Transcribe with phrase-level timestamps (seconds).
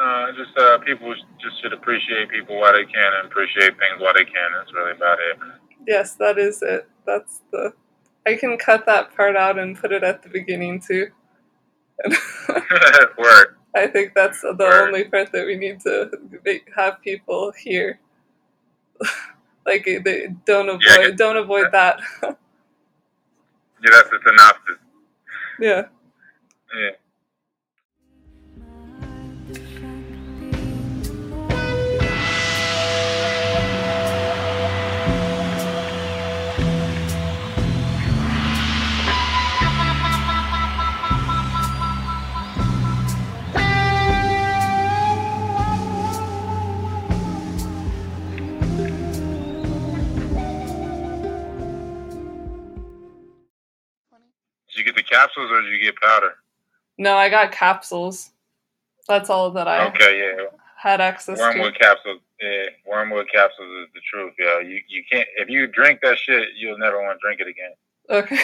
[0.00, 4.12] Uh, just uh, people just should appreciate people while they can and appreciate things while
[4.14, 4.50] they can.
[4.56, 5.38] That's really about it.
[5.86, 6.88] Yes, that is it.
[7.06, 7.72] That's the.
[8.26, 11.06] I can cut that part out and put it at the beginning too.
[13.18, 13.56] Word.
[13.74, 14.88] I think that's the Word.
[14.88, 16.10] only part that we need to
[16.44, 18.00] make, have people hear.
[19.66, 22.00] like they don't avoid Yeah, don't avoid that.
[23.84, 24.76] Yeah, that's the synopsis.
[25.60, 25.82] yeah.
[26.74, 26.90] Yeah.
[55.08, 56.34] Get capsules or did you get powder?
[56.98, 58.30] No, I got capsules.
[59.08, 60.46] That's all that I Okay, yeah.
[60.76, 61.44] had access to.
[61.44, 62.20] Wormwood capsules.
[62.40, 66.48] Yeah, wormwood capsules is the truth, Yeah, You you can't if you drink that shit,
[66.56, 67.72] you'll never want to drink it again.
[68.10, 68.38] Okay.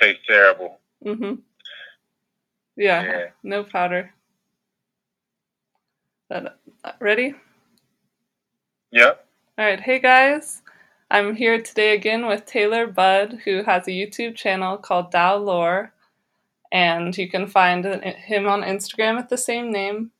[0.00, 0.78] tastes terrible.
[1.04, 1.38] mhm.
[2.76, 3.26] Yeah, Yeah.
[3.42, 4.12] No powder.
[6.28, 7.34] But, uh, ready?
[8.92, 9.26] Yep.
[9.58, 10.62] All right, hey guys.
[11.12, 15.92] I'm here today again with Taylor Budd, who has a YouTube channel called Tao Lore,
[16.70, 20.12] and you can find him on Instagram at the same name.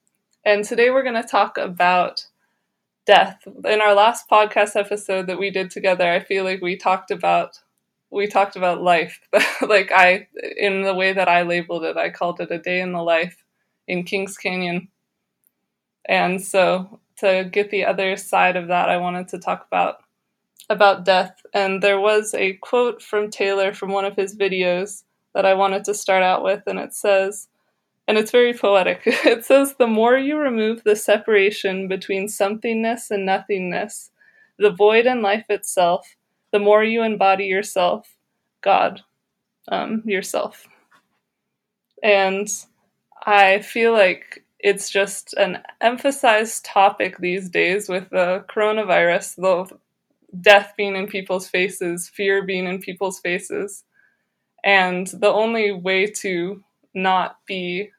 [0.44, 2.26] And today we're going to talk about
[3.06, 3.38] death.
[3.46, 7.60] In our last podcast episode that we did together, I feel like we talked about
[8.10, 9.20] we talked about life.
[9.62, 12.90] like I in the way that I labeled it, I called it a day in
[12.90, 13.44] the life
[13.86, 14.88] in Kings Canyon.
[16.04, 19.98] And so to get the other side of that, I wanted to talk about
[20.70, 21.42] about death.
[21.52, 25.02] And there was a quote from Taylor from one of his videos
[25.34, 27.48] that I wanted to start out with, and it says,
[28.08, 29.02] and it's very poetic.
[29.06, 34.10] It says, The more you remove the separation between somethingness and nothingness,
[34.58, 36.16] the void and life itself,
[36.52, 38.16] the more you embody yourself,
[38.62, 39.02] God,
[39.68, 40.66] um, yourself.
[42.02, 42.48] And
[43.24, 49.78] I feel like it's just an emphasized topic these days with the coronavirus, the
[50.40, 53.84] death being in people's faces, fear being in people's faces.
[54.64, 56.62] And the only way to
[56.94, 57.90] not be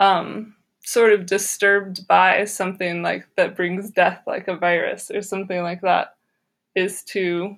[0.00, 5.62] um, sort of disturbed by something like that brings death, like a virus or something
[5.62, 6.14] like that,
[6.74, 7.56] is to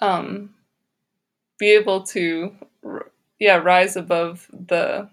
[0.00, 0.54] um,
[1.58, 2.54] be able to,
[3.38, 5.08] yeah, rise above the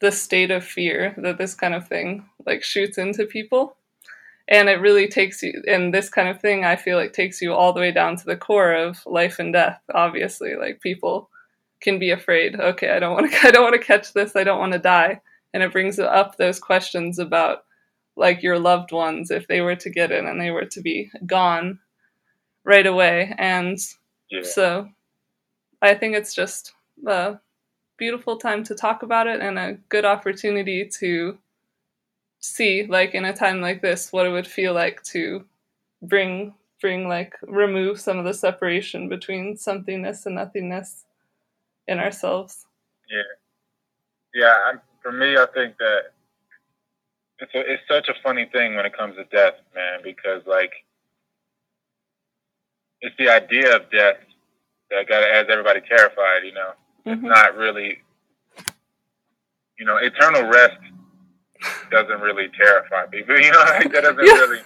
[0.00, 3.76] the state of fear that this kind of thing like shoots into people
[4.48, 7.52] and it really takes you and this kind of thing i feel like takes you
[7.52, 10.54] all the way down to the core of life and death obviously.
[10.54, 11.28] Like people
[11.80, 14.44] can be afraid okay i don't want to i don't want to catch this i
[14.44, 15.20] don't want to die.
[15.54, 17.64] And it brings up those questions about
[18.16, 21.10] like your loved ones if they were to get it and they were to be
[21.26, 21.78] gone
[22.64, 23.34] right away.
[23.38, 23.78] And
[24.30, 24.42] Yeah.
[24.42, 24.88] so
[25.82, 26.72] i think it's just
[27.06, 27.38] a
[27.98, 31.38] beautiful time to talk about it and a good opportunity to
[32.46, 35.44] see like in a time like this what it would feel like to
[36.02, 41.04] bring bring like remove some of the separation between somethingness and nothingness
[41.88, 42.66] in ourselves
[43.10, 43.22] Yeah,
[44.34, 46.02] yeah I'm, for me, I think that
[47.38, 50.72] it's a, it's such a funny thing when it comes to death, man, because like
[53.02, 54.16] it's the idea of death
[54.90, 56.44] that got has everybody terrified.
[56.44, 56.72] You know,
[57.04, 57.28] it's Mhm.
[57.28, 58.02] not really,
[59.78, 60.78] you know, eternal rest
[61.90, 63.38] doesn't really terrify people.
[63.40, 64.32] You know, like that doesn't Yeah.
[64.32, 64.60] really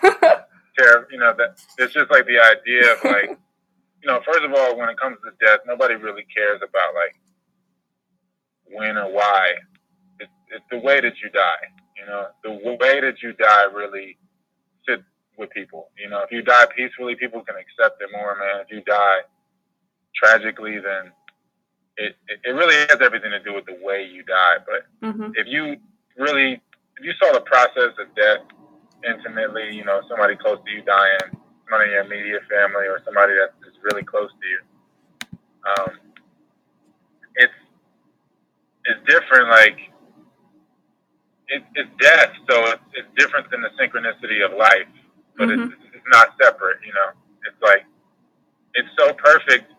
[0.79, 1.07] terrify.
[1.11, 3.31] You know, that it's just like the idea of like,
[4.03, 7.17] you know, first of all, when it comes to death, nobody really cares about like
[8.65, 9.53] when or why.
[10.21, 11.67] It's, it's the way that you die.
[11.99, 14.17] You know, the way that you die really
[14.89, 15.03] sits
[15.37, 15.91] with people.
[15.99, 18.61] You know, if you die peacefully, people can accept it more, man.
[18.61, 19.21] If you die
[20.15, 21.13] tragically, then
[21.97, 24.57] it, it, really has everything to do with the way you die.
[24.67, 25.33] But Mhm.
[25.35, 25.77] if you
[26.17, 26.61] really,
[26.99, 28.45] if you saw the process of death
[29.07, 31.33] intimately, you know, somebody close to you dying,
[31.69, 34.61] somebody in your immediate family, or somebody that is really close to you,
[35.67, 35.93] um,
[37.37, 37.55] it's
[38.87, 39.49] it's different.
[39.49, 39.79] Like
[41.49, 44.89] it, it's death, so it's, it's different than the synchronicity of life,
[45.37, 45.73] but Mhm.
[45.73, 46.79] it's, it's not separate.
[46.87, 47.11] You know,
[47.49, 47.85] it's like
[48.75, 49.73] it's so perfect.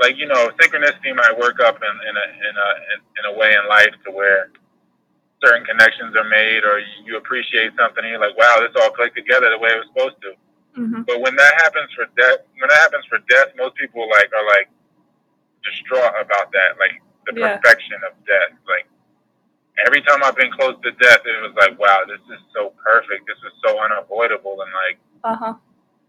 [0.00, 3.38] Like you know, synchronicity might work up in, in a in a in, in a
[3.38, 4.50] way in life to where
[5.44, 9.16] certain connections are made, or you, appreciate something, and you're like, wow, this all clicked
[9.16, 10.32] together the way it was supposed to.
[10.80, 11.04] Mhm.
[11.06, 14.46] But when that happens for death, when that happens for death, most people like are
[14.46, 14.70] like
[15.64, 17.56] distraught about that, like the Yeah.
[17.58, 18.52] perfection of death.
[18.66, 18.86] Like
[19.86, 23.26] every time I've been close to death, it was like, wow, this is so perfect.
[23.26, 25.54] This is so unavoidable, and like, uh huh.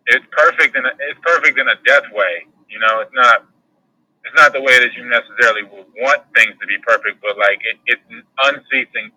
[0.07, 2.45] It's perfect in a, it's perfect in a death way.
[2.67, 3.45] You know, it's not
[4.23, 7.59] it's not the way that you necessarily would want things to be perfect, but like
[7.63, 8.01] it, it's
[8.39, 9.11] unceasing,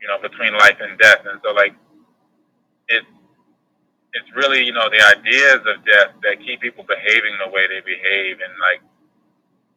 [0.00, 1.76] you know, between life and death, and so like
[2.88, 3.06] it's
[4.14, 7.84] it's really you know the ideas of death that keep people behaving the way they
[7.84, 8.80] behave, and like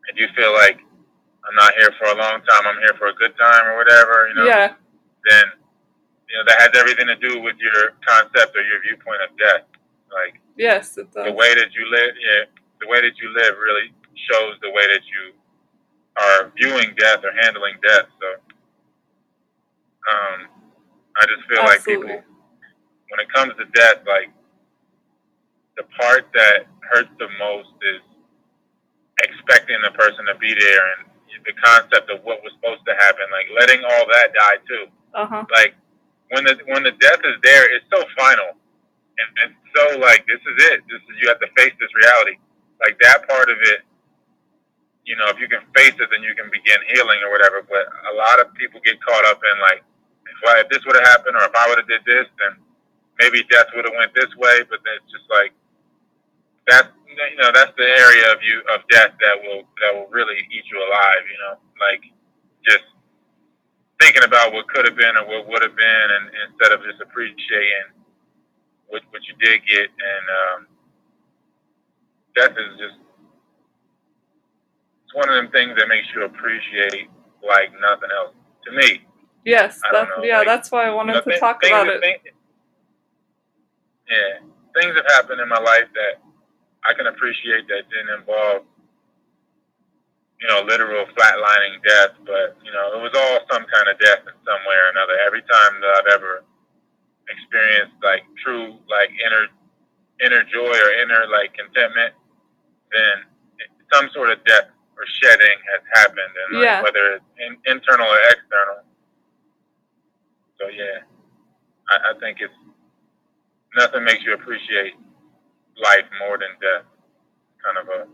[0.07, 0.79] if you feel like
[1.43, 4.29] I'm not here for a long time, I'm here for a good time or whatever,
[4.29, 4.73] you know, yeah.
[5.29, 5.45] then
[6.31, 9.67] you know that has everything to do with your concept or your viewpoint of death,
[10.07, 10.39] like.
[10.57, 11.25] Yes, it does.
[11.25, 12.45] The way that you live, yeah,
[12.81, 13.91] the way that you live really
[14.31, 15.33] shows the way that you
[16.17, 18.07] are viewing death or handling death.
[18.19, 18.27] So,
[20.11, 20.47] um,
[21.17, 21.67] I just feel Absolutely.
[21.67, 22.33] like people,
[23.09, 24.31] when it comes to death, like
[25.77, 28.01] the part that hurts the most is
[29.23, 31.07] expecting the person to be there and
[31.45, 34.85] the concept of what was supposed to happen, like letting all that die too.
[35.13, 35.45] Uh-huh.
[35.53, 35.75] Like
[36.31, 40.41] when the when the death is there, it's so final, and it's so like this
[40.41, 40.81] is it.
[40.89, 42.41] This is you have to face this reality
[42.83, 43.81] like that part of it,
[45.05, 47.61] you know, if you can face it, then you can begin healing or whatever.
[47.61, 49.81] But a lot of people get caught up in like,
[50.25, 52.57] if, I, if this would have happened or if I would have did this, then
[53.21, 54.65] maybe death would have went this way.
[54.67, 55.53] But then it's just like
[56.67, 60.41] that's you know that's the area of you of death that will that will really
[60.49, 61.23] eat you alive.
[61.29, 62.03] You know, like
[62.65, 62.85] just
[64.01, 66.99] thinking about what could have been or what would have been, and instead of just
[67.01, 67.93] appreciating
[68.89, 70.59] what what you did get and um,
[72.35, 72.99] death is just
[75.05, 77.09] it's one of them things that makes you appreciate
[77.43, 78.33] like nothing else.
[78.65, 79.05] To me.
[79.45, 82.01] Yes, that's, yeah, like, that's why I wanted you know, to th- talk about it.
[82.01, 82.33] Things,
[84.09, 84.41] yeah,
[84.73, 86.17] things have happened in my life that
[86.81, 88.65] I can appreciate that didn't involve,
[90.41, 94.25] you know, literal flatlining death, but you know, it was all some kind of death
[94.25, 95.13] in some way or another.
[95.27, 96.43] Every time that I've ever
[97.29, 99.45] experienced like true like inner
[100.25, 102.13] inner joy or inner like contentment
[102.95, 103.15] then
[103.91, 106.81] some sort of death or shedding has happened, and like, yeah.
[106.81, 108.79] whether it's in, internal or external.
[110.59, 111.03] So yeah,
[111.91, 112.53] I, I think it's
[113.75, 114.93] nothing makes you appreciate
[115.83, 116.87] life more than death.
[117.63, 118.07] Kind of a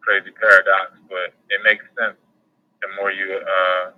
[0.00, 2.16] crazy paradox, but it makes sense
[2.80, 3.90] the more you uh,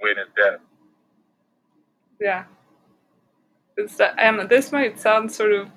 [0.00, 0.60] witness death.
[2.20, 2.44] Yeah.
[3.76, 5.68] It's, and this might sound sort of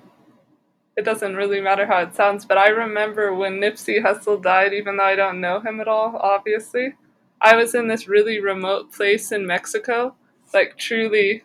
[1.00, 4.98] it doesn't really matter how it sounds, but I remember when Nipsey Hussle died, even
[4.98, 6.94] though I don't know him at all, obviously.
[7.40, 10.14] I was in this really remote place in Mexico,
[10.52, 11.42] like truly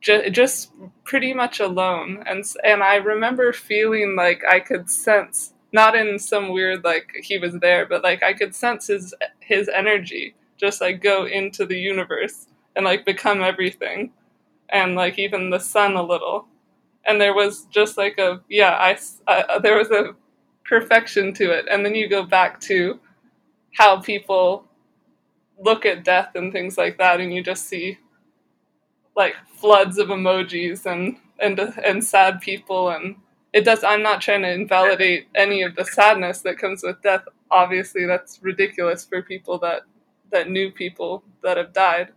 [0.00, 0.70] ju- just
[1.02, 2.22] pretty much alone.
[2.24, 7.36] And, and I remember feeling like I could sense, not in some weird, like he
[7.36, 11.76] was there, but like I could sense his, his energy just like go into the
[11.76, 14.12] universe and like become everything.
[14.68, 16.46] And like even the sun a little
[17.06, 18.98] and there was just like a yeah I,
[19.30, 20.14] uh, there was a
[20.64, 21.66] perfection to it.
[21.70, 22.98] And then you go back to
[23.76, 24.64] how people
[25.58, 27.98] look at death and things like that and you just see
[29.16, 32.90] like floods of emojis and and and sad people.
[32.90, 33.16] And
[33.52, 37.24] it does i'm not trying to invalidate any of the sadness that comes with death.
[37.50, 39.82] Obviously that's ridiculous for people that
[40.30, 42.12] that knew people that have died.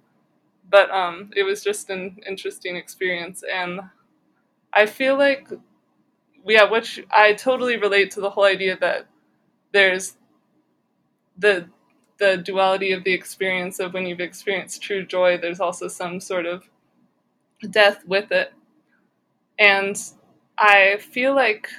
[0.70, 3.44] But um it was just an interesting experience.
[3.52, 3.82] And
[4.74, 5.48] I feel like,
[6.46, 9.08] yeah, which I totally relate to the whole idea that
[9.74, 10.18] there's
[11.38, 11.70] the
[12.18, 15.38] the duality of the experience of when you've experienced true joy.
[15.38, 16.68] There's also some sort of
[17.70, 18.54] death with it,
[19.60, 20.00] and
[20.58, 21.70] I feel like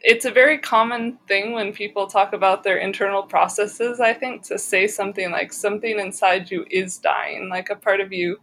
[0.00, 4.58] it's a very common thing when people talk about their internal processes, I think, to
[4.58, 8.38] say something like something inside you is dying, like a part of you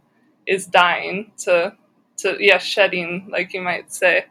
[0.46, 1.74] is dying to
[2.18, 4.26] to yeah shedding like you might say.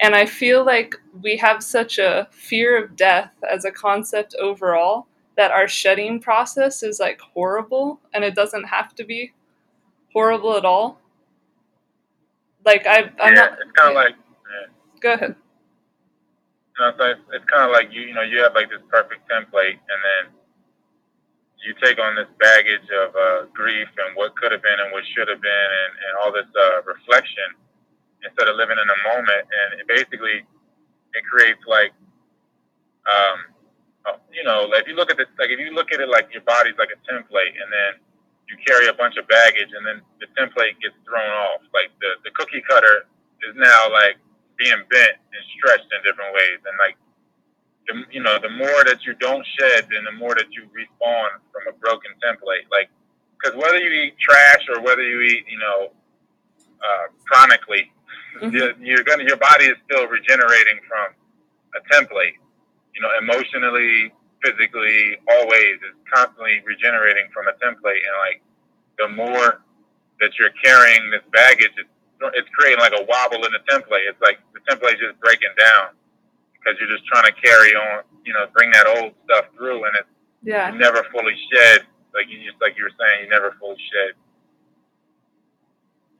[0.00, 5.06] And i feel like we have such a fear of death as a concept overall
[5.36, 9.32] that our shedding process is like horrible and it doesn't have to be
[10.12, 10.98] horrible at all.
[12.64, 14.66] Like I, i'm yeah, not it's kind of like yeah.
[15.00, 15.36] go ahead.
[16.78, 19.28] No, so it's, it's kind of like you you know you have like this perfect
[19.30, 20.32] template and then
[21.66, 25.02] you take on this baggage of uh, grief and what could have been and what
[25.10, 27.58] should have been and, and all this uh, reflection
[28.22, 29.44] instead of living in the moment.
[29.50, 31.90] And it basically, it creates like,
[33.10, 33.38] um,
[34.06, 36.06] uh, you know, like if you look at this, like if you look at it
[36.06, 37.98] like your body's like a template and then
[38.46, 41.66] you carry a bunch of baggage and then the template gets thrown off.
[41.74, 43.10] Like the, the cookie cutter
[43.42, 44.22] is now like
[44.54, 46.62] being bent and stretched in different ways.
[46.62, 46.94] And like
[47.86, 51.28] the, you know, the more that you don't shed, then the more that you respawn
[51.52, 52.66] from a broken template.
[52.70, 52.90] Like
[53.36, 55.92] because whether you eat trash or whether you eat, you know,
[56.58, 57.92] uh, chronically,
[58.40, 58.54] mm-hmm.
[58.54, 61.14] you're, you're gonna your body is still regenerating from
[61.74, 62.34] a template.
[62.94, 64.12] You know, emotionally,
[64.42, 68.42] physically, always is constantly regenerating from a template, and like
[68.98, 69.62] the more
[70.20, 71.90] that you're carrying this baggage, it's,
[72.32, 74.08] it's creating like a wobble in the template.
[74.08, 75.92] It's like the template just breaking down
[76.66, 79.94] because you're just trying to carry on, you know, bring that old stuff through, and
[79.98, 80.08] it's
[80.42, 80.70] yeah.
[80.70, 81.82] never fully shed.
[82.14, 84.14] Like you just like you were saying, you never fully shed.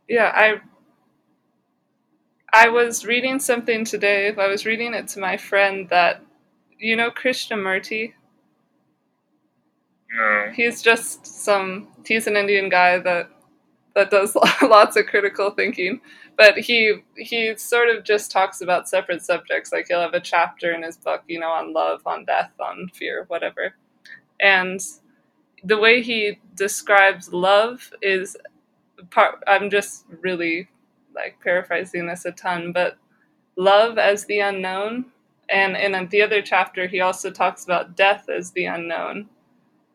[0.08, 0.60] Yeah, I
[2.52, 4.32] I was reading something today.
[4.36, 6.22] I was reading it to my friend that
[6.78, 8.12] you know Krishnamurti.
[10.16, 10.52] No.
[10.54, 11.88] He's just some.
[12.06, 13.30] He's an Indian guy that
[13.94, 16.00] that does lots of critical thinking,
[16.36, 19.72] but he he sort of just talks about separate subjects.
[19.72, 22.88] Like he'll have a chapter in his book, you know, on love, on death, on
[22.92, 23.74] fear, whatever.
[24.40, 24.80] And
[25.64, 28.36] the way he describes love is
[29.10, 29.42] part.
[29.46, 30.68] I'm just really
[31.14, 32.98] like paraphrasing this a ton, but
[33.56, 35.06] love as the unknown.
[35.48, 39.28] And in the other chapter, he also talks about death as the unknown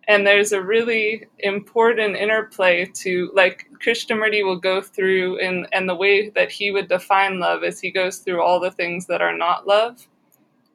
[0.08, 5.96] and there's a really important interplay to like krishnamurti will go through and and the
[5.96, 9.36] way that he would define love is he goes through all the things that are
[9.38, 10.08] not love.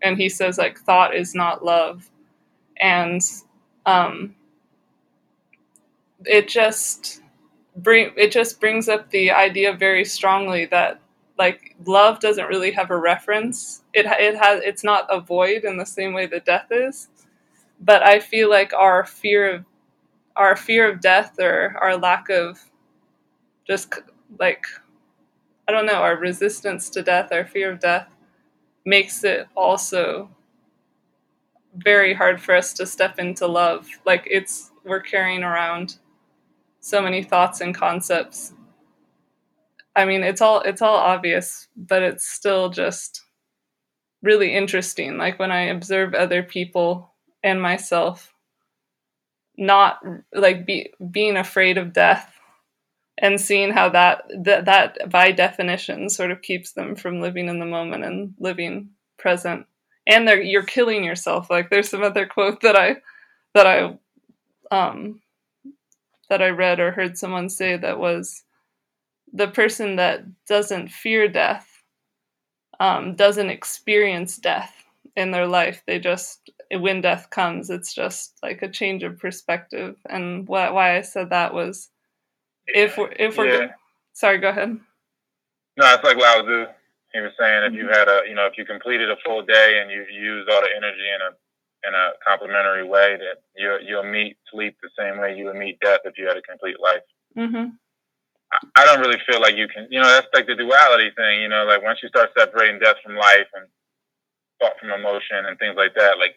[0.03, 2.11] And he says like thought is not love.
[2.79, 3.21] And
[3.85, 4.35] um
[6.25, 7.23] it just
[7.77, 11.01] bring it just brings up the idea very strongly that
[11.39, 13.83] like love doesn't really have a reference.
[13.93, 17.09] It it has it's not a void in the same way that death is
[17.81, 19.65] but I feel like our fear of
[20.37, 22.61] our fear of death or our lack of
[23.67, 23.93] just
[24.39, 24.65] like
[25.69, 28.09] I don't know, our resistance to death, our fear of death
[28.85, 30.31] makes it also
[31.77, 33.89] very hard for us to step into love.
[34.05, 35.99] Like it's we're carrying around
[36.81, 38.55] so many thoughts and concepts.
[39.97, 43.23] I mean, it's all it's all obvious, but it's still just
[44.23, 45.19] really interesting.
[45.19, 47.13] Like when I observe other people
[47.47, 48.35] and myself
[49.57, 50.01] not
[50.35, 52.35] like be, being afraid of death
[53.19, 57.61] and seeing how that, that that by definition sort of keeps them from living in
[57.61, 59.65] the moment and living present.
[60.09, 61.49] And you're killing yourself.
[61.49, 62.97] Like there's some other quote that i
[63.55, 63.97] that i
[64.71, 65.21] um
[66.29, 68.43] that i read or heard someone say that was
[69.33, 71.77] the person that doesn't fear death
[72.81, 74.75] um, doesn't experience death
[75.17, 75.83] in their life.
[75.87, 79.97] They just when death comes, it's just like a change of perspective.
[80.09, 81.91] And wh- why I said that was
[82.67, 83.67] if we're, if we're, yeah.
[83.67, 83.73] go-
[84.13, 84.79] sorry, go ahead.
[85.77, 86.67] No, it's like Lao Tzu.
[87.13, 89.79] He was saying if you had a, you know, if you completed a full day
[89.81, 91.31] and you used all the energy in a
[91.89, 95.79] in a complementary way, that you you'll meet sleep the same way you would meet
[95.81, 97.07] death if you had a complete life.
[97.37, 97.77] Mm-hmm.
[98.53, 101.41] I, I don't really feel like you can, you know, that's like the duality thing.
[101.41, 103.67] You know, like once you start separating death from life and
[104.61, 106.37] thought from emotion and things like that, like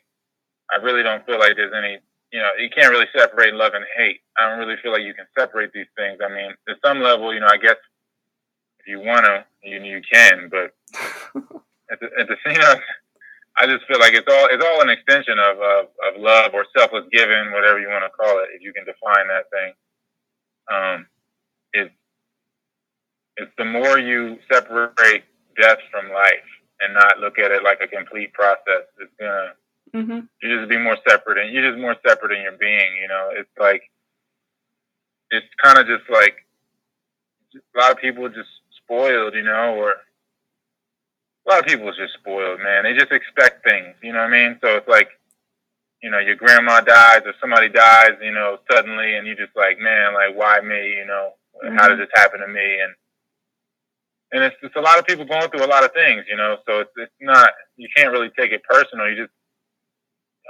[0.71, 1.99] I really don't feel like there's any,
[2.31, 4.21] you know, you can't really separate love and hate.
[4.37, 6.19] I don't really feel like you can separate these things.
[6.23, 7.77] I mean, to some level, you know, I guess
[8.79, 10.73] if you want to, you you can, but
[11.91, 12.79] at the, at the same time,
[13.57, 16.65] I just feel like it's all it's all an extension of, of, of love or
[16.77, 19.73] selfless giving, whatever you want to call it, if you can define that thing.
[20.71, 21.07] Um,
[21.73, 21.93] it's
[23.37, 25.23] it's the more you separate
[25.59, 26.47] death from life
[26.81, 29.53] and not look at it like a complete process, it's gonna
[29.93, 30.19] Mm-hmm.
[30.41, 32.97] You just be more separate, and you're just more separate in your being.
[33.01, 33.81] You know, it's like
[35.31, 36.35] it's kind of just like
[37.55, 38.49] a lot of people just
[38.83, 42.83] spoiled, you know, or a lot of people just spoiled, man.
[42.83, 44.59] They just expect things, you know what I mean?
[44.61, 45.09] So it's like,
[46.01, 49.79] you know, your grandma dies or somebody dies, you know, suddenly, and you just like,
[49.79, 50.95] man, like, why me?
[50.95, 51.75] You know, mm-hmm.
[51.77, 52.79] how did this happen to me?
[52.81, 52.93] And
[54.31, 56.57] and it's it's a lot of people going through a lot of things, you know.
[56.67, 59.09] So it's it's not you can't really take it personal.
[59.09, 59.33] You just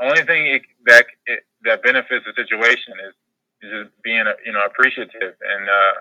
[0.01, 3.13] only thing it, that it, that benefits the situation is,
[3.62, 5.94] is just being you know appreciative and uh,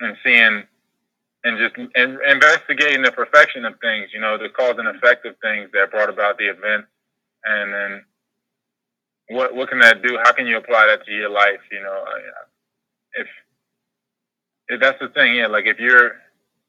[0.00, 0.62] and seeing
[1.44, 5.34] and just and investigating the perfection of things, you know, the cause and effect of
[5.42, 6.86] things that brought about the event,
[7.44, 8.04] and then
[9.28, 10.18] what what can that do?
[10.22, 11.60] How can you apply that to your life?
[11.70, 12.44] You know, uh,
[13.14, 13.26] if
[14.68, 16.12] if that's the thing, yeah, like if you're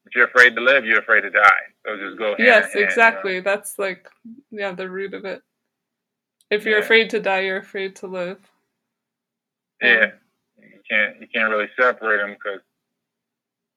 [0.06, 1.64] if you're afraid to live, you're afraid to die.
[1.86, 2.34] So just go.
[2.38, 3.36] Yes, exactly.
[3.36, 3.44] You know?
[3.44, 4.08] That's like
[4.50, 5.42] yeah, the root of it.
[6.54, 6.84] If you're yeah.
[6.84, 8.38] afraid to die, you're afraid to live.
[9.82, 10.12] Yeah,
[10.56, 12.60] you can't you can't really separate them because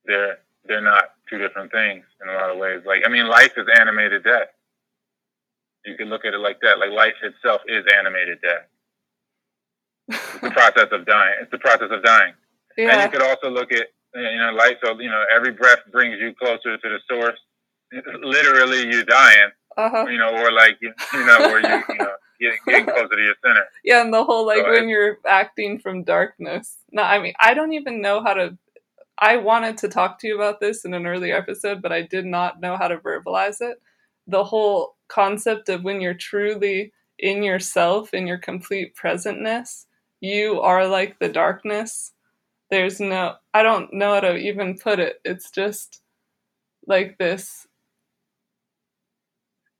[0.05, 2.81] they're they're not two different things in a lot of ways.
[2.85, 4.49] Like I mean, life is animated death.
[5.85, 6.79] You can look at it like that.
[6.79, 8.67] Like life itself is animated death.
[10.41, 11.35] the process of dying.
[11.41, 12.33] It's the process of dying.
[12.77, 12.91] Yeah.
[12.91, 14.77] And you could also look at you know life.
[14.83, 17.39] So you know every breath brings you closer to the source.
[18.21, 19.49] Literally, you're dying.
[19.77, 20.07] Uh-huh.
[20.07, 23.35] You know, or like you, know, or you, you know, getting, getting closer to your
[23.45, 23.65] center.
[23.83, 26.77] Yeah, and the whole like So when you're acting from darkness.
[26.91, 28.57] No, I mean I don't even know how to.
[29.19, 32.25] I wanted to talk to you about this in an earlier episode, but I did
[32.25, 33.81] not know how to verbalize it.
[34.27, 39.85] The whole concept of when you're truly in yourself, in your complete presentness,
[40.21, 42.13] you are like the darkness.
[42.69, 45.19] There's no, I don't know how to even put it.
[45.23, 46.01] It's just
[46.85, 47.66] like this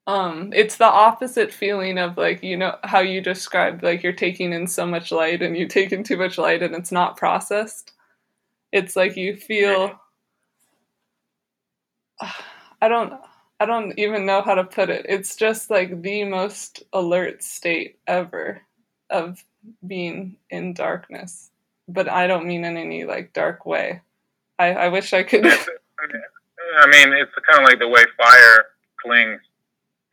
[0.08, 4.54] um it's the opposite feeling of like you know how you described like you're taking
[4.54, 7.92] in so much light and you take in too much light and it's not processed.
[8.72, 10.00] It's like you feel
[12.82, 13.14] i don't
[13.60, 15.06] i don't even know how to put it.
[15.10, 18.62] It's just like the most alert state ever
[19.10, 19.44] of
[19.86, 21.52] being in darkness.
[21.90, 24.02] But i don't mean in any like dark way.
[24.58, 25.46] I i wish i could
[26.80, 28.66] I mean, it's kind of like the way fire
[29.02, 29.42] clings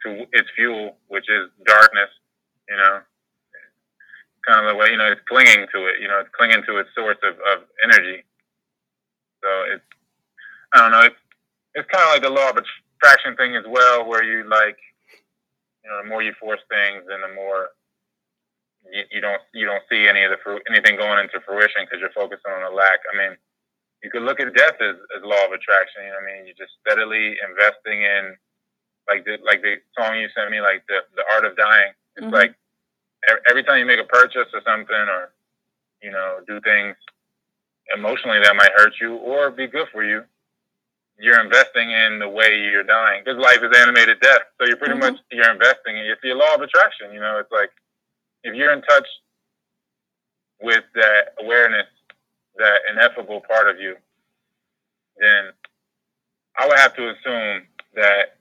[0.05, 2.11] to its fuel, which is darkness.
[2.69, 3.01] You know,
[4.47, 6.01] kind of the way you know it's clinging to it.
[6.01, 8.25] You know, it's clinging to its source of, of energy.
[9.43, 9.85] So it's
[10.73, 11.03] I don't know.
[11.03, 11.21] It's
[11.75, 14.79] it's kind of like the law of attraction thing as well, where you like
[15.85, 17.69] you know the more you force things, and the more
[18.93, 22.01] you, you don't you don't see any of the fruit anything going into fruition because
[22.01, 23.01] you're focusing on the lack.
[23.13, 23.37] I mean
[24.05, 26.05] you could look at death as, as law of attraction.
[26.05, 26.45] You know I mean?
[26.45, 28.37] You're just steadily investing in,
[29.09, 31.93] like the like the song you sent me, like the the art of dying.
[32.17, 32.33] It's Mhm.
[32.33, 32.55] like
[33.49, 35.33] every, time you make a purchase or something, or
[36.03, 36.97] you know, do things
[37.95, 40.25] emotionally that might hurt you or be good for you,
[41.19, 43.23] you're investing in the way you're dying.
[43.25, 45.01] Because life is animated death, so you're pretty Mhm.
[45.01, 46.07] much you're investing in.
[46.07, 47.13] It's the law of attraction.
[47.13, 47.73] You know, it's like
[48.43, 49.09] if you're in touch
[50.61, 51.89] with that awareness
[52.57, 53.97] that ineffable part of you,
[55.17, 55.53] then
[56.57, 58.37] I would have to assume that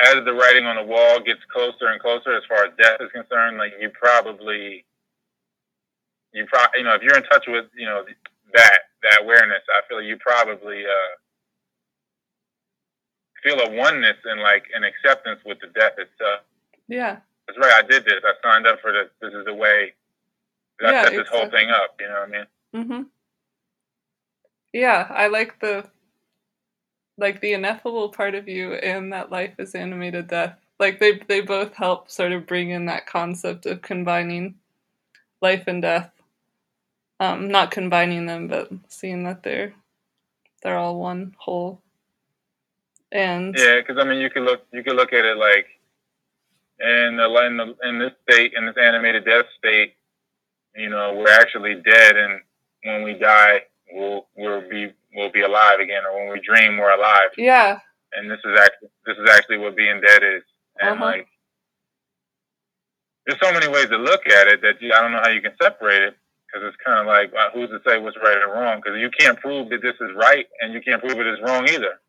[0.00, 3.10] as the writing on the wall gets closer and closer, as far as death is
[3.12, 4.84] concerned, like you probably,
[6.32, 8.04] you probably, you know, if you're in touch with, you know,
[8.54, 11.12] that that awareness, I feel like you probably uh,
[13.42, 16.40] feel a oneness and like an acceptance with the death itself.
[16.88, 17.84] yeah That's right.
[17.84, 18.20] I did this.
[18.24, 19.08] I signed up for this.
[19.20, 19.94] This is the way
[20.80, 21.96] that Yeah, I set this whole thing up.
[22.00, 22.46] You know what I mean?
[22.74, 23.02] Mm-hmm.
[24.72, 25.84] Yeah, I like the
[27.18, 30.58] like the ineffable part of you and that life is animated death.
[30.78, 34.56] Like they they both help sort of bring in that concept of combining
[35.40, 36.10] life and death.
[37.18, 39.72] Um, not combining them, but seeing that they're
[40.62, 41.80] they're all one whole.
[43.10, 45.66] And Yeah, because I mean, you could look you could look at it like
[46.78, 49.94] in the in, the, in this state in this animated death state,
[50.74, 52.40] you know, we're actually dead, and
[52.84, 56.92] when we die, we'll we'll be we'll be alive again, or when we dream, we're
[56.94, 57.30] alive.
[57.38, 57.80] yeah,
[58.14, 60.42] And this is actually this is actually what being dead is,
[60.80, 61.04] and Uh-huh.
[61.06, 61.28] like.
[63.26, 65.42] There's so many ways to look at it that you, I don't know how you
[65.42, 66.14] can separate it
[66.46, 69.10] because it's kind of like uh, who's to say what's right or wrong because you
[69.18, 72.00] can't prove that this is right and you can't prove it is wrong either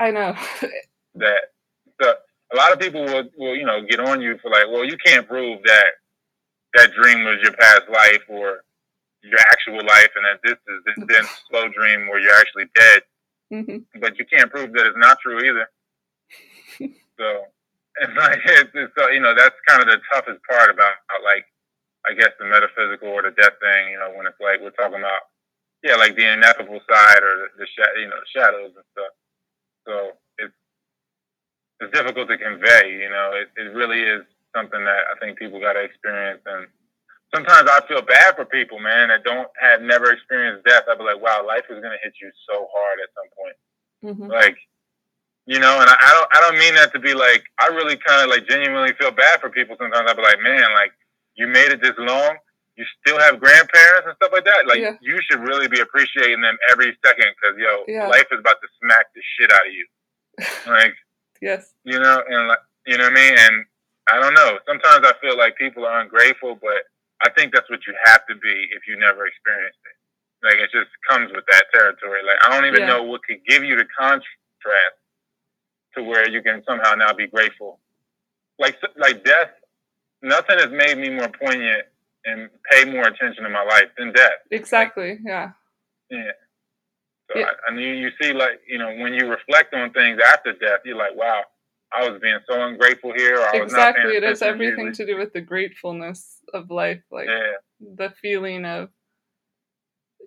[0.00, 0.34] I know.
[1.16, 1.40] that
[2.02, 2.14] so
[2.52, 4.96] a lot of people will, will you know get on you for like well you
[5.04, 5.86] can't prove that
[6.74, 8.62] that dream was your past life or
[9.28, 13.02] your actual life and that this is this then slow dream where you're actually dead
[13.50, 15.68] hmm but you can't prove that it's not true either
[17.18, 17.26] so
[18.02, 21.46] it's like it's, it's so you know that's kind of the toughest part about like
[22.06, 24.98] I guess the metaphysical or the death thing you know when it's like we're talking
[25.00, 25.32] about
[25.82, 29.14] yeah like the ineffable side or the, the sh- you know the shadows and stuff
[29.86, 30.54] so it's
[31.80, 32.98] it's difficult to convey.
[33.00, 34.22] You know, it, it really is
[34.54, 36.40] something that I think people got to experience.
[36.46, 36.66] And
[37.34, 40.84] sometimes I feel bad for people, man, that don't have never experienced death.
[40.90, 43.56] I'd be like, wow, life is gonna hit you so hard at some point.
[44.18, 44.56] hmm Like,
[45.46, 47.96] you know, and I, I don't I don't mean that to be like I really
[47.96, 49.76] kind of like genuinely feel bad for people.
[49.78, 50.92] Sometimes I'd be like, man, like
[51.34, 52.36] you made it this long.
[52.76, 54.66] You still have grandparents and stuff like that.
[54.66, 54.96] Like Yeah.
[55.00, 58.06] you should really be appreciating them every second because yo, Yeah.
[58.08, 59.86] life is about to smack the shit out of you.
[60.66, 60.94] Like
[61.40, 61.72] Yes.
[61.84, 63.34] you know, and like, you know what I mean.
[63.38, 63.64] And
[64.08, 64.58] I don't know.
[64.66, 66.82] Sometimes I feel like people are ungrateful, but
[67.24, 69.96] I think that's what you have to be if you never experienced it.
[70.46, 72.20] Like it just comes with that territory.
[72.26, 72.86] Like I don't even Yeah.
[72.88, 74.96] know what could give you the contrast
[75.96, 77.80] to where you can somehow now be grateful.
[78.58, 79.50] Like like death,
[80.22, 81.84] nothing has made me more poignant
[82.24, 84.40] and pay more attention in my life than death.
[84.50, 85.18] Exactly.
[85.24, 85.52] Yeah.
[86.10, 86.32] Yeah.
[87.30, 87.46] So Yeah.
[87.46, 90.80] I, and you, you see, like you know, when you reflect on things after death,
[90.84, 91.44] you're like, wow,
[91.92, 93.36] I was being so ungrateful here.
[93.36, 94.16] Or I was not Exactly.
[94.16, 97.02] It has everything to do with the gratefulness of life.
[97.10, 98.90] Like Yeah, the feeling of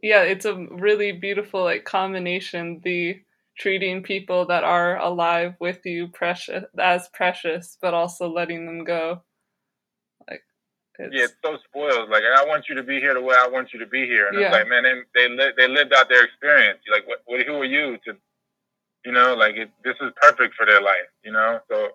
[0.01, 3.21] yeah, it's a really beautiful like combination the
[3.57, 9.21] treating people that are alive with you precious as precious but also letting them go.
[10.29, 10.41] Like
[10.97, 12.09] it's, yeah, it's so spoiled.
[12.09, 14.27] Like I want you to be here the way I want you to be here,
[14.27, 14.47] and yeah.
[14.47, 16.79] it's like man, they they, li- they lived out their experience.
[16.89, 18.15] Like what, what who are you to
[19.05, 21.59] you know, like it, this is perfect for their life, you know.
[21.69, 21.89] So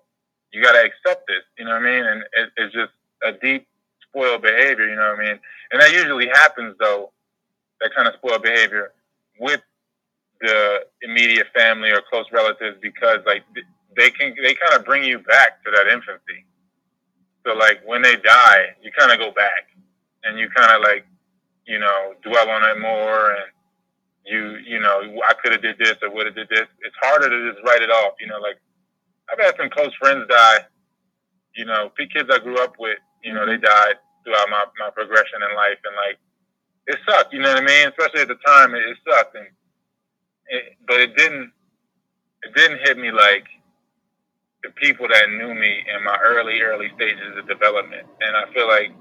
[0.52, 2.04] you got to accept this, you know what I mean?
[2.04, 2.92] And it, it's just
[3.24, 3.66] a deep
[4.08, 5.40] spoiled behavior, you know what I mean?
[5.72, 7.10] And that usually happens though,
[7.80, 8.92] that kind of spoiled behavior
[9.38, 9.60] with
[10.40, 13.42] the immediate family or close relatives because like
[13.96, 16.44] they can they kind of bring you back to that infancy.
[17.46, 19.68] So like when they die, you kind of go back
[20.24, 21.06] and you kind of like
[21.66, 23.44] you know dwell on it more and
[24.26, 26.66] you you know I could have did this or would have did this.
[26.80, 28.14] It's harder to just write it off.
[28.20, 28.56] You know, like
[29.30, 30.66] I've had some close friends die.
[31.56, 32.98] You know, kids I grew up with.
[33.22, 36.18] You know, they died throughout my my progression in life, and like
[36.86, 37.32] it sucked.
[37.32, 37.88] You know what I mean?
[37.88, 39.36] Especially at the time, it, it sucked.
[39.36, 39.46] And
[40.48, 41.52] it, but it didn't
[42.42, 43.46] it didn't hit me like
[44.62, 48.06] the people that knew me in my early early stages of development.
[48.20, 48.92] And I feel like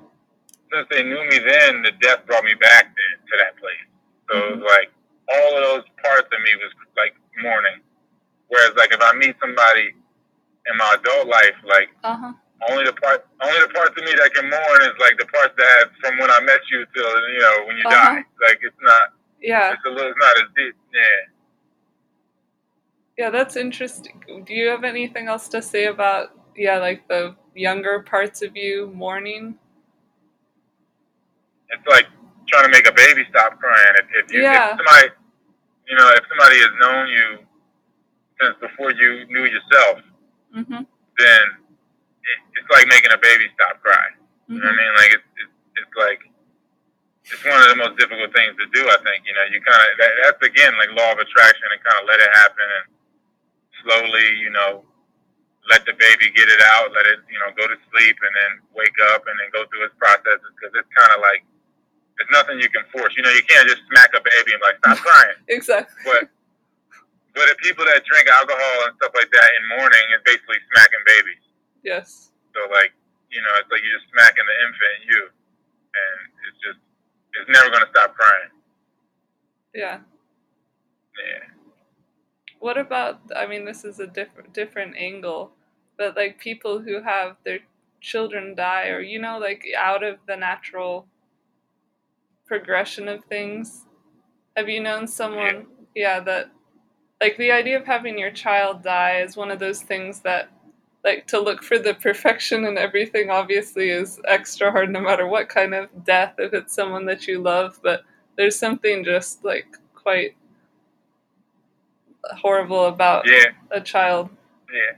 [0.71, 3.87] since they knew me then, the death brought me back to, to that place.
[4.29, 4.65] So it was mm-hmm.
[4.65, 4.91] like
[5.29, 7.79] all of those parts of me was like mourning.
[8.47, 9.95] Whereas like if I meet somebody
[10.69, 12.33] in my adult life, like uh-huh.
[12.69, 15.53] only the part only the parts of me that can mourn is like the parts
[15.57, 18.15] that from when I met you till you know when you uh-huh.
[18.15, 18.23] die.
[18.47, 19.13] Like it's not.
[19.41, 19.73] Yeah.
[19.73, 20.11] It's a little.
[20.11, 20.75] It's not as deep.
[20.93, 21.33] Yeah.
[23.17, 24.43] Yeah, that's interesting.
[24.45, 28.91] Do you have anything else to say about yeah, like the younger parts of you
[28.93, 29.55] mourning?
[31.69, 32.07] It's like
[32.53, 33.93] trying to make a baby stop crying.
[33.97, 34.77] If, if you yeah.
[34.77, 35.09] if somebody
[35.89, 37.27] you know, if somebody has known you
[38.39, 40.05] since before you knew yourself,
[40.53, 40.81] mm-hmm.
[40.85, 41.43] then
[42.23, 44.15] it, it's like making a baby stop crying.
[44.47, 44.53] Mm-hmm.
[44.53, 44.85] You know what I mm-hmm.
[44.85, 44.93] mean?
[45.01, 46.21] Like it's, it's it's like
[47.25, 48.85] it's one of the most difficult things to do.
[48.85, 51.81] I think you know you kind of that, that's again like law of attraction and
[51.81, 52.85] kind of let it happen and
[53.81, 54.85] slowly you know
[55.71, 58.51] let the baby get it out, let it you know go to sleep and then
[58.77, 61.43] wake up and then go through its processes because it's kind of like
[62.19, 63.13] it's nothing you can force.
[63.17, 65.37] You know, you can't just smack a baby and like stop crying.
[65.47, 65.97] exactly.
[66.05, 66.29] But
[67.33, 71.03] but if people that drink alcohol and stuff like that in mourning is basically smacking
[71.05, 71.43] babies.
[71.81, 72.29] Yes.
[72.53, 72.93] So like
[73.33, 76.79] you know, it's like you're just smacking the infant you, and it's just
[77.41, 78.53] it's never gonna stop crying.
[79.73, 80.05] Yeah.
[81.17, 81.49] Yeah.
[82.59, 83.19] What about?
[83.35, 85.51] I mean, this is a different different angle,
[85.97, 87.59] but like people who have their
[88.01, 91.07] children die, or you know, like out of the natural
[92.53, 93.87] progression of things.
[94.55, 96.51] Have you known someone, yeah, that
[97.19, 100.51] like the idea of having your child die is one of those things that
[101.03, 105.49] like to look for the perfection and everything obviously is extra hard no matter what
[105.49, 108.03] kind of death if it's someone that you love but
[108.37, 110.35] there's something just like quite
[112.39, 113.51] horrible about yeah.
[113.71, 114.29] a child.
[114.71, 114.97] Yeah.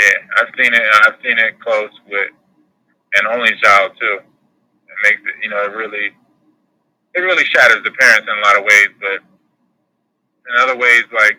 [0.00, 0.18] Yeah.
[0.38, 2.30] I've seen it i've seen it close with
[3.14, 4.18] an only child too.
[4.20, 6.12] It makes it you know it really
[7.14, 9.18] it really shatters the parents in a lot of ways, but
[10.48, 11.38] in other ways, like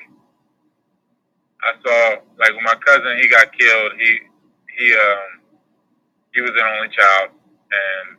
[1.64, 4.20] I saw, like when my cousin he got killed, he
[4.78, 5.42] he um
[6.34, 8.18] he was an only child, and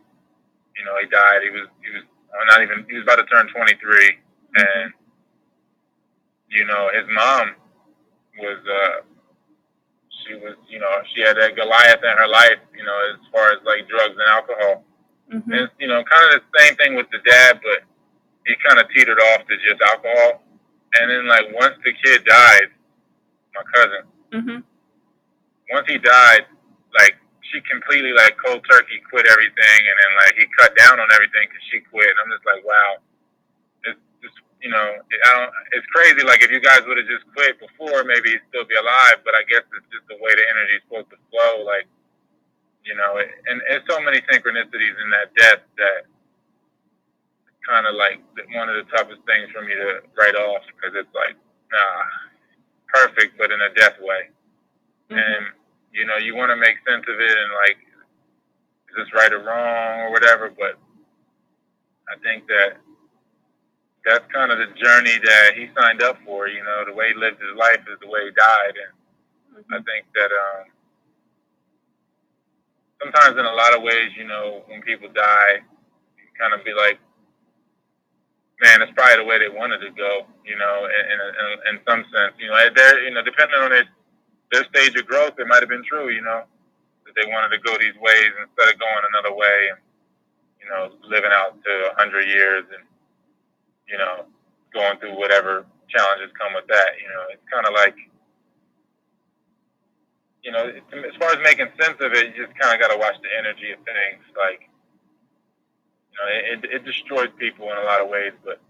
[0.76, 1.42] you know he died.
[1.42, 2.04] He was he was
[2.46, 4.18] not even he was about to turn 23,
[4.56, 4.92] and
[6.50, 7.54] you know his mom
[8.38, 9.00] was uh
[10.26, 13.52] she was you know she had that Goliath in her life, you know as far
[13.52, 14.84] as like drugs and alcohol
[15.30, 15.52] Mm-hmm.
[15.52, 17.86] And, you know, kind of the same thing with the dad, but
[18.46, 20.42] he kind of teetered off to just alcohol.
[20.98, 22.74] And then, like, once the kid died,
[23.54, 24.02] my cousin,
[24.34, 24.58] mm-hmm.
[25.70, 26.50] once he died,
[26.98, 27.14] like,
[27.46, 29.80] she completely, like, cold turkey quit everything.
[29.86, 32.10] And then, like, he cut down on everything because she quit.
[32.10, 32.98] And I'm just like, wow.
[33.86, 36.26] It's just, you know, it, I don't, it's crazy.
[36.26, 39.22] Like, if you guys would have just quit before, maybe he'd still be alive.
[39.22, 41.62] But I guess it's just the way the energy is supposed to flow.
[41.62, 41.86] Like,
[42.84, 46.08] you know, and there's so many synchronicities in that death that
[47.68, 48.20] kind of like
[48.54, 51.36] one of the toughest things for me to write off because it's like,
[51.70, 52.02] nah,
[52.88, 54.30] perfect, but in a death way.
[55.10, 55.18] Mm-hmm.
[55.18, 55.46] And,
[55.92, 57.78] you know, you want to make sense of it and like,
[58.90, 60.78] is this right or wrong or whatever, but
[62.10, 62.78] I think that
[64.04, 66.48] that's kind of the journey that he signed up for.
[66.48, 69.74] You know, the way he lived his life is the way he died, and mm-hmm.
[69.74, 70.64] I think that um,
[73.02, 75.64] sometimes in a lot of ways, you know, when people die,
[76.16, 76.98] you kind of be like,
[78.60, 82.04] man, it's probably the way they wanted to go, you know, in, in, in some
[82.12, 83.88] sense, you know, they're, you know, depending on their,
[84.52, 86.44] their stage of growth, it might have been true, you know,
[87.08, 89.72] that they wanted to go these ways instead of going another way.
[89.72, 89.80] And,
[90.60, 92.84] you know, living out to 100 years and,
[93.88, 94.28] you know,
[94.74, 97.00] going through whatever challenges come with that.
[97.00, 97.96] You know, it's kind of like,
[100.42, 102.98] you know, as far as making sense of it, you just kind of got to
[102.98, 104.24] watch the energy of things.
[104.36, 104.68] Like,
[106.12, 108.60] you know, it, it destroys people in a lot of ways, but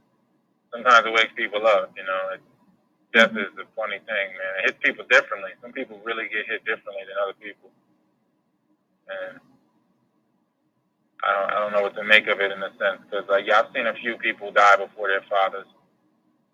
[0.72, 1.92] sometimes it wakes people up.
[1.96, 2.42] You know, it,
[3.14, 4.52] death is a funny thing, man.
[4.59, 5.50] It hits people differently.
[5.62, 7.70] Some people really get hit differently than other people,
[9.06, 9.38] and
[11.22, 13.46] I don't, I don't know what to make of it in a sense because, like,
[13.46, 15.66] yeah, I've seen a few people die before their fathers,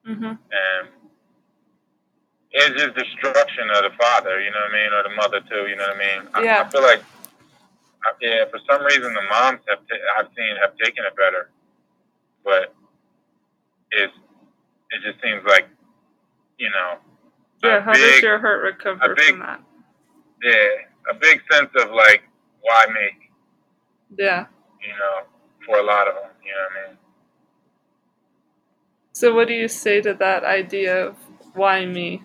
[0.05, 0.37] mm-hmm.
[0.37, 0.85] and
[2.53, 4.41] it's just destruction of the father.
[4.41, 5.69] You know what I mean, or the mother too.
[5.69, 6.45] You know what I mean?
[6.45, 6.63] Yeah.
[6.63, 7.03] I, I feel like,
[8.21, 11.51] yeah, for some reason the moms have t- I've seen have taken it better,
[12.45, 12.75] but
[13.91, 14.13] it's
[14.91, 15.69] it just seems like
[16.59, 16.99] you know.
[17.65, 19.61] Yeah, how big, does your heart recover big, from that?
[20.43, 22.23] Yeah, a big sense of like,
[22.61, 23.29] why me?
[24.19, 24.47] Yeah.
[24.81, 25.27] You know,
[25.65, 26.99] for a lot of them, you know what I mean?
[29.13, 31.17] So, what do you say to that idea of
[31.55, 32.23] why me,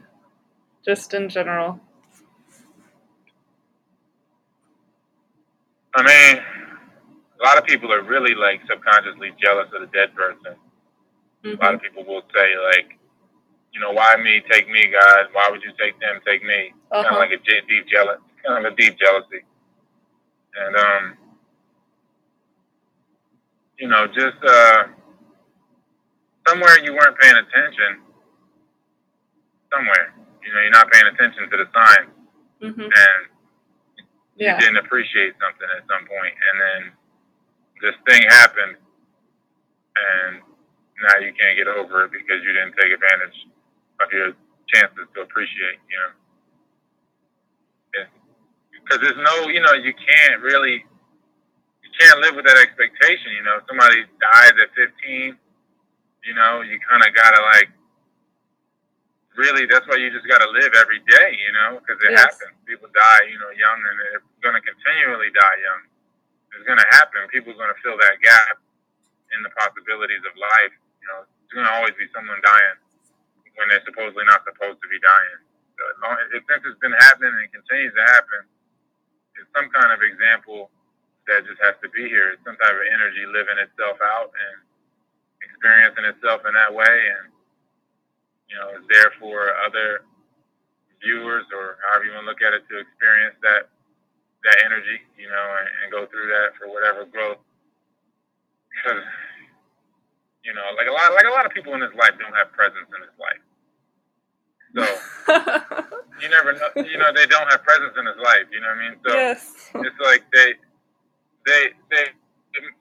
[0.86, 1.80] just in general?
[5.94, 6.44] I mean,
[7.42, 10.56] a lot of people are really like subconsciously jealous of the dead person.
[11.44, 11.62] Mm-hmm.
[11.62, 12.98] A lot of people will say like,
[13.74, 14.42] you know, why me?
[14.52, 15.28] Take me, God.
[15.32, 16.20] Why would you take them?
[16.26, 16.74] Take me.
[16.92, 17.04] Uh-huh.
[17.04, 19.44] Kind of like a deep jealous, kind of a deep jealousy.
[20.56, 21.18] And um,
[23.80, 24.84] you know, just uh,
[26.48, 28.02] somewhere you weren't paying attention.
[29.74, 30.14] Somewhere,
[30.44, 32.12] you know, you're not paying attention to the signs,
[32.62, 32.82] Mm-hmm.
[32.82, 33.20] and
[34.38, 34.54] Yeah.
[34.56, 36.82] you didn't appreciate something at some point, and then
[37.82, 40.42] this thing happened, and
[41.02, 43.38] now you can't get over it because you didn't take advantage
[44.02, 44.34] of your
[44.70, 46.12] chances to appreciate, you know.
[48.82, 50.84] Because there's no, you know, you can't really,
[51.84, 53.60] you can't live with that expectation, you know.
[53.68, 55.38] Somebody dies at 15,
[56.26, 57.70] you know, you kind of gotta like,
[59.36, 62.22] really, that's why you just gotta live every day, you know, because it Yes.
[62.40, 62.58] happens.
[62.66, 65.82] People die, you know, young, and they're gonna continually die young.
[66.54, 67.28] It's gonna happen.
[67.30, 68.60] People are gonna fill that gap
[69.32, 70.74] in the possibilities of life.
[71.02, 72.78] You know, there's gonna always be someone dying
[73.56, 75.40] when they're supposedly not supposed to be dying.
[75.78, 78.48] So as long, if since it's been happening and it continues to happen,
[79.36, 80.70] it's some kind of example
[81.28, 82.32] that just has to be here.
[82.32, 84.62] It's some type of energy living itself out and
[85.42, 86.86] experiencing itself in that way,
[87.18, 87.32] and
[88.52, 90.04] you know, is there for other
[91.00, 93.72] viewers or however you want to look at it to experience that
[94.44, 97.40] that energy, you know, and, and go through that for whatever growth.
[98.74, 99.06] Because
[100.44, 102.52] you know, like a lot, like a lot of people in this life don't have
[102.52, 103.44] presence in this life.
[104.74, 104.84] So
[106.22, 106.70] you never know.
[106.76, 108.50] You know, they don't have presence in this life.
[108.52, 108.96] You know what I mean?
[109.06, 109.72] So yes.
[109.76, 110.58] it's like they,
[111.46, 111.62] they,
[111.92, 112.06] they,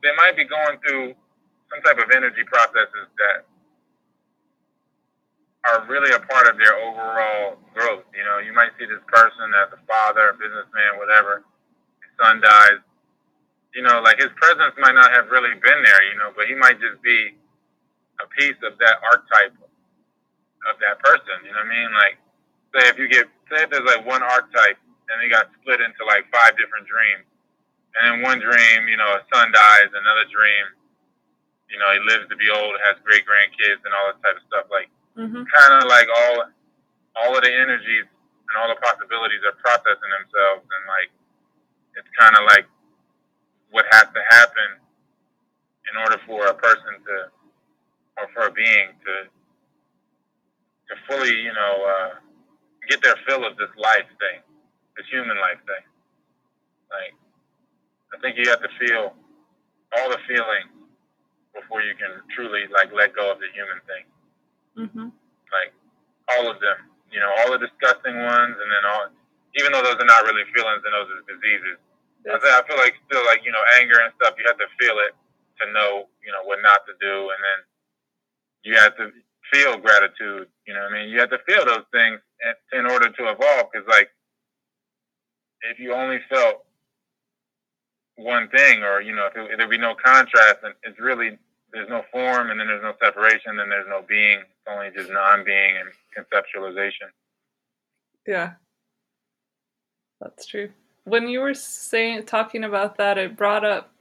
[0.03, 1.15] they might be going through
[1.69, 3.45] some type of energy processes that
[5.71, 8.05] are really a part of their overall growth.
[8.15, 11.47] You know, you might see this person as a father, a businessman, whatever.
[12.03, 12.83] His son dies.
[13.75, 16.03] You know, like his presence might not have really been there.
[16.11, 17.39] You know, but he might just be
[18.19, 19.55] a piece of that archetype
[20.69, 21.47] of that person.
[21.47, 21.91] You know what I mean?
[21.95, 22.17] Like,
[22.75, 24.77] say if you get, say if there's like one archetype
[25.11, 27.27] and they got split into like five different dreams.
[27.99, 29.91] And in one dream, you know, a son dies.
[29.91, 30.65] Another dream,
[31.67, 34.47] you know, he lives to be old, has great grandkids, and all that type of
[34.47, 34.67] stuff.
[34.71, 36.37] Like, hmm kind of like all,
[37.23, 38.07] all of the energies
[38.49, 41.11] and all the possibilities are processing themselves, and like,
[41.97, 42.67] it's kind of like
[43.71, 44.81] what has to happen
[45.91, 47.17] in order for a person to,
[48.19, 49.15] or for a being to,
[50.91, 52.11] to fully, you know, uh,
[52.89, 54.43] get their fill of this life thing,
[54.97, 55.85] this human life thing.
[56.91, 57.15] Like,
[58.15, 59.15] I think you have to feel
[59.97, 60.71] all the feelings
[61.55, 64.05] before you can truly like let go of the human thing.
[64.77, 65.11] Hmm
[65.51, 65.73] Like
[66.37, 66.79] all of them,
[67.11, 69.11] you know, all the disgusting ones, and then all,
[69.59, 71.79] even though those are not really feelings and those are diseases.
[72.29, 74.35] I, I feel like still like you know anger and stuff.
[74.39, 75.17] You have to feel it
[75.61, 77.59] to know you know what not to do, and then
[78.65, 79.11] you have to
[79.53, 80.49] feel gratitude.
[80.67, 82.21] You know, what I mean, you have to feel those things
[82.73, 83.73] in, order to evolve.
[83.73, 84.11] Because like,
[85.63, 86.65] if you only felt
[88.17, 91.39] one thing, or you know, if, it, if there'd be no contrast, and it's really
[91.73, 94.41] there's no form, and then there's no separation, then there's no being.
[94.71, 95.91] Only just non-being and
[96.27, 97.09] conceptualization.
[98.27, 98.53] Yeah.
[100.21, 100.71] That's true.
[101.05, 103.93] When you were saying talking about that, it brought up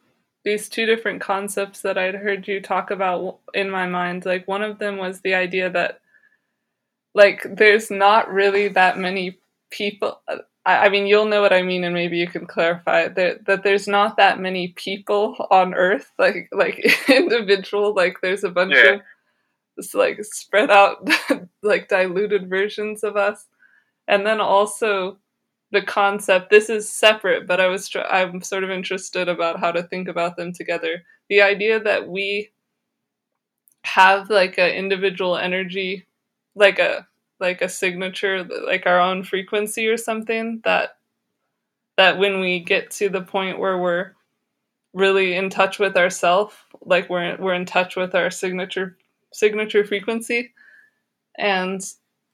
[0.44, 4.26] these two different concepts that I'd heard you talk about in my mind.
[4.26, 6.02] Like one of them was the idea that
[7.16, 9.40] like there's not really that many
[9.72, 10.22] people
[10.66, 13.64] I, I mean, you'll know what I mean, and maybe you can clarify that that
[13.64, 16.80] there's not that many people on Earth, like like
[17.10, 17.94] individual.
[17.96, 18.96] Like there's a bunch Yeah.
[18.96, 19.02] of
[19.80, 21.08] just like spread out,
[21.64, 23.48] like diluted versions of us,
[24.08, 25.18] and then also
[25.72, 26.50] the concept.
[26.50, 30.08] This is separate, but I was tr- I'm sort of interested about how to think
[30.08, 31.04] about them together.
[31.30, 32.52] The idea that we
[33.86, 36.06] have like an individual energy,
[36.56, 37.08] like a
[37.40, 40.98] like a signature, like our own frequency or something that
[41.98, 44.14] that when we get to the point where we're
[44.94, 48.98] really in touch with ourself, like we're we're in touch with our signature
[49.32, 50.54] signature frequency.
[51.38, 51.82] And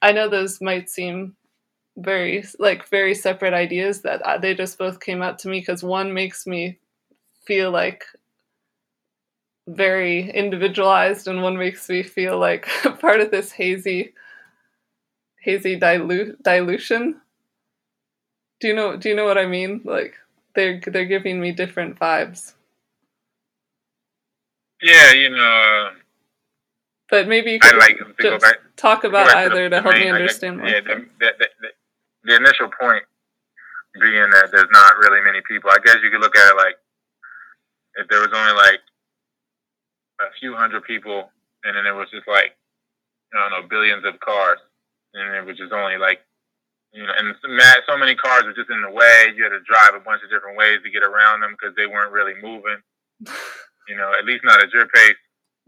[0.02, 1.36] I know those might seem
[1.96, 5.82] very like very separate ideas that uh, they just both came out to me because
[5.82, 6.78] one makes me
[7.46, 8.04] feel like
[9.68, 12.66] very individualized and one makes me feel like
[13.00, 14.14] part of this hazy
[15.40, 17.20] hazy dilu- dilution.
[18.60, 19.80] Do you know do you know what i mean?
[19.84, 20.14] Like
[20.54, 22.54] they're they're giving me different vibes.
[24.82, 25.90] Yeah, you know, uh,
[27.10, 28.56] but maybe you could like to just back.
[28.76, 31.68] talk about either to the help me understand more Yeah, the, the, the,
[32.24, 33.04] the, initial point
[34.00, 35.70] being that there's not really many people.
[35.70, 36.76] I guess you could look at it like
[37.96, 38.80] if there was only like
[40.20, 41.30] a few hundred people,
[41.64, 42.56] and then there was just like
[43.34, 44.58] I don't know billions of cars,
[45.14, 46.20] and it was just only like
[46.92, 49.32] you know, and so many cars were just in the way.
[49.36, 51.86] You had to drive a bunch of different ways to get around them because they
[51.86, 52.80] weren't really moving.
[53.88, 55.14] You know, at least not at your pace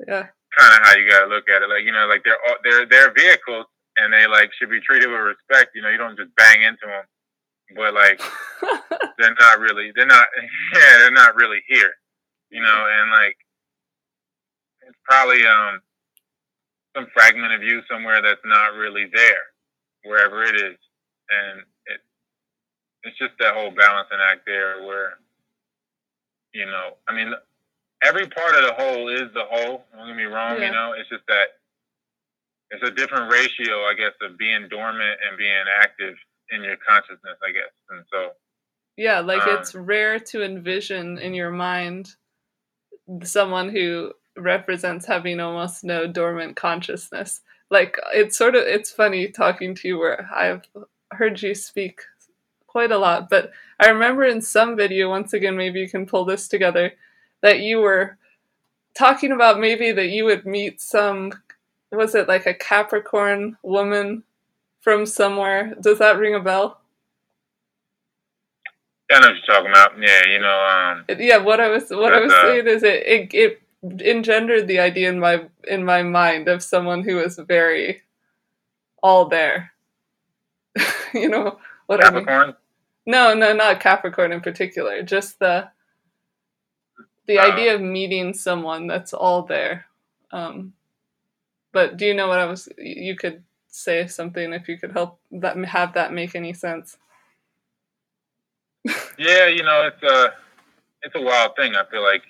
[0.07, 1.69] yeah kind of how you got to look at it.
[1.69, 3.67] Like you know, like they're all- they're they're vehicles
[3.99, 5.73] and they like should be treated with respect.
[5.75, 7.05] You know, you don't just bang into them,
[7.77, 8.21] but like
[9.19, 10.27] they're not really they're not
[10.75, 11.93] yeah they're not really here.
[12.51, 13.37] You know, and like
[14.87, 15.81] it's probably um
[16.97, 19.47] some fragment of you somewhere that's not really there
[20.05, 20.77] wherever it is,
[21.31, 22.01] and it
[23.05, 25.19] it's just that whole balancing act there where
[26.55, 27.33] you know I mean
[28.03, 29.85] every part of the whole is the whole.
[29.95, 30.61] Don't get me wrong.
[30.61, 30.67] Yeah.
[30.67, 31.49] You know, it's just that
[32.71, 36.15] it's a different ratio, I guess, of being dormant and being active
[36.51, 37.73] in your consciousness, I guess.
[37.91, 38.31] And so,
[38.97, 42.15] Yeah, like Um, it's rare to envision in your mind
[43.23, 47.41] someone who represents having almost no dormant consciousness.
[47.71, 50.63] Like it's sort of it's funny talking to you where I've
[51.13, 52.01] heard you speak
[52.67, 56.25] quite a lot, but I remember in some video once again maybe you can pull
[56.25, 56.93] this together
[57.43, 58.19] that you were
[58.97, 61.33] talking about maybe that you would meet some
[61.91, 64.23] was it like a Capricorn woman
[64.81, 65.75] from somewhere?
[65.81, 66.81] Does that ring a bell?
[69.11, 69.93] I know what you're talking about.
[69.99, 73.03] Yeah, you know, um, yeah what i was what i was uh, saying is it,
[73.07, 73.63] it it
[74.07, 78.03] engendered the idea in my in my mind of someone who was very
[79.03, 79.73] all there
[81.15, 82.55] you know what i mean Capricorn.
[83.07, 85.71] no no not capricorn in particular just the
[87.29, 87.43] the Uh.
[87.53, 89.87] idea of meeting someone that's all there
[90.33, 90.75] um
[91.73, 95.21] but do you know what i was you could say something if you could help
[95.33, 96.99] that have that make any sense
[99.19, 100.35] Yeah, you know, it's a
[101.03, 101.77] it's a wild thing.
[101.77, 102.23] I feel like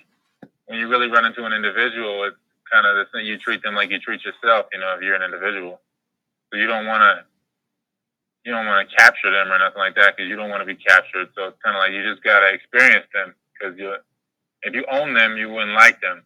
[0.67, 2.37] when you really run into an individual, it's
[2.71, 4.67] kind of the thing you treat them like you treat yourself.
[4.73, 5.81] You know, if you're an individual,
[6.51, 7.25] so you don't want to
[8.45, 10.67] you don't want to capture them or nothing like that because you don't want to
[10.67, 11.29] be captured.
[11.35, 13.95] So it's kind of like you just gotta experience them because you
[14.63, 16.23] if you own them, you wouldn't like them.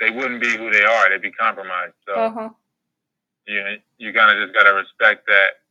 [0.00, 1.08] They wouldn't be who they are.
[1.10, 1.94] They'd be compromised.
[2.06, 2.48] So uh-huh
[3.46, 3.62] you
[3.96, 5.64] you kind of just gotta respect that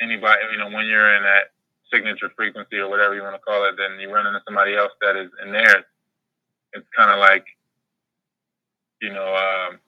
[0.00, 1.52] anybody you know when you're in that
[1.92, 4.92] signature frequency or whatever you want to call it, then you run into somebody else
[5.00, 5.84] that is in theirs.
[6.72, 7.44] It's kind of like
[9.02, 9.78] you know um,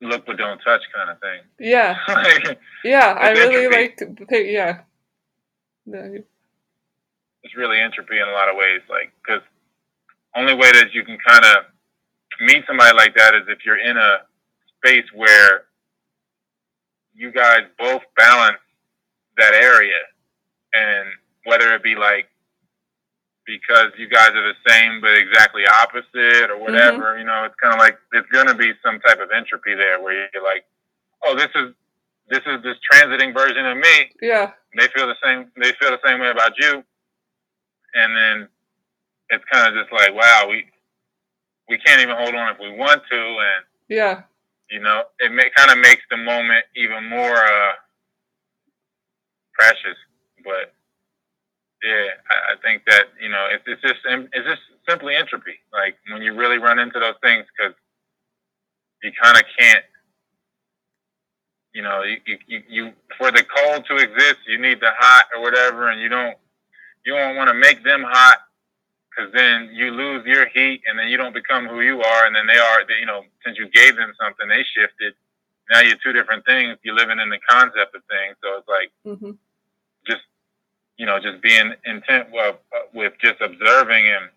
[0.00, 1.40] look but don't touch kind of thing.
[1.58, 3.76] yeah Like, yeah i really entropy.
[3.76, 4.80] like the thing yeah
[5.86, 6.08] Yeah,
[7.42, 8.80] it's really entropy in a lot of ways.
[8.88, 9.42] Like because
[10.36, 11.64] only way that you can kind of
[12.40, 14.18] meet somebody like that is if you're in a
[14.78, 15.64] space where
[17.14, 18.58] you guys both balance
[19.36, 19.98] that area.
[20.74, 21.08] And
[21.44, 22.28] whether it be like
[23.44, 26.62] because you guys are the same but exactly opposite or mm-hmm.
[26.62, 29.74] whatever you know it's kind of like it's going to be some type of entropy
[29.74, 30.64] there where you're like
[31.24, 31.74] oh this is
[32.32, 34.10] this is this transiting version of me.
[34.20, 34.52] Yeah.
[34.76, 36.82] They feel the same they feel the same way about you.
[37.94, 38.48] And then
[39.32, 40.64] it's kind of just like wow we
[41.68, 44.22] we can't even hold on if we want to and yeah.
[44.70, 47.72] you know it may, kind of makes the moment even more uh
[49.54, 49.98] precious.
[50.44, 50.72] But
[51.82, 55.58] yeah I, I think that you know it's, it's just it's just simply entropy.
[55.72, 57.74] Like when you really run into those things because
[59.02, 59.84] you kind of can't
[61.74, 65.40] you know, you, you, you for the cold to exist, you need the hot or
[65.40, 66.36] whatever, and you don't
[67.06, 68.38] you don't want to make them hot
[69.14, 72.34] because then you lose your heat, and then you don't become who you are, and
[72.34, 75.14] then they are, you know, since you gave them something, they shifted.
[75.70, 76.78] Now you're two different things.
[76.82, 79.32] You're living in the concept of things, so it's like mm-hmm.
[80.06, 80.22] just
[80.96, 84.28] you know just being intent well, uh, with just observing and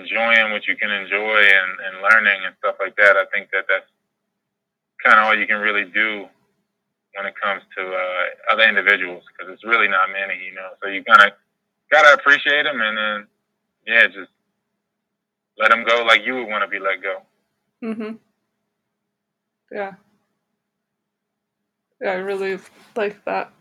[0.00, 3.16] enjoying what you can enjoy and, and learning and stuff like that.
[3.16, 3.86] I think that that's
[5.04, 6.26] kind of all you can really do
[7.14, 10.70] when it comes to uh, other individuals because it's really not many, you know.
[10.82, 11.36] So you kind of
[11.90, 13.26] gotta appreciate them and then
[13.86, 14.30] yeah, just
[15.58, 17.22] let them go like you would want to be let go.
[17.80, 18.16] hmm
[19.70, 19.94] Yeah.
[22.00, 22.58] Yeah, I really
[22.96, 23.52] like that.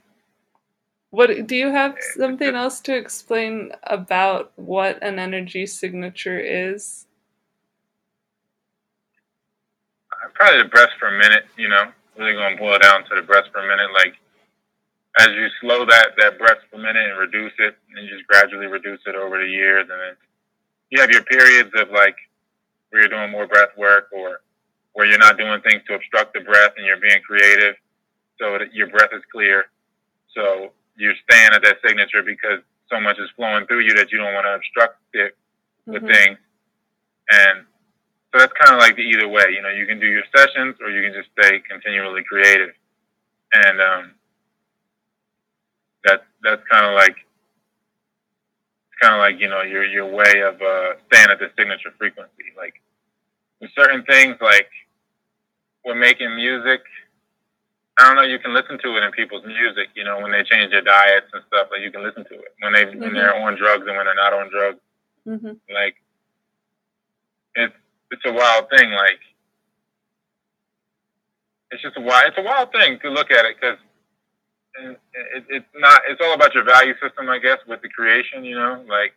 [1.12, 7.06] What do you have something else to explain about what an energy signature is?
[10.34, 11.92] Probably the breath per minute, you know.
[12.18, 13.92] Really gonna boil down to the breath per minute.
[13.94, 14.16] Like
[15.20, 18.68] as you slow that that breath per minute and reduce it, and you just gradually
[18.68, 20.16] reduce it over the years, and then
[20.90, 22.16] you have your periods of like
[22.90, 24.42] where you're doing more breath work or
[24.94, 27.76] where you're not doing things to obstruct the breath and you're being creative
[28.40, 29.66] so that your breath is clear.
[30.36, 32.60] So you're staying at that signature because
[32.92, 35.36] so much is flowing through you that you don't want to obstruct it
[35.88, 36.14] with Mhm.
[36.14, 36.38] things.
[37.32, 37.66] And
[38.32, 39.46] so that's kind of like the either way.
[39.50, 42.76] You know, you can do your sessions or you can just stay continually creative.
[43.54, 44.16] And um,
[46.04, 50.62] that's that's kind of like it's kind of like you know your your way of
[50.62, 52.52] uh, staying at the signature frequency.
[52.58, 52.76] Like
[53.62, 54.68] with certain things, like
[55.86, 56.82] we're making music.
[58.00, 58.24] I don't know.
[58.24, 59.90] You can listen to it in people's music.
[59.96, 62.54] You know, when they change their diets and stuff, like you can listen to it
[62.62, 63.14] when they when Mhm.
[63.14, 64.80] they're on drugs and when they're not on drugs.
[65.28, 65.60] Mhm.
[65.72, 65.96] Like
[67.56, 67.76] it's
[68.12, 68.92] it's a wild thing.
[68.92, 69.20] Like
[71.72, 73.78] it's just a wild it's a wild thing to look at it because
[74.82, 75.00] it,
[75.36, 78.44] it, it's not it's all about your value system, I guess, with the creation.
[78.44, 79.14] You know, like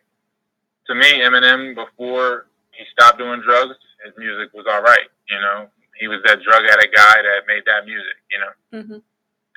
[0.87, 5.07] to me, Eminem before he stopped doing drugs, his music was all right.
[5.29, 5.67] You know,
[5.99, 8.15] he was that drug addict guy that made that music.
[8.31, 9.01] You know, Mhm.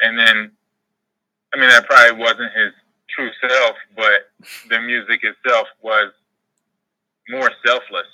[0.00, 0.52] and then
[1.54, 2.72] I mean that probably wasn't his
[3.10, 4.30] true self, but
[4.68, 6.12] the music itself was
[7.28, 8.06] more selfless.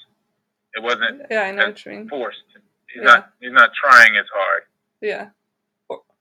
[0.74, 2.08] It wasn't Yeah, I know what you mean.
[2.08, 2.42] forced.
[2.88, 3.04] He's Yeah.
[3.04, 4.64] not he's not trying as hard.
[5.00, 5.30] Yeah.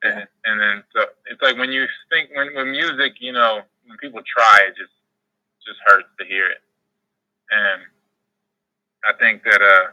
[0.06, 3.97] And, and then so it's like when you think when with music, you know, when
[3.97, 4.91] people try, it just
[5.66, 6.62] just hurts to hear it.
[7.51, 7.82] And
[9.03, 9.91] I think that uh,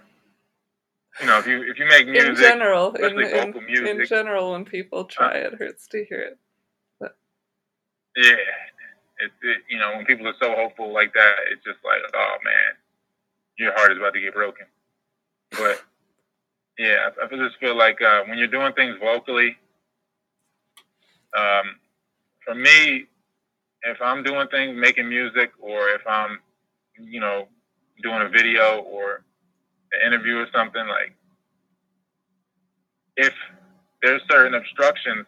[1.20, 4.08] you know, if you if you make In music, general, in, especially in, in music,
[4.08, 6.38] general, when people try, it hurts to hear it.
[8.16, 8.36] yeah,
[9.18, 12.36] it's it, you know when people are so hopeful like that, it's just like, oh
[12.44, 12.74] man,
[13.58, 14.66] your heart is about to get broken.
[15.52, 15.82] But
[16.78, 19.56] yeah, I, I just feel like uh, when you're doing things vocally,
[21.36, 21.76] um,
[22.44, 23.06] for me,
[23.82, 26.38] if I'm doing things, making music, or if I'm,
[26.98, 27.48] you know,
[28.02, 29.24] doing a video or
[29.92, 31.14] an interview or something, like
[33.16, 33.32] if
[34.02, 35.26] there's certain obstructions,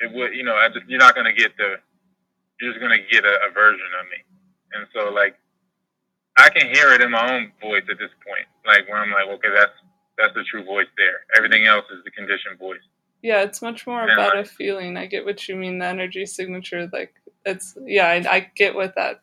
[0.00, 1.76] it would, you know, I just you're not gonna get the,
[2.60, 4.24] you're just gonna get a, a version of me,
[4.74, 5.36] and so like
[6.38, 9.28] I can hear it in my own voice at this point, like where I'm like,
[9.38, 9.72] okay, that's
[10.16, 11.24] that's the true voice there.
[11.36, 12.84] Everything else is the conditioned voice.
[13.22, 14.14] Yeah, it's much more Yeah.
[14.14, 14.96] about a feeling.
[14.96, 15.78] I get what you mean.
[15.78, 17.14] The energy signature, like
[17.44, 19.20] it's yeah, I, I get what that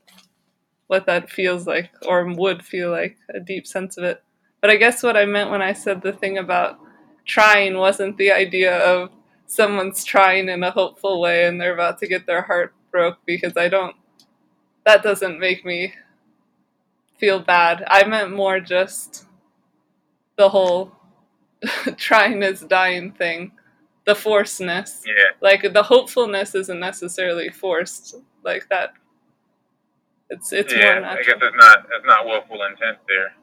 [0.88, 4.24] what that feels like or would feel like a deep sense of it.
[4.62, 6.80] But I guess what I meant when I said the thing about
[7.26, 9.10] trying wasn't the idea of
[9.48, 13.58] someone's trying in a hopeful way and they're about to get their heart broke because
[13.58, 13.96] I don't.
[14.86, 15.94] That doesn't make me
[17.18, 17.84] feel bad.
[17.88, 19.26] I meant more just
[20.38, 20.92] the whole
[21.98, 23.52] trying is dying thing,
[24.08, 28.94] the forcedness Yeah, like the hopefulness isn't necessarily forced like that
[30.30, 31.12] it's it's more yeah.
[31.12, 33.34] I guess it's not it's not willful intent there,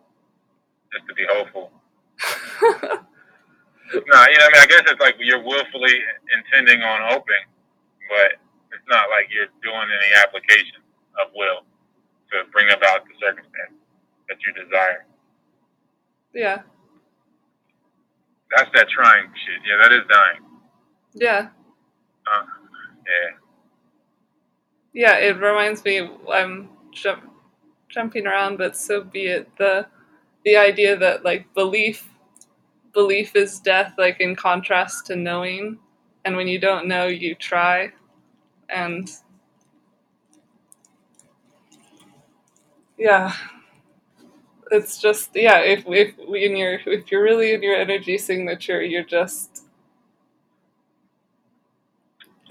[0.93, 1.71] just to be hopeful.
[3.93, 5.93] No, you know, I mean, I guess it's like you're willfully
[6.35, 7.45] intending on hoping,
[8.09, 8.33] but
[8.73, 10.81] it's not like you're doing any application
[11.21, 11.63] of will
[12.33, 13.77] to bring about the circumstance
[14.29, 15.05] that you desire.
[16.35, 16.63] yeah
[18.57, 19.61] That's that trying shit.
[19.69, 20.44] Yeah, that is dying.
[21.15, 21.49] Yeah.
[22.27, 22.45] Uh,
[23.07, 23.31] yeah,
[24.93, 27.25] yeah it reminds me i'm jump,
[27.89, 29.49] jumping around but so be it.
[29.59, 29.87] The
[30.45, 32.09] the idea that like belief
[32.93, 35.79] belief is death like in contrast to knowing.
[36.25, 37.93] And when you don't know you try.
[38.69, 39.11] And
[42.99, 43.33] yeah.
[44.71, 49.05] It's just yeah if if in your if you're really in your energy signature you're
[49.05, 49.54] just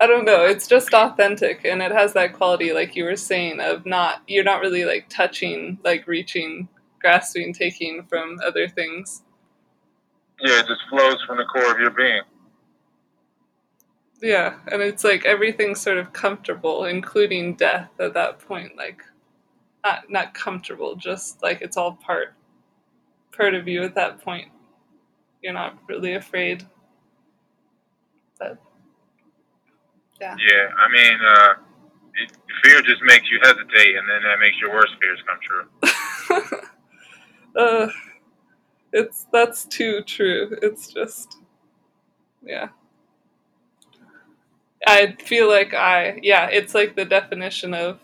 [0.00, 0.44] I don't know.
[0.44, 4.44] It's just authentic, and it has that quality, like you were saying, of not you're
[4.44, 6.68] not really like touching, like reaching,
[7.00, 9.22] grasping, taking from other things.
[10.40, 12.22] Yeah, it just flows from the core of your being.
[14.20, 18.76] Yeah, and it's like everything's sort of comfortable, including death at that point.
[18.76, 19.02] Like,
[19.84, 22.34] not not comfortable, just like it's all part
[23.36, 24.48] part of you at that point.
[25.42, 26.66] You're not really afraid.
[28.38, 28.58] But
[30.20, 30.36] yeah.
[30.38, 31.54] Yeah, I mean, uh,
[32.14, 32.32] it,
[32.62, 36.60] fear just makes you hesitate, and then that makes your worst fears come true.
[37.56, 37.88] uh,
[38.92, 40.56] it's that's too true.
[40.62, 41.38] It's just,
[42.42, 42.68] yeah.
[44.86, 48.00] I feel like I yeah, it's like the definition of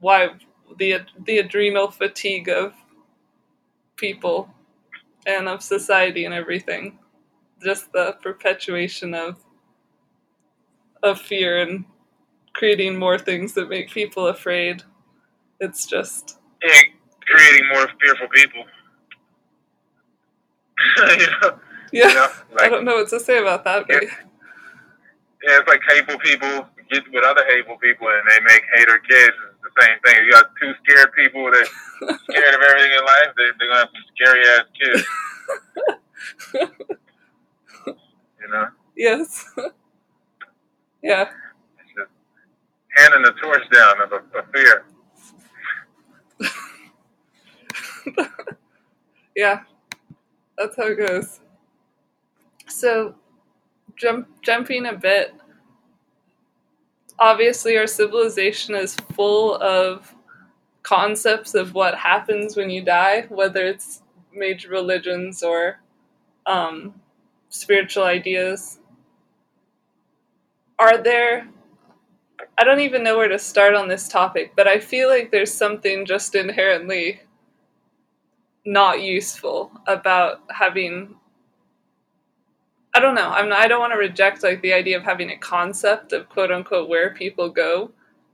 [0.00, 0.30] why
[0.78, 2.74] the the adrenal fatigue of
[3.96, 4.50] people
[5.26, 6.98] and of society and everything.
[7.62, 9.36] Just the perpetuation of
[11.02, 11.84] of fear and
[12.54, 14.82] creating more things that make people afraid.
[15.60, 16.80] It's just yeah,
[17.26, 18.64] creating more fearful people.
[20.96, 21.58] you know,
[21.92, 23.86] yeah, you know, like, I don't know what to say about that.
[23.86, 24.10] But yeah
[25.42, 29.36] yeah, it's like hateful people get with other hateful people and they make hater kids.
[29.36, 30.24] It's the same thing.
[30.24, 31.66] You got two scared people that
[32.30, 33.34] scared of everything in life.
[33.36, 35.06] They, they're gonna have some scary ass kids.
[38.40, 38.68] you know.
[38.96, 39.44] Yes.
[41.02, 41.30] yeah.
[42.96, 44.84] Handing the torch down of, a, of fear.
[49.36, 49.60] yeah,
[50.56, 51.40] that's how it goes.
[52.66, 53.14] So
[53.98, 55.34] jump jumping a bit
[57.18, 60.14] obviously our civilization is full of
[60.82, 65.80] concepts of what happens when you die whether it's major religions or
[66.46, 66.94] um,
[67.48, 68.78] spiritual ideas
[70.78, 71.48] are there
[72.58, 75.52] i don't even know where to start on this topic but i feel like there's
[75.52, 77.20] something just inherently
[78.64, 81.14] not useful about having
[82.94, 83.30] I don't know.
[83.30, 86.28] I'm not, I don't want to reject like the idea of having a concept of
[86.28, 87.92] quote unquote where people go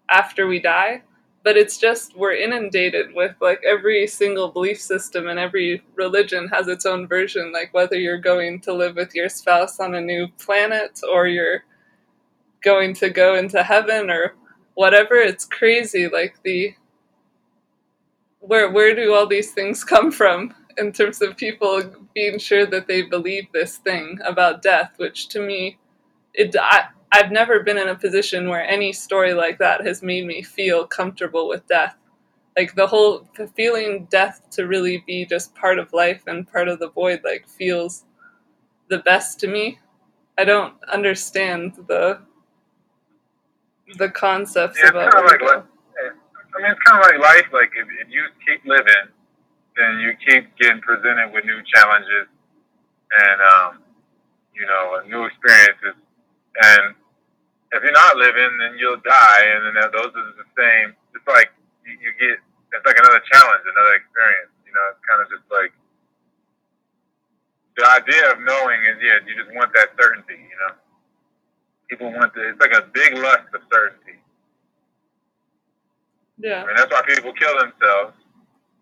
[0.09, 1.03] after we die,
[1.45, 6.67] but it's just we're inundated with like every single belief system and every religion has
[6.69, 10.27] its own version like whether you're going to live with your spouse on a new
[10.39, 11.65] planet or you're
[12.63, 14.35] going to go into heaven or
[14.75, 16.75] whatever it's crazy like the
[18.41, 21.83] where where do all these things come from in terms of people
[22.15, 25.79] being sure that they believe this thing about death, which to me,
[26.33, 30.27] it I, I've never been in a position where any story like that has made
[30.27, 31.97] me feel comfortable with death.
[32.57, 36.69] Like the whole the feeling death to really be just part of life and part
[36.69, 38.05] of the void, like feels
[38.89, 39.79] the best to me.
[40.39, 42.21] I don't understand the
[43.99, 45.13] the concepts yeah, about.
[45.13, 45.65] Kind of like,
[46.57, 47.47] I mean, it's kind of like life.
[47.53, 49.15] Like if, if you keep living
[49.77, 52.31] then you keep getting presented with new challenges
[53.21, 53.83] and um,
[54.55, 55.99] you know new experiences.
[56.63, 56.95] And
[57.75, 60.95] if you're not living, then you'll die, and then those are the same.
[61.15, 61.51] It's like
[61.83, 62.39] you, you get
[62.75, 64.55] it's like another challenge, another experience.
[64.67, 65.73] You know, it's kind of just like
[67.75, 70.39] the idea of knowing is yeah, you just want that certainty.
[70.39, 70.73] You know,
[71.91, 74.23] people want the it's like a big lust of certainty.
[76.39, 78.19] Yeah, I mean that's why people kill themselves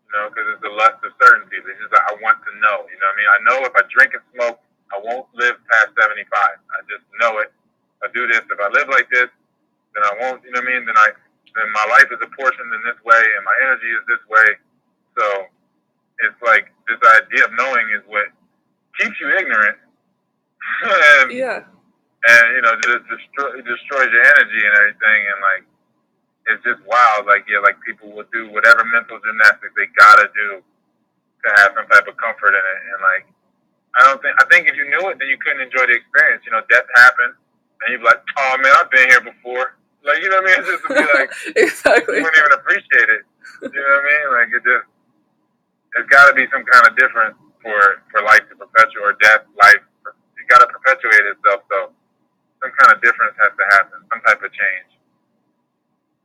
[0.09, 1.61] You know, because it's the lust of certainty.
[1.61, 3.31] It's just like, I want to know, you know what I mean?
[3.33, 4.61] I know if I drink and smoke,
[4.93, 6.29] I won't live past 75.
[6.29, 7.53] I just know it.
[8.03, 9.31] I do this, if I live like this,
[9.95, 10.83] then I won't, you know what I mean?
[10.87, 11.09] Then I,
[11.55, 14.49] then my life is apportioned in this way and my energy is this way.
[15.19, 15.25] So
[16.27, 18.27] it's like this idea of knowing is what
[18.99, 19.79] keeps you ignorant.
[21.23, 21.63] and, yeah.
[22.23, 25.21] And, you know, just destroy, destroys your energy and everything.
[25.31, 25.65] And like,
[26.47, 27.27] it's just wild.
[27.27, 31.87] Like yeah, like people will do whatever mental gymnastics they gotta do to have some
[31.91, 32.81] type of comfort in it.
[32.95, 33.25] And like,
[33.99, 36.43] I don't think I think if you knew it, then you couldn't enjoy the experience.
[36.47, 37.35] You know, death happened,
[37.85, 39.77] and you'd be like, oh man, I've been here before.
[40.05, 40.59] Like you know what I mean?
[40.59, 42.17] It's just to be like exactly.
[42.19, 43.23] You wouldn't even appreciate it.
[43.63, 44.27] You know what I mean?
[44.35, 44.87] Like it just
[45.95, 49.47] there's got to be some kind of difference for for life to perpetuate or death
[49.55, 49.83] life.
[50.39, 51.63] You got to perpetuate itself.
[51.71, 51.95] So
[52.63, 53.99] some kind of difference has to happen.
[54.11, 54.91] Some type of change.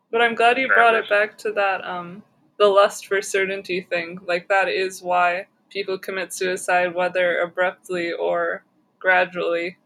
[0.09, 2.23] But I'm glad you brought it back to that um
[2.57, 4.19] the lust for certainty thing.
[4.25, 8.63] Like that is why people commit suicide whether abruptly or
[8.99, 9.77] gradually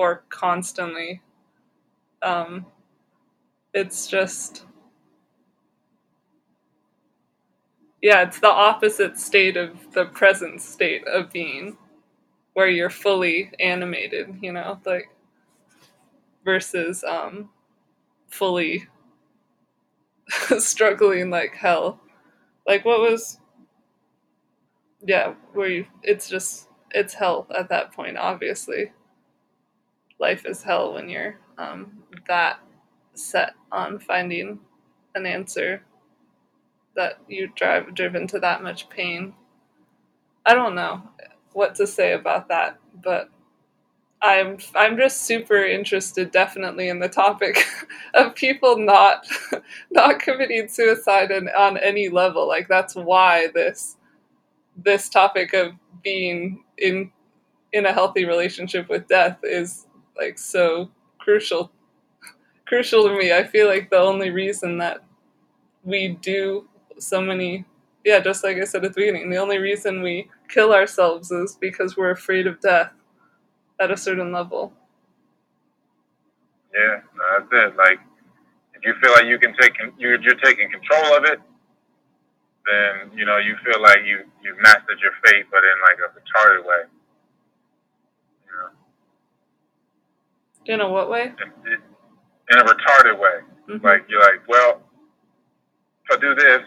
[0.00, 1.22] or constantly.
[2.22, 2.66] Um
[3.74, 4.66] it's just
[8.02, 11.76] yeah, it's the opposite state of the present state of being
[12.54, 15.10] where you're fully animated, you know, like
[16.44, 17.50] versus um,
[18.28, 18.86] fully
[20.58, 22.00] struggling like hell.
[22.66, 23.38] Like what was
[25.06, 28.92] yeah, where you it's just it's hell at that point, obviously.
[30.20, 32.60] Life is hell when you're um, that
[33.14, 34.60] set on finding
[35.14, 35.82] an answer
[36.96, 39.34] that you drive driven to that much pain.
[40.44, 41.02] I don't know
[41.52, 43.30] what to say about that, but
[44.22, 47.64] I'm I'm just super interested definitely in the topic
[48.14, 49.26] of people not
[49.90, 52.46] not committing suicide in, on any level.
[52.46, 53.96] Like that's why this
[54.76, 57.10] this topic of being in
[57.72, 59.86] in a healthy relationship with death is
[60.16, 61.70] like so crucial
[62.66, 63.32] crucial to me.
[63.32, 65.02] I feel like the only reason that
[65.84, 67.64] we do so many
[68.04, 71.56] yeah, just like I said at the beginning, the only reason we kill ourselves is
[71.60, 72.92] because we're afraid of death
[73.78, 74.72] at a certain level.
[76.72, 77.00] Yeah,
[77.38, 77.76] that's it.
[77.76, 77.98] Like,
[78.74, 81.40] if you feel like you can take you're, you're taking control of it,
[82.66, 86.08] then you know you feel like you you've mastered your fate, but in like a
[86.16, 86.82] retarded way.
[88.46, 88.70] You know.
[90.66, 91.32] In a what way?
[91.32, 93.38] In, in a retarded way.
[93.68, 93.86] Mm-hmm.
[93.86, 94.82] Like you're like, well,
[96.04, 96.60] if I do this,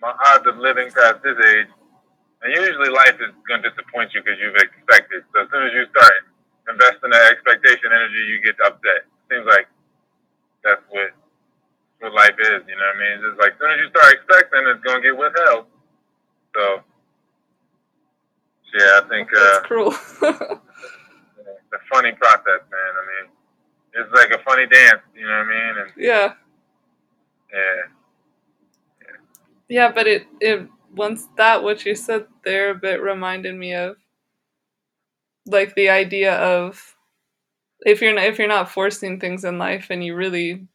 [0.00, 1.66] my odds of living past this age
[2.42, 5.24] and usually life is going to disappoint you because you've expected.
[5.34, 6.14] So as soon as you start
[6.68, 9.08] investing that expectation energy, you get upset.
[9.30, 9.66] Seems like
[10.62, 11.10] that's what
[11.98, 12.62] what life is.
[12.68, 13.12] You know what I mean?
[13.18, 15.64] It's just like as soon as you start expecting, it's going to get withheld.
[16.54, 16.62] So
[18.78, 19.94] yeah, I think that's uh, cruel.
[21.72, 22.92] a funny process, man.
[22.96, 23.30] I mean,
[23.94, 25.02] it's like a funny dance.
[25.14, 25.82] You know what I mean?
[25.82, 26.32] And yeah.
[27.52, 27.82] Yeah.
[29.00, 29.16] Yeah,
[29.68, 33.96] yeah but it it once that what you said there a bit reminded me of
[35.46, 36.96] like the idea of
[37.80, 40.66] if you're not, if you're not forcing things in life and you really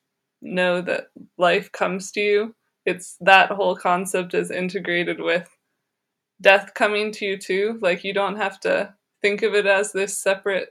[0.42, 5.50] know that life comes to you it's that whole concept is integrated with
[6.42, 10.18] death coming to you too like you don't have to think of it as this
[10.18, 10.70] separate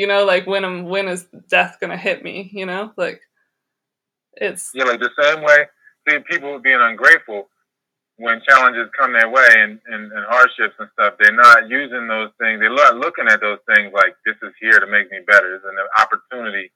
[0.00, 3.20] you know like when am when is death gonna hit me you know like
[4.46, 5.58] it's yeah like the same way
[6.08, 7.48] see people being ungrateful
[8.16, 12.28] when challenges come their way and, and, and, hardships and stuff, they're not using those
[12.36, 12.60] things.
[12.60, 15.54] They're not looking at those things like this is here to make me better.
[15.54, 16.70] It's an opportunity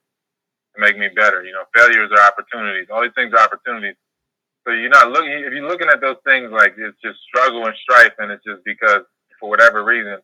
[0.73, 1.45] to make me better.
[1.45, 2.87] You know, failures are opportunities.
[2.89, 3.93] All these things are opportunities.
[4.65, 5.37] So you're not looking.
[5.45, 8.65] If you're looking at those things like it's just struggle and strife, and it's just
[8.65, 9.05] because
[9.39, 10.17] for whatever reason,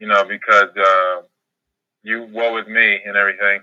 [0.00, 1.20] you know, because uh,
[2.06, 3.60] you woe is me and everything,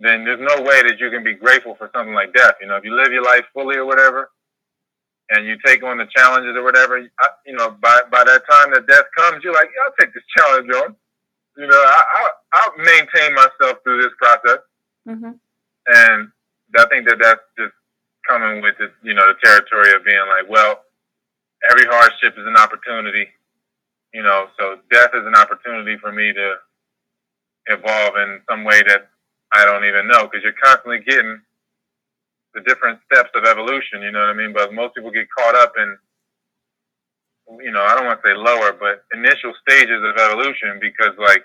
[0.00, 2.54] then there's no way that you can be grateful for something like death.
[2.60, 4.30] You know, if you live your life fully or whatever,
[5.30, 8.72] and you take on the challenges or whatever, I, you know, by by that time
[8.72, 10.96] that death comes, you're like, yeah, I'll take this challenge on.
[11.58, 14.60] You know, I, I I'll maintain myself through this process,
[15.06, 15.32] mm-hmm.
[15.86, 16.28] and
[16.76, 17.74] I think that that's just
[18.26, 20.80] coming with the you know the territory of being like, well,
[21.70, 23.28] every hardship is an opportunity.
[24.14, 26.54] You know, so death is an opportunity for me to
[27.66, 29.08] evolve in some way that
[29.52, 31.40] I don't even know because you're constantly getting
[32.54, 34.52] the different steps of evolution, you know what I mean?
[34.52, 35.98] But most people get caught up in,
[37.62, 41.42] you know, I don't want to say lower, but initial stages of evolution because, like,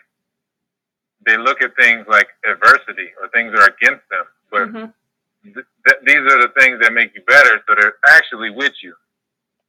[1.26, 4.26] they look at things like adversity or things that are against them.
[4.52, 5.54] But mm-hmm.
[5.54, 8.94] th- th- these are the things that make you better, so they're actually with you.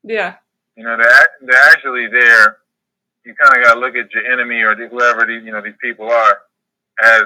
[0.03, 0.37] Yeah.
[0.77, 2.59] You know, they're, they're actually there.
[3.25, 5.79] You kind of got to look at your enemy or whoever these, you know, these
[5.81, 6.39] people are
[7.03, 7.25] as,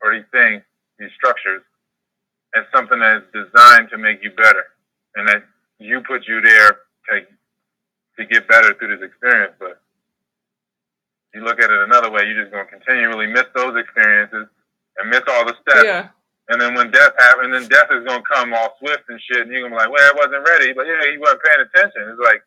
[0.00, 0.62] or these things,
[0.98, 1.62] these structures
[2.54, 4.66] as something that is designed to make you better,
[5.16, 5.42] and that
[5.78, 6.78] you put you there
[7.08, 7.26] to
[8.18, 9.54] to get better through this experience.
[9.58, 9.80] But
[11.34, 14.46] you look at it another way, you're just going to continually miss those experiences
[14.98, 15.84] and miss all the steps.
[15.84, 16.08] Yeah.
[16.48, 19.42] And then when death happens, then death is going to come all swift and shit,
[19.42, 20.72] and you're going to be like, well, I wasn't ready.
[20.74, 22.02] But yeah, you weren't paying attention.
[22.10, 22.42] It's like,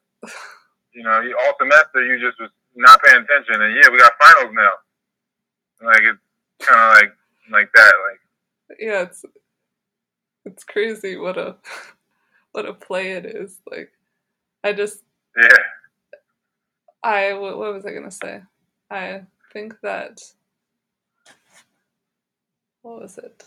[0.93, 3.61] you know, all semester you just was not paying attention.
[3.61, 4.71] And yeah, we got finals now.
[5.87, 7.11] Like, it's kind of like,
[7.51, 7.93] like that.
[8.09, 9.25] Like, yeah, it's
[10.45, 11.55] it's crazy what a
[12.51, 13.59] what a play it is.
[13.69, 13.91] Like
[14.63, 15.03] I just
[15.37, 15.57] yeah.
[17.03, 18.41] I what, what was I gonna say?
[18.89, 20.19] I think that
[22.81, 23.43] what was it?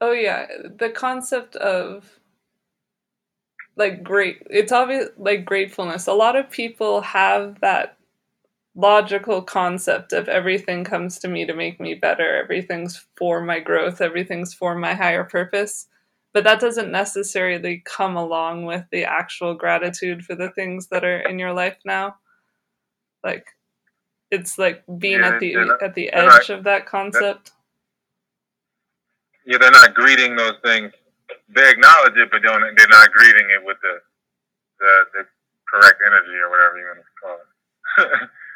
[0.00, 0.46] Oh yeah,
[0.76, 2.20] the concept of
[3.76, 6.06] like great it's obvious like gratefulness.
[6.06, 7.97] A lot of people have that
[8.78, 14.00] logical concept of everything comes to me to make me better, everything's for my growth,
[14.00, 15.88] everything's for my higher purpose.
[16.32, 21.20] But that doesn't necessarily come along with the actual gratitude for the things that are
[21.20, 22.16] in your life now.
[23.24, 23.48] Like
[24.30, 27.50] it's like being yeah, at the at the edge of that concept.
[29.44, 30.92] Yeah, they're not greeting those things.
[31.48, 33.98] They acknowledge it, but don't they're not greeting it with the
[34.78, 35.26] the, the
[35.66, 38.28] correct energy or whatever you want to call it.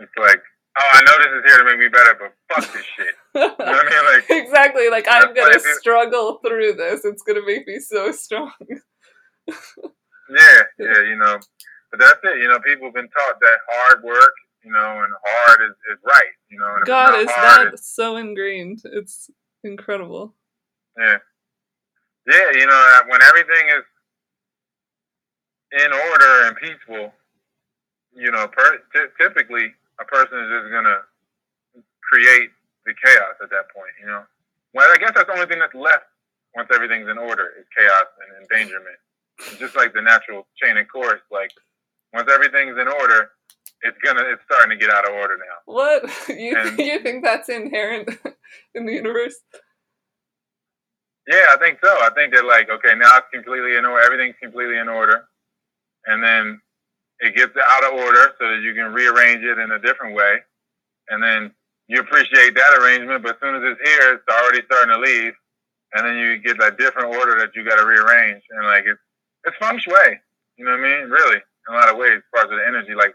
[0.00, 0.40] it's like,
[0.78, 3.14] oh, I know this is here to make me better, but fuck this shit.
[3.34, 4.04] You know what I mean?
[4.14, 4.88] Like exactly.
[4.90, 7.04] Like I'm gonna struggle through this.
[7.04, 8.52] It's gonna make me so strong.
[9.48, 9.54] Yeah,
[10.78, 11.38] yeah, you know.
[11.90, 12.38] But that's it.
[12.38, 14.32] You know, people have been taught that hard work,
[14.64, 16.32] you know, and hard is, is right.
[16.50, 18.80] You know, God, is hard, that so ingrained?
[18.84, 19.30] It's
[19.62, 20.34] incredible.
[20.98, 21.18] Yeah.
[22.26, 23.84] Yeah, you know, when everything is
[25.84, 27.12] in order and peaceful,
[28.14, 30.98] you know, per- ty- typically a person is just going to
[32.02, 32.50] create
[32.86, 34.22] the chaos at that point, you know.
[34.74, 36.04] Well, I guess that's the only thing that's left
[36.54, 38.96] once everything's in order is chaos and endangerment.
[39.40, 41.50] It's just like the natural chain of course, like
[42.12, 43.30] once everything's in order,
[43.82, 45.56] it's gonna it's starting to get out of order now.
[45.66, 48.10] What you And- you think that's inherent
[48.74, 49.36] in the universe?
[51.26, 51.90] Yeah, I think so.
[51.90, 54.02] I think they're like, okay, now it's completely in order.
[54.04, 55.24] Everything's completely in order,
[56.06, 56.60] and then
[57.20, 60.38] it gets out of order so that you can rearrange it in a different way,
[61.10, 61.52] and then
[61.88, 63.22] you appreciate that arrangement.
[63.22, 65.32] But as soon as it's here, it's already starting to leave,
[65.94, 69.00] and then you get that different order that you got to rearrange, and like it's
[69.44, 70.20] it's feng shui.
[70.56, 71.10] You know what I mean?
[71.10, 73.14] Really, in a lot of ways, as far as the energy, like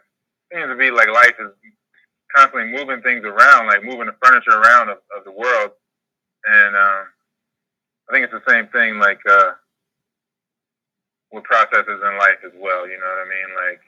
[0.52, 1.52] seems to be like life is
[2.36, 5.72] constantly moving things around, like moving the furniture around of, of the world,
[6.46, 7.04] and um,
[8.10, 9.52] I think it's the same thing like uh,
[11.32, 12.88] with processes in life as well.
[12.88, 13.50] You know what I mean?
[13.56, 13.82] Like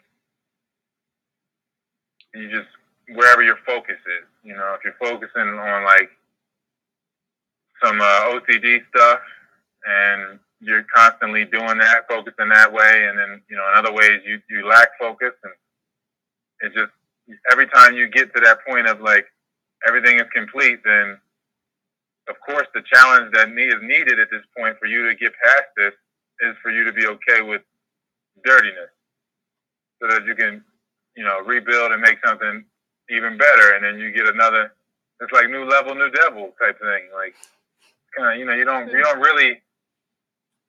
[2.35, 2.67] you just
[3.13, 4.27] wherever your focus is.
[4.43, 6.09] You know, if you're focusing on like
[7.83, 9.19] some uh, OCD stuff
[9.87, 14.21] and you're constantly doing that, focusing that way, and then you know in other ways
[14.25, 15.53] you you lack focus, and
[16.61, 16.91] it just
[17.51, 19.25] every time you get to that point of like
[19.87, 21.17] everything is complete, then
[22.27, 25.65] of course the challenge that is needed at this point for you to get past
[25.77, 25.93] this
[26.41, 27.61] is for you to be okay with
[28.43, 28.89] dirtiness,
[30.01, 30.63] so that you can
[31.15, 32.65] you know rebuild and make something
[33.09, 34.73] even better, and then you get another.
[35.21, 37.03] It's like new level, new devil type thing.
[37.13, 37.35] Like
[38.17, 39.47] kind of you know you don't you don't really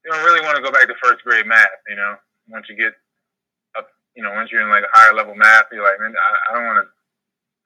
[0.05, 1.69] you don't really want to go back to first grade math.
[1.89, 2.17] You know
[2.49, 2.93] once you get
[3.77, 6.53] up, you know once you're in like a higher level math, you're like man I,
[6.53, 6.89] I don't want to.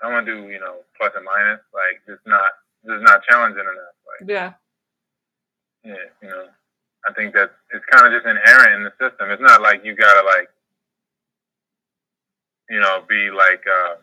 [0.00, 1.60] I don't want to do you know plus and minus.
[1.74, 2.50] Like it's not
[2.84, 3.96] this is not challenging enough.
[4.08, 4.52] Like Yeah.
[5.84, 6.46] yeah, you know,
[7.06, 9.30] I think that it's kind of just inherent in the system.
[9.30, 10.48] It's not like you gotta like,
[12.70, 13.94] you know, be like uh,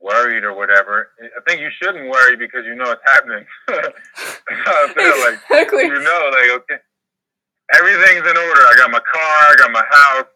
[0.00, 1.10] worried or whatever.
[1.22, 3.44] I think you shouldn't worry because you know it's happening.
[3.68, 5.84] I feel like Exactly.
[5.84, 6.78] you know, like okay,
[7.74, 8.62] everything's in order.
[8.66, 10.30] I got my car, I got my house,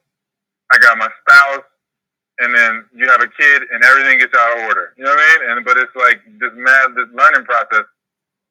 [0.73, 1.65] I got my spouse,
[2.41, 4.95] and then you have a kid, and everything gets out of order.
[4.97, 5.51] You know what I mean?
[5.57, 7.85] And but it's like this mad, this learning process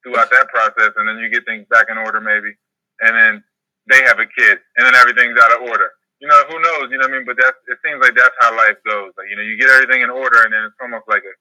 [0.02, 2.54] throughout that process, and then you get things back in order maybe,
[3.00, 3.44] and then
[3.90, 5.90] they have a kid, and then everything's out of order.
[6.20, 6.90] You know, who knows?
[6.90, 7.26] You know what I mean?
[7.26, 9.12] But that's it seems like that's how life goes.
[9.16, 11.34] Like you know, you get everything in order, and then it's almost like a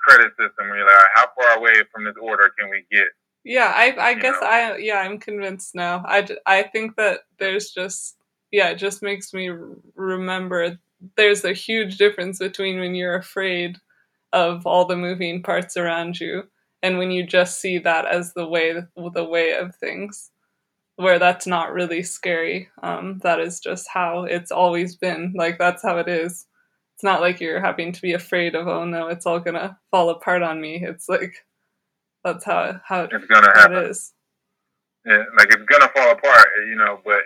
[0.00, 3.08] credit system where you're like, how far away from this order can we get?
[3.44, 4.46] Yeah, I I You guess know.
[4.46, 6.02] I yeah I'm convinced now.
[6.06, 8.16] I I think that there's just
[8.50, 9.50] yeah it just makes me
[9.94, 10.78] remember
[11.16, 13.76] there's a huge difference between when you're afraid
[14.32, 16.44] of all the moving parts around you
[16.82, 18.74] and when you just see that as the way
[19.14, 20.30] the way of things
[20.96, 25.82] where that's not really scary um, that is just how it's always been like that's
[25.82, 26.46] how it is
[26.94, 30.10] it's not like you're having to be afraid of oh no it's all gonna fall
[30.10, 31.34] apart on me it's like
[32.22, 33.76] that's how how it, It's gonna how happen.
[33.76, 34.12] it is
[35.04, 36.98] Yeah, like it's gonna fall apart, you know.
[37.04, 37.22] But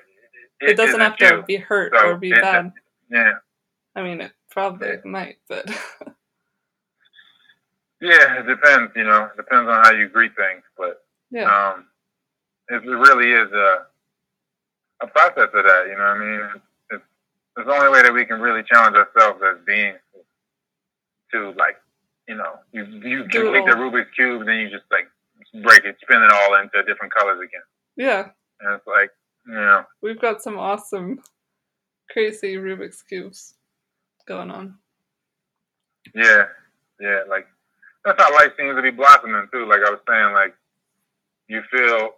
[0.61, 1.45] it, doesn't isn't have to you.
[1.47, 2.73] be hurt So, or be it- bad
[3.11, 3.35] Yeah,
[3.95, 4.97] i mean it probably Yeah.
[5.05, 5.67] might but
[8.01, 8.41] yeah.
[8.41, 9.25] It depends, you know.
[9.25, 11.87] It depends on how you greet things, but yeah um,
[12.69, 13.87] it really is a
[15.01, 15.85] a process of that.
[15.89, 16.41] You know what I mean?
[16.55, 17.05] It's, it's,
[17.59, 19.99] it's the only way that we can really challenge ourselves as beings
[21.33, 21.77] to like,
[22.27, 23.77] you know, you you Do it complete the.
[23.77, 25.09] Rubik's cube, then you just like
[25.63, 27.63] break it, spin it all into different colors again,
[27.97, 29.11] yeah and it's like,
[29.47, 31.21] you know, we've got some awesome
[32.11, 33.55] crazy rubik's cubes
[34.27, 34.77] going on
[36.15, 36.47] Yeah,
[37.01, 37.47] yeah, like
[38.05, 39.67] that's how life seems to be blossoming too.
[39.67, 40.55] Like I was saying, like
[41.49, 42.11] you feel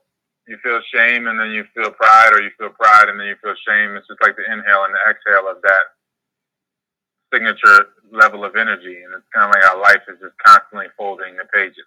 [0.51, 3.36] you feel shame and then you feel pride, or you feel pride and then you
[3.40, 3.94] feel shame.
[3.94, 5.84] It's just like the inhale and the exhale of that
[7.32, 11.36] signature level of energy, and it's kind of like our life is just constantly folding
[11.36, 11.86] the pages.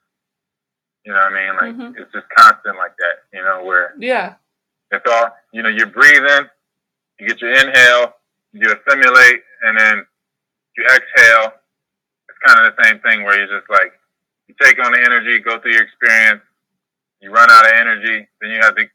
[1.04, 1.56] You know what I mean?
[1.60, 2.00] Like Mhm.
[2.00, 3.24] it's just constant like that.
[3.34, 4.36] You know where yeah
[4.92, 5.68] it's all you know.
[5.70, 6.50] You're breathing,
[7.20, 8.16] you get your inhale,
[8.54, 10.08] you assimilate, and then
[10.78, 11.60] you exhale.
[12.30, 13.92] It's kind of the same thing where you're just like
[14.48, 16.42] you take on the energy, go through your experience,
[17.24, 18.86] you run out of energy, then you have to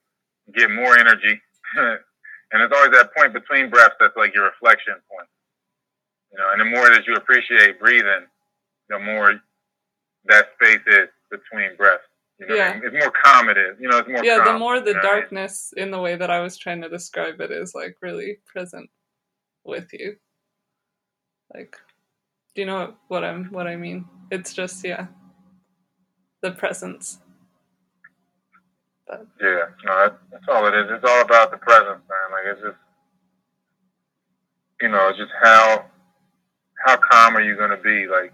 [0.54, 1.40] get more energy.
[1.76, 5.28] and it's always that point between breaths that's like your reflection point.
[6.30, 8.26] You know, and the more that you appreciate breathing,
[8.90, 9.40] the more
[10.26, 12.02] that space is between breaths.
[12.38, 12.78] You know, Yeah.
[12.84, 13.76] it's more calm it is.
[13.80, 14.22] You know, it's more.
[14.22, 15.20] yeah, the more the you know what I mean?
[15.22, 18.90] darkness in the way that I was trying to describe it is like really present
[19.64, 20.16] with you.
[21.54, 21.76] Like,
[22.54, 24.04] do you know what I'm what I mean?
[24.30, 25.06] It's just yeah,
[26.42, 27.18] the presence.
[29.08, 30.86] But Yeah, no, that's, all it is.
[30.90, 32.28] It's all about the presence, man.
[32.32, 32.78] Like it's just,
[34.82, 35.86] you know, just how
[36.86, 38.06] how calm are you going to be?
[38.06, 38.32] Like,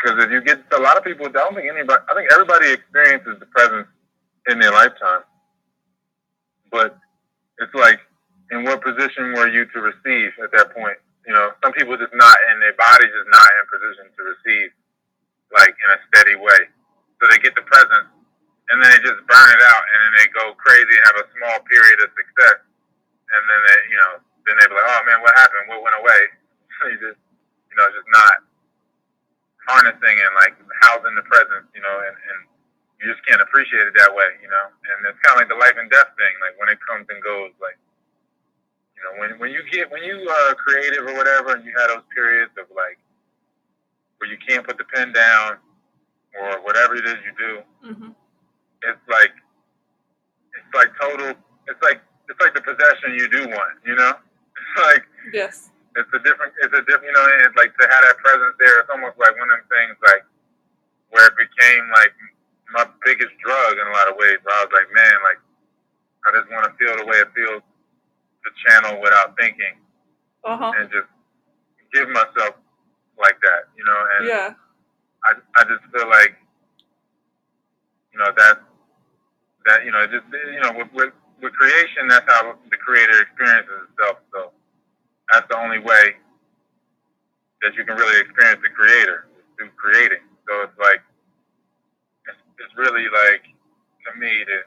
[0.00, 2.72] because if you get a lot of people, I don't think anybody, I think everybody
[2.72, 3.86] experiences the presence
[4.48, 5.22] in their lifetime,
[6.72, 6.98] but
[7.60, 8.00] it's like,
[8.50, 10.98] in what position were you to receive at that point?
[11.26, 14.70] You know, some people just not, and their body's just not in position to receive,
[15.54, 16.66] like in a steady way.
[17.22, 18.10] So they get the presence
[18.70, 21.26] and then they just burn it out, and then they go crazy and have a
[21.34, 24.12] small period of success, and then they, you know,
[24.46, 25.66] then they be like, oh man, what happened?
[25.70, 26.22] What went away?
[26.92, 27.20] you just,
[27.70, 28.42] you know, just not
[29.66, 32.38] harnessing and like housing the presence, you know, and, and
[32.98, 34.66] you just can't appreciate it that way, you know.
[34.70, 37.22] And it's kind of like the life and death thing, like when it comes and
[37.22, 37.78] goes, like,
[38.98, 41.90] you know, when when you get when you are creative or whatever, and you have
[41.90, 42.98] those periods of like
[44.18, 45.58] where you can't put the pen down
[46.38, 47.52] or whatever it is you do,
[47.82, 48.14] mhm.
[48.88, 49.34] It's like
[50.56, 51.34] it's like total
[51.68, 54.14] it's like it's like the possession you do want, you know?
[54.62, 58.02] It's like yes, it's a different it's a different you know, it's like to have
[58.08, 60.24] that presence there, it's almost like one of them things like
[61.12, 62.14] where it became like
[62.72, 64.40] my biggest drug in a lot of ways.
[64.44, 65.40] Where I was like, man, like
[66.24, 69.76] I just want to feel the way it feels to channel without thinking
[70.44, 71.08] uh huh, and just
[71.92, 72.56] give myself
[73.18, 74.54] like that, you know, and yeah,
[75.24, 76.34] I, I just feel like,
[78.12, 78.58] you know, that,
[79.66, 83.88] that, you know, just, you know, with, with, with creation, that's how the creator experiences
[83.90, 84.18] itself.
[84.32, 84.50] So
[85.32, 86.16] that's the only way
[87.62, 90.22] that you can really experience the creator through creating.
[90.48, 91.02] So it's like,
[92.26, 93.42] it's, it's really like,
[94.06, 94.58] to me, the,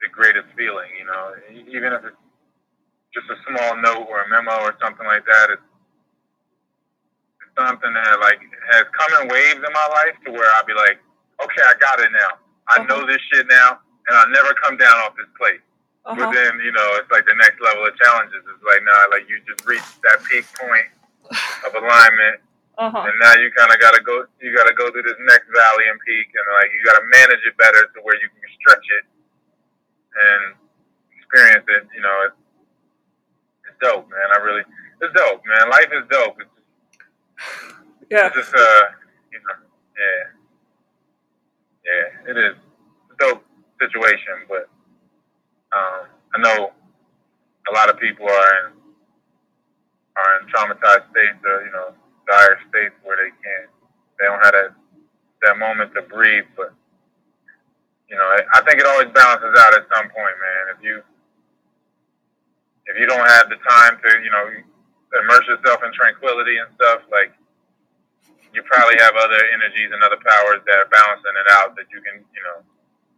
[0.00, 1.36] the greatest feeling, you know,
[1.68, 2.16] even if it's
[3.12, 5.62] just a small note or a memo or something like that, it's
[7.58, 8.40] something that like
[8.72, 10.96] has come in waves in my life to where I'll be like,
[11.44, 12.40] okay, I got it now.
[12.76, 15.60] I know this shit now, and I'll never come down off this place.
[16.06, 18.42] uh But then, you know, it's like the next level of challenges.
[18.46, 20.88] It's like, nah, like you just reached that peak point
[21.66, 22.40] of alignment,
[22.78, 24.24] uh huh, and now you kind of got to go.
[24.40, 27.04] You got to go through this next valley and peak, and like you got to
[27.10, 29.04] manage it better to where you can stretch it
[30.14, 30.42] and
[31.18, 31.84] experience it.
[31.94, 32.40] You know, it's,
[33.68, 34.28] it's dope, man.
[34.34, 34.64] I really,
[35.02, 35.64] it's dope, man.
[35.70, 36.36] Life is dope.
[36.40, 36.56] It's
[38.10, 38.82] yeah, it's just uh,
[39.32, 39.56] you know,
[39.98, 40.22] yeah,
[41.84, 42.56] yeah, it is
[43.10, 43.44] a dope
[43.80, 44.68] situation, but
[45.72, 46.72] um, I know
[47.68, 48.72] a lot of people are in
[50.16, 51.94] are in traumatized states or you know
[52.28, 53.70] dire states where they can't,
[54.18, 54.70] they don't have that
[55.42, 56.44] that moment to breathe.
[56.56, 56.74] But
[58.08, 60.64] you know, I, think it always balances out at some point, man.
[60.76, 61.02] If you
[62.90, 64.50] if you don't have the time to, you know,
[65.22, 67.30] immerse yourself in tranquility and stuff, like
[68.52, 72.02] you probably have other energies and other powers that are balancing it out that you
[72.02, 72.66] can, you know,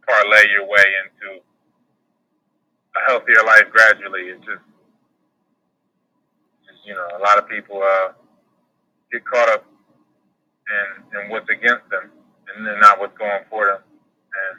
[0.05, 1.41] parlay your way into
[2.95, 4.29] a healthier life gradually.
[4.29, 4.61] It's just,
[6.65, 8.13] just you know, a lot of people uh,
[9.11, 9.65] get caught up
[10.69, 10.87] in,
[11.19, 12.11] in what's against them
[12.53, 13.81] and then not what's going for them.
[13.81, 14.55] And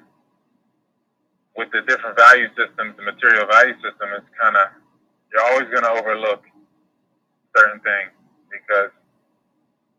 [1.56, 4.66] with the different value systems, the material value system is kind of,
[5.30, 6.42] you're always going to overlook
[7.56, 8.10] certain things
[8.50, 8.90] because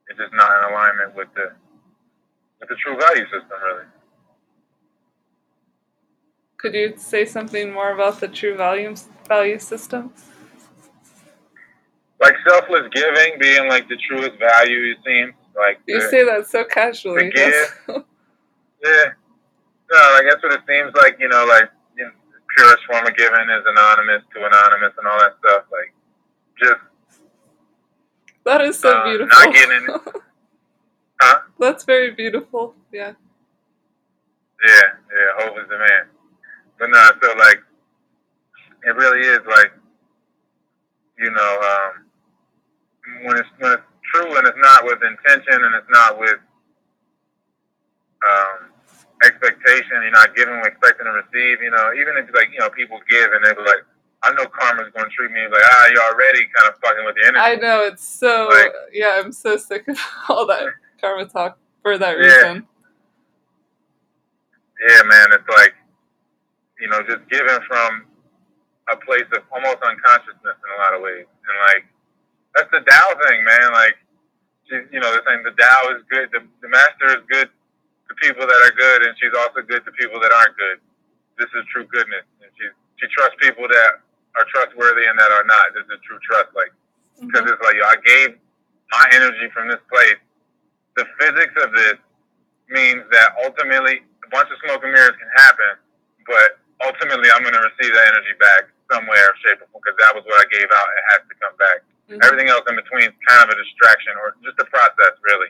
[0.10, 1.52] it's just not in alignment with the
[2.60, 3.86] with the true value system, really.
[6.58, 8.96] Could you say something more about the true value
[9.28, 10.14] value system?
[12.20, 16.48] Like selfless giving being like the truest value, it seems like You the- say that
[16.48, 17.32] so casually.
[17.36, 18.04] yeah, no,
[20.14, 21.18] like that's what it seems like.
[21.20, 25.08] You know, like you know, the purest form of giving is anonymous to anonymous and
[25.08, 25.66] all that stuff.
[25.72, 25.94] Like
[26.58, 26.80] just
[28.46, 29.38] that is so Uh, beautiful.
[29.44, 29.88] not getting
[31.22, 31.40] huh?
[31.60, 32.76] That's very beautiful.
[32.92, 33.14] Yeah.
[34.66, 34.82] Yeah,
[35.12, 36.06] yeah, hope is the man.
[36.80, 37.62] But no, feel like,
[38.84, 39.72] it really is like,
[41.20, 42.06] you know, um,
[43.26, 43.84] when it's when it's
[44.14, 46.40] true and it's not with intention and it's not with
[48.26, 48.72] um,
[49.24, 50.02] expectation.
[50.02, 51.62] You're not giving, expecting to receive.
[51.62, 53.86] You know, even if like you know people give and they're like,
[54.28, 57.16] I know karma's going to treat me like ah, you're already kind of fucking with
[57.16, 57.40] the energy.
[57.40, 59.98] I know it's so Like- yeah, I'm so sick of
[60.30, 60.64] all that
[61.02, 62.24] karma talk for that Yeah.
[62.26, 62.68] reason.
[64.88, 65.74] yeah, man, it's like
[66.80, 68.04] you know, just given from
[68.92, 71.86] a place of almost unconsciousness in a lot of ways, and like
[72.56, 73.72] that's the Tao thing, man.
[73.72, 73.96] Like,
[74.68, 78.12] she's, you know, they're saying the Tao is good, the, the master is good to
[78.24, 80.78] people that are good, and she's also good to people that aren't good.
[81.40, 82.66] This is true goodness, and she
[83.00, 84.04] she trusts people that
[84.38, 85.74] are trustworthy and that are not.
[85.74, 86.72] This is true trust, like
[87.20, 87.54] because Mhm.
[87.54, 88.40] it's like I gave
[88.92, 90.20] my energy from this place.
[90.96, 91.96] The physics of this
[92.70, 95.78] means that ultimately a bunch of smoke and mirrors can happen,
[96.28, 99.98] but ultimately I'm going to receive that energy back some way shape or form because
[99.98, 100.88] that was what I gave out.
[100.98, 101.78] It has to come back.
[102.10, 102.26] Mhm.
[102.26, 105.50] Everything else in between is kind of a distraction or just a process, really.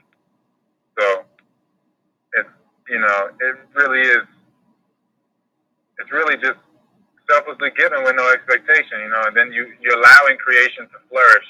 [0.97, 1.25] So
[2.33, 2.49] it's
[2.87, 4.23] you know it really is.
[5.97, 6.59] It's really just
[7.29, 11.47] selflessly given with no expectation, you know, and then you you're allowing creation to flourish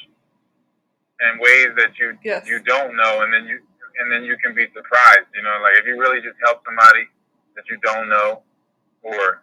[1.21, 2.47] in ways that you Yes.
[2.47, 3.59] you don't know, and then you
[3.99, 7.07] and then you can be surprised, you know, like if you really just help somebody
[7.55, 8.43] that you don't know,
[9.03, 9.41] or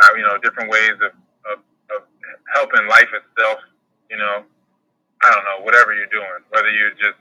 [0.00, 1.12] how you know different ways of,
[1.50, 1.58] of,
[1.90, 2.02] of
[2.54, 3.58] helping life itself,
[4.10, 4.44] you know,
[5.22, 7.18] I don't know, whatever you're doing, whether you just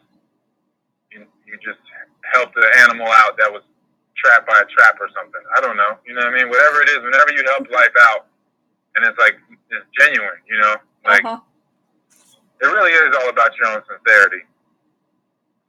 [1.12, 1.82] you, you just
[2.34, 3.64] help the animal out that was
[4.16, 5.42] trapped by a trap or something.
[5.58, 6.50] I don't know, you know what I mean?
[6.50, 8.28] Whatever it is, whenever you help life out,
[8.96, 9.36] and it's like
[9.70, 10.76] it's genuine, you know,
[11.06, 11.39] like uh-huh.
[12.62, 14.44] it really is all about your own sincerity.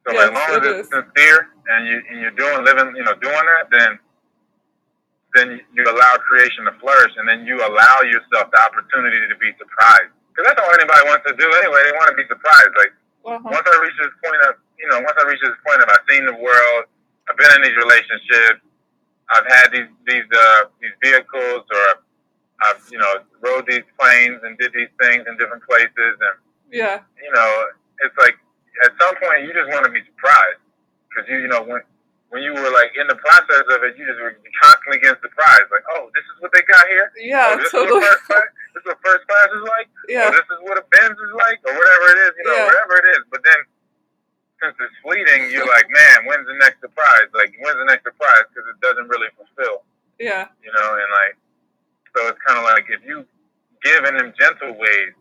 [0.07, 0.91] So Yes, as long as it's is.
[0.91, 3.99] sincere and you and you're doing living, you know, doing that, then
[5.35, 9.49] then you allow creation to flourish, and then you allow yourself the opportunity to be
[9.57, 10.13] surprised.
[10.29, 11.81] Because that's all anybody wants to do anyway.
[11.89, 12.73] They want to be surprised.
[12.77, 12.93] Like
[13.25, 13.39] Uh-huh.
[13.47, 16.05] once I reach this point of, you know, once I reach this point of I've
[16.11, 16.83] seen the world,
[17.31, 18.61] I've been in these relationships,
[19.31, 22.03] I've had these these uh these vehicles, or I've,
[22.65, 26.37] I've you know rode these planes and did these things in different places, and
[26.71, 27.01] Yeah.
[27.23, 27.51] you know,
[28.05, 28.37] it's like
[28.85, 30.61] at some point you just want to be surprised
[31.09, 31.81] because you, you know, when
[32.33, 34.33] when you were like in the process of it, you just were
[34.65, 37.13] constantly getting surprised, like, oh, this is what they got here.
[37.21, 38.01] Yeah, oh, this totally.
[38.01, 38.49] is what first class.
[38.73, 39.89] This is what first class is like.
[40.09, 40.25] Yeah.
[40.25, 42.33] Oh, this is what a Benz is like, or whatever it is.
[42.41, 42.65] You know, Yeah.
[42.73, 43.23] whatever it is.
[43.29, 43.61] But then
[44.65, 47.29] since it's fleeting, you're like, man, when's the next surprise?
[47.37, 48.49] Like, when's the next surprise?
[48.49, 49.85] Because it doesn't really fulfill
[50.17, 50.49] Yeah.
[50.65, 51.37] you know, and like,
[52.17, 53.25] so it's kind of like if you
[53.83, 55.13] give in them gentle ways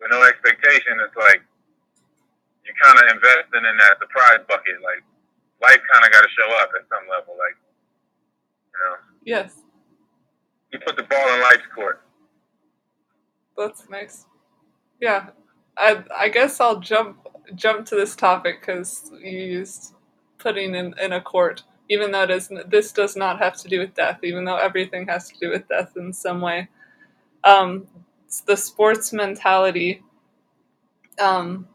[0.00, 1.42] with no expectation, it's like
[2.64, 4.76] you're kind of investing in that surprise bucket.
[4.82, 5.02] Like,
[5.62, 7.34] life kind of got to show up at some level.
[7.38, 7.56] Like,
[8.74, 9.62] you know, Yes.
[10.72, 12.02] you put the ball in life's court.
[13.56, 14.26] That's nice.
[15.00, 15.30] Yeah.
[15.78, 17.18] I I guess I'll jump
[17.54, 19.94] jump to this topic because you used
[20.38, 23.80] putting in, in a court, even though it is this does not have to do
[23.80, 26.68] with death, even though everything has to do with death in some way.
[27.44, 27.86] Um,
[28.46, 30.02] the sports mentality.
[31.20, 31.68] Um,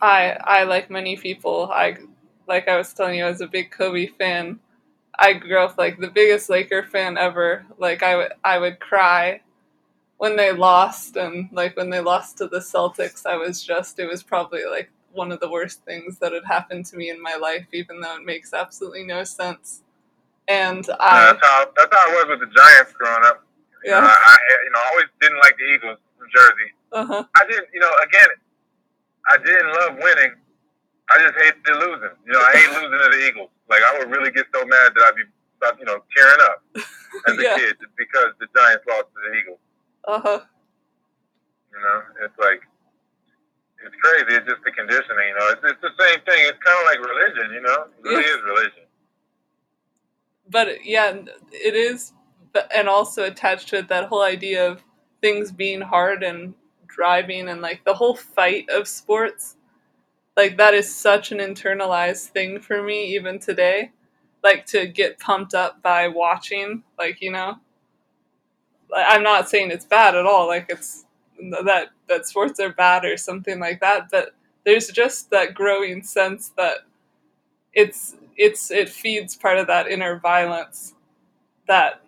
[0.00, 1.70] I I like many people.
[1.72, 1.98] I
[2.48, 4.60] like I was telling you, I was a big Kobe fan.
[5.18, 7.66] I grew up like the biggest Laker fan ever.
[7.78, 9.42] Like I would I would cry
[10.18, 14.06] when they lost and like when they lost to the Celtics, I was just it
[14.06, 17.36] was probably like one of the worst things that had happened to me in my
[17.36, 19.82] life, even though it makes absolutely no sense.
[20.48, 23.44] And Yeah, I that's how that's how it was with the Giants growing up.
[23.84, 26.70] You yeah, I, I you know I always didn't like the Eagles from Jersey.
[26.92, 28.28] uh huh, I didn't, you know, again,
[29.32, 30.34] I didn't love winning.
[31.10, 32.14] I just hated losing.
[32.26, 33.50] You know, I hate losing to the Eagles.
[33.70, 35.24] Like I would really get so mad that I'd be,
[35.80, 36.62] you know, tearing up
[37.28, 37.56] as a Yeah.
[37.56, 39.60] kid just because the Giants lost to the Eagles.
[40.08, 40.40] uh huh,
[41.72, 42.62] You know, it's like
[43.84, 44.36] it's crazy.
[44.38, 45.28] It's just the conditioning.
[45.28, 46.40] You know, it's, it's the same thing.
[46.48, 47.52] It's kind of like religion.
[47.54, 48.36] You know, it really Yeah.
[48.36, 48.82] is religion.
[50.50, 51.14] but yeah,
[51.52, 52.12] it is,
[52.52, 54.82] but and also attached to it that whole idea of
[55.20, 56.54] things being hard and
[56.86, 59.56] driving and like the whole fight of sports.
[60.36, 63.90] Like that is such an internalized thing for me even today.
[64.44, 67.56] Like to get pumped up by watching, like you know.
[68.96, 70.46] I'm not saying it's bad at all.
[70.46, 71.04] Like it's
[71.64, 74.08] that that sports are bad or something like that.
[74.10, 74.34] But
[74.64, 76.78] there's just that growing sense that
[77.72, 80.94] it's it's it feeds part of that inner violence
[81.66, 82.02] that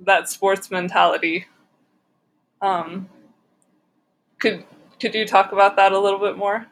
[0.00, 1.46] that sports mentality.
[2.60, 3.08] Um
[4.38, 4.64] could
[5.00, 6.66] could you talk about that a little bit more?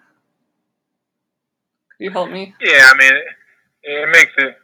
[1.90, 2.54] Could you help me?
[2.60, 3.24] Yeah, I mean, it,
[3.82, 4.56] it makes it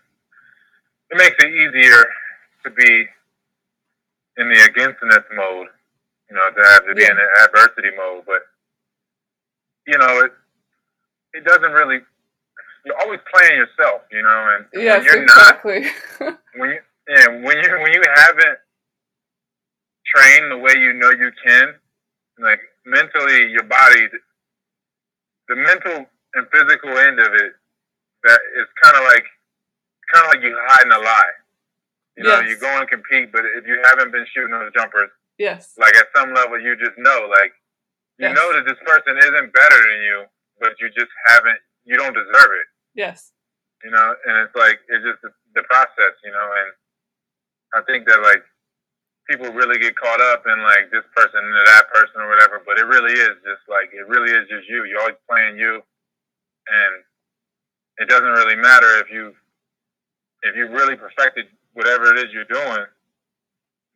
[1.10, 2.04] it makes it easier
[2.64, 3.06] to be
[4.36, 5.68] in the againstness mode,
[6.30, 8.24] you know, to have to be in the adversity mode.
[8.26, 8.42] But
[9.86, 10.32] you know, it
[11.34, 12.00] it doesn't really.
[12.84, 15.64] You're always playing yourself, you know, and yes when you're not
[16.56, 18.58] when you yeah when you when you haven't
[20.14, 21.74] trained the way you know you can,
[22.38, 24.08] like mentally, your body,
[25.48, 27.52] the mental and physical end of it,
[28.24, 29.24] that is kind of like
[30.12, 31.32] kind of like you hiding a lie.
[32.16, 32.50] You know, Yes.
[32.50, 35.74] you go and compete, but if you haven't been shooting those jumpers, Yes.
[35.78, 37.52] like at some level, you just know, like
[38.18, 38.36] you Yes.
[38.36, 40.24] know that this person isn't better than you,
[40.60, 42.66] but you just haven't, you don't deserve it.
[42.94, 43.32] Yes.
[43.84, 46.72] You know, and it's like it's just the, the process, you know, and
[47.74, 48.42] I think that like
[49.30, 52.78] people really get caught up in like this person or that person or whatever, but
[52.78, 54.84] it really is just like it really is just you.
[54.84, 55.74] You're always playing you,
[56.66, 56.92] and
[57.98, 59.32] it doesn't really matter if you
[60.42, 62.86] if you really perfected whatever it is you're doing,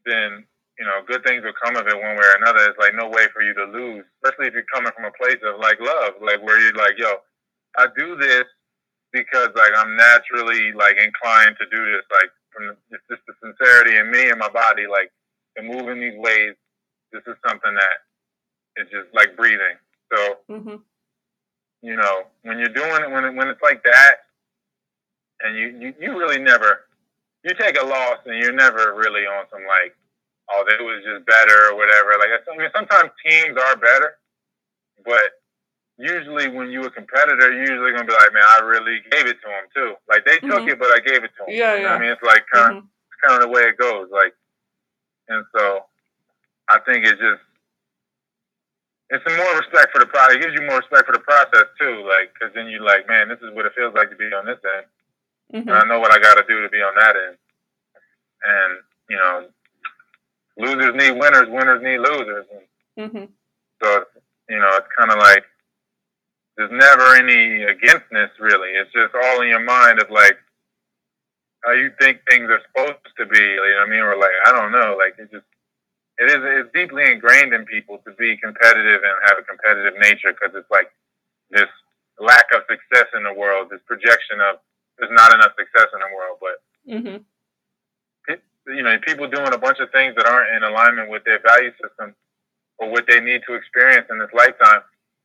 [0.06, 0.44] then
[0.78, 2.70] you know good things will come of it one way or another.
[2.70, 5.38] It's like no way for you to lose, especially if you're coming from a place
[5.44, 7.12] of like love, like where you're like, yo,
[7.78, 8.44] I do this
[9.12, 13.34] because like I'm naturally like inclined to do this, like from the, it's just the
[13.42, 15.12] sincerity in me and my body, like
[15.56, 16.54] to move in these ways.
[17.12, 17.96] This is something that
[18.82, 19.76] is just like breathing.
[20.12, 20.76] So hmm
[21.82, 24.14] you know, when you're doing it, when it, when it's like that,
[25.40, 26.86] and you, you you really never,
[27.42, 29.92] you take a loss and you're never really on some like,
[30.52, 32.14] oh, that was just better or whatever.
[32.20, 34.16] Like I mean, sometimes teams are better,
[35.04, 35.40] but
[35.98, 39.40] usually when you're a competitor, you're usually gonna be like, man, I really gave it
[39.42, 39.94] to them too.
[40.08, 40.72] Like they took Mhm.
[40.72, 41.48] it, but I gave it to them.
[41.50, 41.94] Yeah, You know yeah.
[41.96, 42.88] I mean, it's like kind of hmm
[43.22, 44.10] kind of the way it goes.
[44.10, 44.34] Like,
[45.28, 45.86] and so
[46.68, 47.40] I think it's just
[49.10, 50.36] it's more respect for the process.
[50.36, 52.02] It gives you more respect for the process too.
[52.08, 54.44] Like, because then you're like, man, this is what it feels like to be on
[54.46, 54.86] this end,
[55.52, 57.36] hmm and I know what I got to do to be on that end.
[58.42, 58.80] And
[59.10, 59.46] you know,
[60.58, 62.46] losers need winners, winners need losers.
[62.96, 63.24] And hmm
[63.82, 64.04] so
[64.48, 65.44] you know, it's kind of like
[66.56, 68.70] there's never any againstness really.
[68.70, 70.36] It's just all in your mind of like
[71.64, 73.38] how you think things are supposed to be.
[73.38, 74.00] You know what I mean?
[74.00, 74.96] Or like I don't know.
[74.98, 75.46] Like it just
[76.18, 80.32] it is it's deeply ingrained in people to be competitive and have a competitive nature
[80.32, 80.92] because it's like
[81.50, 81.70] this
[82.20, 84.56] lack of success in the world, this projection of
[84.98, 87.22] there's not enough success in the world, but hmm
[88.66, 91.72] you know, people doing a bunch of things that aren't in alignment with their value
[91.82, 92.14] system
[92.78, 94.82] or what they need to experience in this lifetime.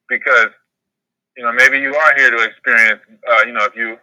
[0.10, 0.50] Because,
[1.36, 3.98] you know, maybe you are here to experience, uh, you know, if you,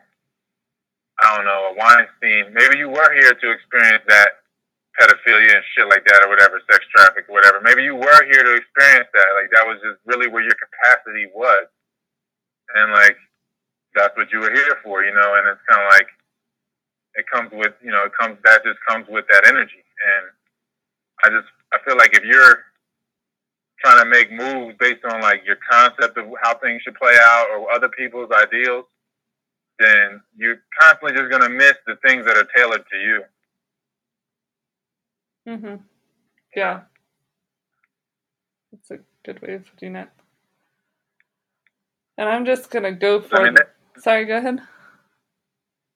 [1.23, 4.45] I don't know, a Weinstein, maybe you were here to experience that
[5.01, 7.61] pedophilia and shit like that or whatever, sex traffic or whatever.
[7.61, 9.31] Maybe you were here to experience that.
[9.35, 11.67] Like, that was just really where your capacity was.
[12.77, 13.17] And, like,
[13.95, 16.09] that's what you were here for, you know, and it's kind of like,
[17.17, 19.85] it comes with you know it comes that just comes with that energy
[20.17, 20.27] and
[21.25, 22.59] i just i feel like if you're
[23.81, 27.47] trying to make moves based on like your concept of how things should play out
[27.53, 28.85] or other people's ideals
[29.79, 33.23] then you're constantly just going to miss the things that are tailored to you
[35.49, 35.77] mm-hmm
[36.57, 36.81] Yeah.
[38.73, 40.09] That's a good way of putting it.
[42.17, 43.41] And I'm just gonna go for.
[43.41, 44.61] i mean they, Sorry, go ahead.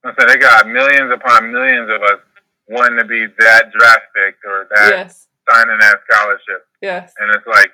[0.04, 2.20] I said they got millions upon millions of us
[2.68, 5.28] wanting to be that draft pick or that Yes.
[5.50, 7.14] signing that scholarship Yes.
[7.18, 7.72] and it's like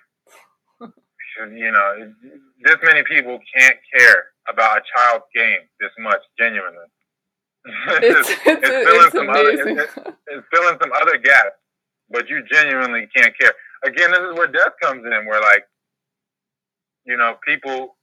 [1.59, 2.13] you know
[2.63, 6.87] this many people can't care about a child's game this much genuinely
[7.67, 9.79] It's it's, it's filling some other amazing.
[9.79, 9.93] it's,
[10.29, 11.57] it's filling some other gaps
[12.11, 13.53] but you genuinely can't care
[13.85, 15.65] again this is where death comes in where like
[17.05, 17.97] you know people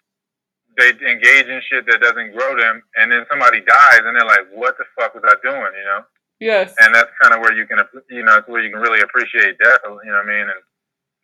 [0.77, 4.47] they engage in shit that doesn't grow them and then somebody dies and they're like
[4.53, 6.01] what the fuck was i doing you know
[6.39, 6.73] yes.
[6.79, 7.79] and that's kind of where you can
[8.09, 10.61] you know it's where you can really appreciate death you know what i mean and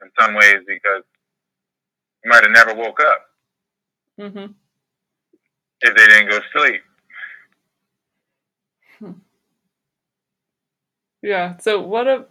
[0.03, 1.03] in some ways because
[2.23, 3.21] you might have never woke up
[4.19, 4.51] mm-hmm.
[5.81, 6.81] if they didn't go to sleep
[11.21, 11.57] Yeah.
[11.57, 12.25] So what a.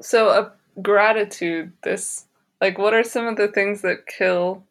[0.00, 1.72] So a gratitude.
[1.82, 2.26] This
[2.60, 4.64] like what are some of the things that kill.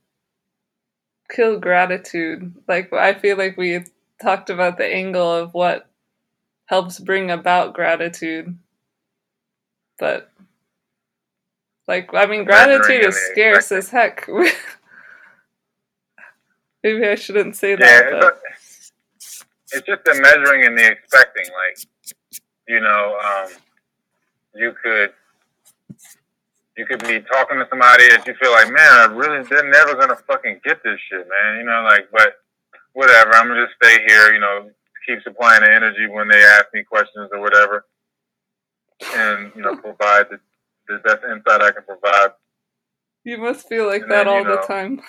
[1.30, 2.54] Kill gratitude.
[2.68, 3.86] Like I feel like we
[4.22, 5.88] talked about the angle of what
[6.66, 8.58] helps bring about gratitude,
[9.98, 10.30] but
[11.88, 14.28] like I mean, gratitude is scarce as heck.
[16.84, 18.38] Maybe I shouldn't say yeah that, it's, but a,
[19.78, 21.80] it's just the measuring and the expecting like
[22.68, 23.50] you know um
[24.54, 25.12] you could
[26.78, 29.96] you could be talking to somebody that you feel like man i really they're never
[29.96, 32.34] gonna fucking get this shit man you know like but
[32.94, 34.70] whatever i'm gonna just stay here you know
[35.08, 37.86] keep supplying the energy when they ask me questions or whatever
[39.16, 40.40] and you know provide the,
[40.88, 42.32] the best insight i can provide
[43.24, 45.02] you must feel like And that then, all the time.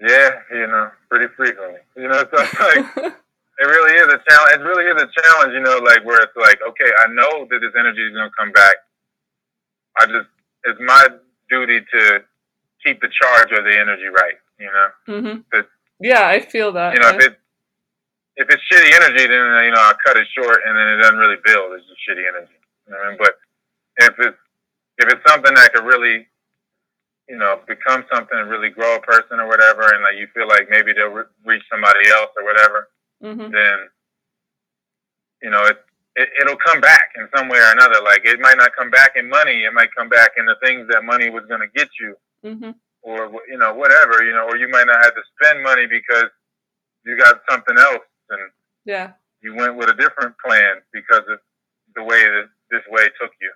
[0.00, 3.14] yeah you know pretty frequently you know so it's like
[3.58, 4.58] It really is a challenge.
[4.58, 7.60] It really is a challenge, you know, like where it's like, okay, I know that
[7.60, 8.74] this energy is going to come back.
[9.98, 10.28] I just,
[10.64, 11.06] it's my
[11.50, 12.20] duty to
[12.84, 14.88] keep the charge of the energy right, you know.
[15.20, 15.60] hmm
[16.00, 16.94] Yeah, I feel that.
[16.94, 17.16] You know, yeah.
[17.16, 17.38] if it,
[18.36, 21.18] if it's shitty energy, then you know I cut it short, and then it doesn't
[21.18, 21.72] really build.
[21.74, 22.54] It's just shitty energy.
[22.86, 23.18] You know what I mean?
[23.18, 23.34] But
[23.98, 24.38] if it's
[24.98, 26.26] if it's something that could really,
[27.28, 30.48] you know, become something and really grow a person or whatever, and like you feel
[30.48, 32.88] like maybe they'll re- reach somebody else or whatever,
[33.22, 33.78] hmm then
[35.42, 35.76] you know it,
[36.16, 38.00] it it'll come back in some way or another.
[38.04, 39.64] Like it might not come back in money.
[39.64, 42.14] It might come back in the things that money was going to get you,
[42.44, 42.70] hmm
[43.02, 44.24] or you know whatever.
[44.24, 46.26] You know, or you might not have to spend money because
[47.04, 48.50] you got something else and
[48.84, 49.12] Yeah.
[49.42, 51.38] you went with a different plan because of
[51.96, 53.52] the way that this way took you.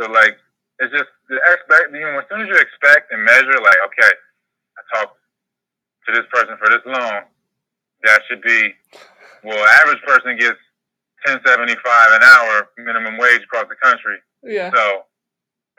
[0.00, 0.36] So like
[0.78, 4.12] it's just the expect you know, as soon as you expect and measure like, okay,
[4.76, 5.16] I talked
[6.06, 7.22] to this person for this long,
[8.02, 8.72] that should be
[9.44, 10.58] well, average person gets
[11.24, 14.16] ten seventy five an hour minimum wage across the country.
[14.42, 14.70] Yeah.
[14.74, 15.04] So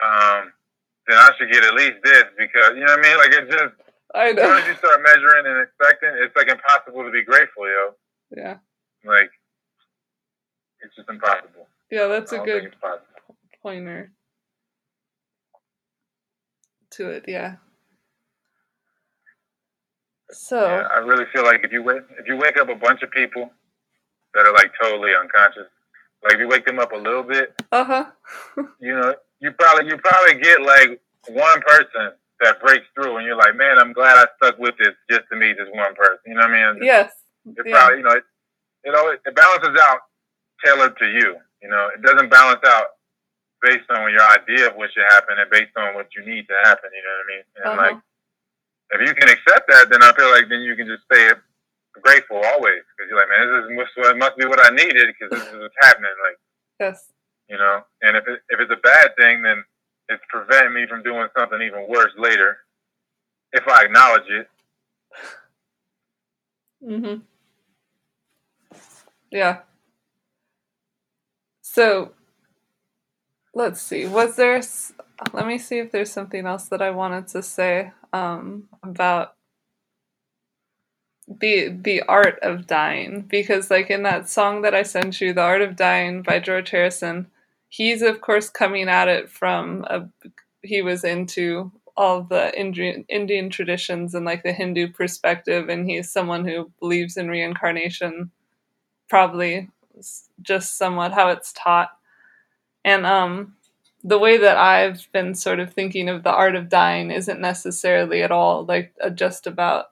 [0.04, 0.52] um
[1.06, 3.18] then I should get at least this because you know what I mean?
[3.18, 3.74] Like it's just
[4.14, 4.56] I as soon know.
[4.56, 7.94] as you start measuring and expecting, it's like impossible to be grateful, yo.
[8.36, 8.56] Yeah.
[9.04, 9.30] Like
[10.80, 11.66] it's just impossible.
[11.90, 12.74] Yeah, that's a good
[13.62, 14.12] pointer
[16.90, 17.24] to it.
[17.26, 17.56] Yeah.
[20.30, 20.60] So.
[20.60, 23.10] Yeah, I really feel like if you wake if you wake up a bunch of
[23.10, 23.50] people
[24.34, 25.66] that are like totally unconscious,
[26.24, 28.04] like if you wake them up a little bit, Uh huh.
[28.80, 33.36] you know, you probably you probably get like one person that breaks through, and you're
[33.36, 36.18] like, man, I'm glad I stuck with this just to meet this one person.
[36.26, 36.82] You know what I mean?
[36.82, 37.12] Yes.
[37.46, 37.72] It Yeah.
[37.72, 38.24] probably you know it,
[38.84, 40.00] it always it balances out
[40.64, 41.36] tailored to you.
[41.62, 42.86] You know, it doesn't balance out
[43.62, 46.54] based on your idea of what should happen and based on what you need to
[46.62, 46.90] happen.
[46.94, 47.44] You know what I mean?
[47.56, 47.82] And Uh-huh.
[47.94, 48.02] like
[48.90, 51.30] if you can accept that, then I feel like then you can just stay
[52.02, 55.30] grateful always because you're like, man, this is must, must be what I needed because
[55.30, 56.10] this is what's happening.
[56.22, 56.38] Like
[56.80, 57.12] Yes.
[57.48, 59.64] you know, and if it, if it's a bad thing, then
[60.08, 62.58] it's preventing me from doing something even worse later
[63.52, 64.48] if I acknowledge it.
[66.86, 67.22] Mm-hmm.
[69.30, 69.60] Yeah.
[71.62, 72.12] So,
[73.54, 74.06] let's see.
[74.06, 74.62] Was there?
[75.32, 79.34] Let me see if there's something else that I wanted to say um, about
[81.28, 85.42] the the art of dying because, like in that song that I sent you, "The
[85.42, 87.28] Art of Dying" by George Harrison,
[87.68, 90.08] he's of course coming at it from a
[90.62, 96.10] he was into all the Indian Indian traditions and like the Hindu perspective, and he's
[96.10, 98.30] someone who believes in reincarnation,
[99.08, 99.68] probably
[100.42, 101.90] just somewhat how it's taught.
[102.84, 103.56] And um,
[104.04, 108.22] the way that I've been sort of thinking of the art of dying isn't necessarily
[108.22, 109.86] at all like uh, just about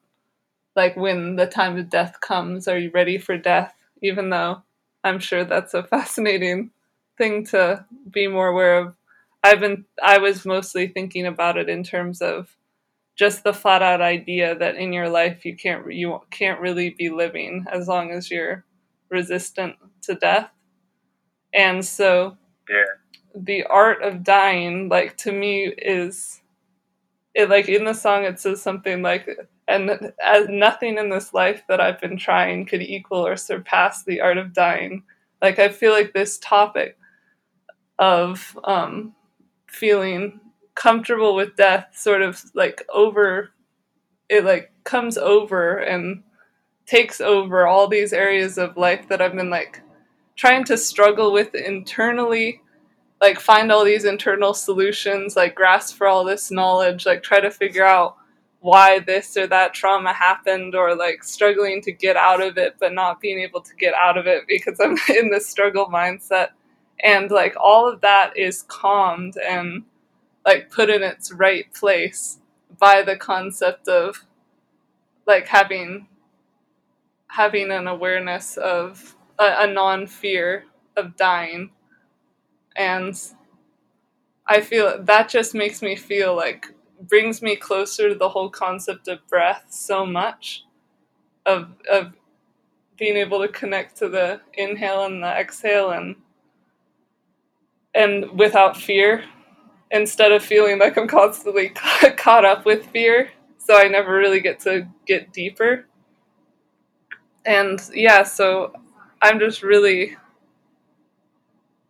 [0.76, 3.74] like when the time of death comes, are you ready for death?
[4.02, 4.62] Even though
[5.02, 6.70] I'm sure that's a fascinating
[7.18, 8.94] thing to be more aware of.
[9.42, 12.56] I've been I was mostly thinking about it in terms of
[13.16, 17.08] just the flat out idea that in your life you can't you can't really be
[17.10, 18.64] living as long as you're
[19.08, 20.50] resistant to death.
[21.54, 22.36] And so
[22.68, 22.84] Yeah.
[23.34, 26.42] the art of dying like to me is
[27.34, 29.28] it like in the song it says something like
[29.68, 34.20] and as nothing in this life that I've been trying could equal or surpass the
[34.20, 35.02] art of dying.
[35.42, 36.96] Like I feel like this topic
[37.98, 39.14] of um,
[39.66, 40.40] feeling
[40.74, 43.50] comfortable with death sort of like over
[44.28, 46.22] it like comes over and
[46.84, 49.80] takes over all these areas of life that I've been like
[50.36, 52.60] trying to struggle with internally
[53.20, 57.50] like find all these internal solutions like grasp for all this knowledge like try to
[57.50, 58.16] figure out
[58.66, 62.92] why this or that trauma happened or like struggling to get out of it but
[62.92, 66.48] not being able to get out of it because I'm in this struggle mindset.
[67.04, 69.84] And like all of that is calmed and
[70.44, 72.40] like put in its right place
[72.76, 74.24] by the concept of
[75.28, 76.08] like having
[77.28, 80.64] having an awareness of a, a non-fear
[80.96, 81.70] of dying.
[82.74, 83.16] And
[84.48, 89.08] i feel that just makes me feel like brings me closer to the whole concept
[89.08, 90.64] of breath so much
[91.44, 92.12] of of
[92.96, 96.16] being able to connect to the inhale and the exhale and
[97.94, 99.24] and without fear
[99.90, 101.68] instead of feeling like I'm constantly
[102.16, 105.86] caught up with fear so I never really get to get deeper.
[107.44, 108.72] And yeah so
[109.22, 110.16] I'm just really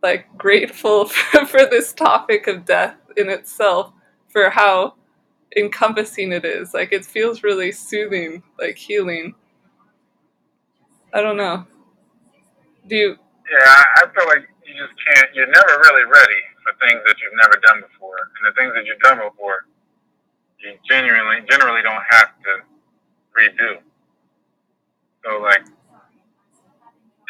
[0.03, 3.93] like grateful for, for this topic of death in itself
[4.37, 4.93] for how
[5.57, 9.35] encompassing it is like it feels really soothing like healing
[11.15, 11.65] I don't know
[12.87, 13.17] do you
[13.51, 15.35] Yeah, I, feel like you just can't.
[15.35, 18.85] You're never really ready for things that you've never done before, and the things that
[18.85, 19.65] you've done before,
[20.61, 22.53] you genuinely, generally don't have to
[23.33, 23.79] redo.
[25.25, 25.65] So, like,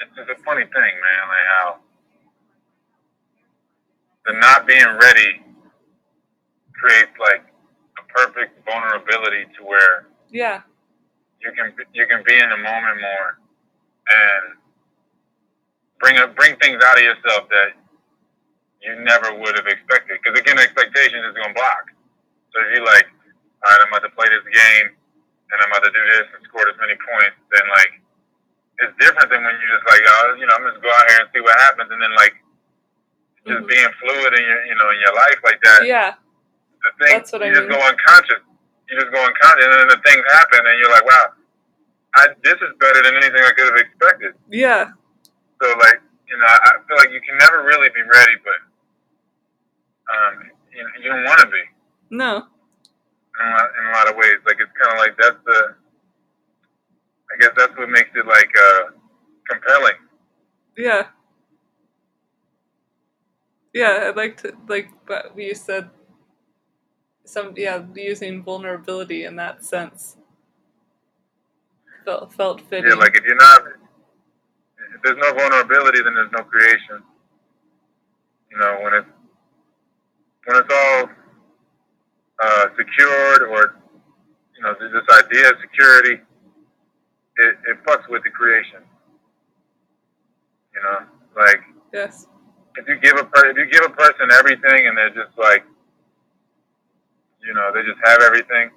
[0.03, 1.23] it's just a funny thing, man.
[1.31, 1.77] Like how
[4.27, 5.46] the not being ready
[6.87, 7.43] creates like
[7.99, 10.63] a perfect vulnerability to where Yeah.
[11.43, 13.39] you can you can be in the moment more
[14.09, 14.57] and
[15.99, 17.73] bring up bring things out of yourself that
[18.83, 20.21] you never would have expected.
[20.23, 21.91] Because again, expectation is gonna block.
[22.55, 23.09] So if you like,
[23.67, 24.87] all right, I'm about to play this game
[25.51, 27.93] and I'm about to do this and score this many points, then like
[28.79, 31.19] it's different than when you just like, oh, you know, I'm just go out here
[31.25, 32.35] and see what happens, and then like
[33.49, 33.69] just Mhm.
[33.69, 35.87] being fluid in your, you know, in your life like that.
[35.87, 36.15] Yeah.
[36.87, 37.55] The thing, That's what I mean.
[37.55, 37.79] you just mean.
[37.79, 38.43] go unconscious.
[38.87, 41.27] You just go unconscious, and then the things happen, and you're like, wow,
[42.15, 44.33] I, this is better than anything I could have expected.
[44.51, 44.95] Yeah.
[45.61, 45.99] So like,
[46.31, 48.61] you know, I I feel like you can never really be ready, but
[50.15, 50.35] um,
[50.71, 51.63] you, you don't want to be
[52.11, 52.47] No.
[52.47, 54.39] in a, lot, in a lot of ways.
[54.47, 55.75] Like it's kind of like that's the,
[57.35, 58.83] I guess that's what makes it like uh,
[59.51, 59.99] compelling.
[60.77, 61.07] Yeah.
[63.75, 65.91] Yeah, I'd like to like but you said
[67.27, 70.17] some yeah, using vulnerability in that sense.
[72.05, 72.91] Felt felt fitting.
[72.91, 73.63] Yeah, like if you're not,
[74.95, 77.03] if there's no vulnerability, then there's no creation.
[78.51, 79.09] You know, when it's
[80.45, 81.11] when it's all
[82.43, 83.77] uh, secured or
[84.57, 86.23] you know this idea of security,
[87.39, 88.81] it, it fucks with the creation.
[90.75, 90.99] You know,
[91.37, 91.61] like
[91.93, 92.27] yes.
[92.77, 95.65] if you give a per- if you give a person everything and they're just like,
[97.47, 98.71] you know, they just have everything.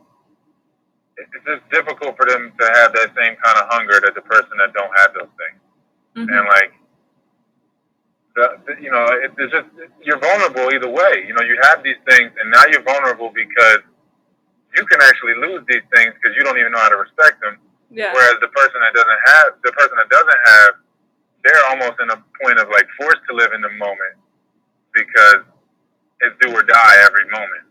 [1.18, 4.56] It's just difficult for them to have that same kind of hunger that the person
[4.62, 5.60] that don't have those things.
[6.16, 6.26] Mhm.
[6.32, 6.72] and like
[8.36, 9.68] the, the you know it, it's just
[10.02, 13.80] you're vulnerable either way you know you have these things and now you're vulnerable because
[14.76, 17.58] you can actually lose these things because you don't even know how to respect them
[17.94, 18.10] Yeah.
[18.14, 20.72] whereas the person that doesn't have the person that doesn't have
[21.46, 24.16] they're almost in a point of like forced to live in the moment
[24.98, 25.46] because
[26.26, 27.69] it's do or die every moment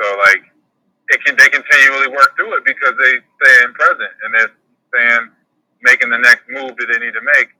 [0.00, 0.42] so like
[1.10, 4.54] it can they continually work through it because they stay in present and they're
[4.94, 5.30] staying
[5.82, 7.50] making the next move that they need to make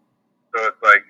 [0.55, 1.05] so it's like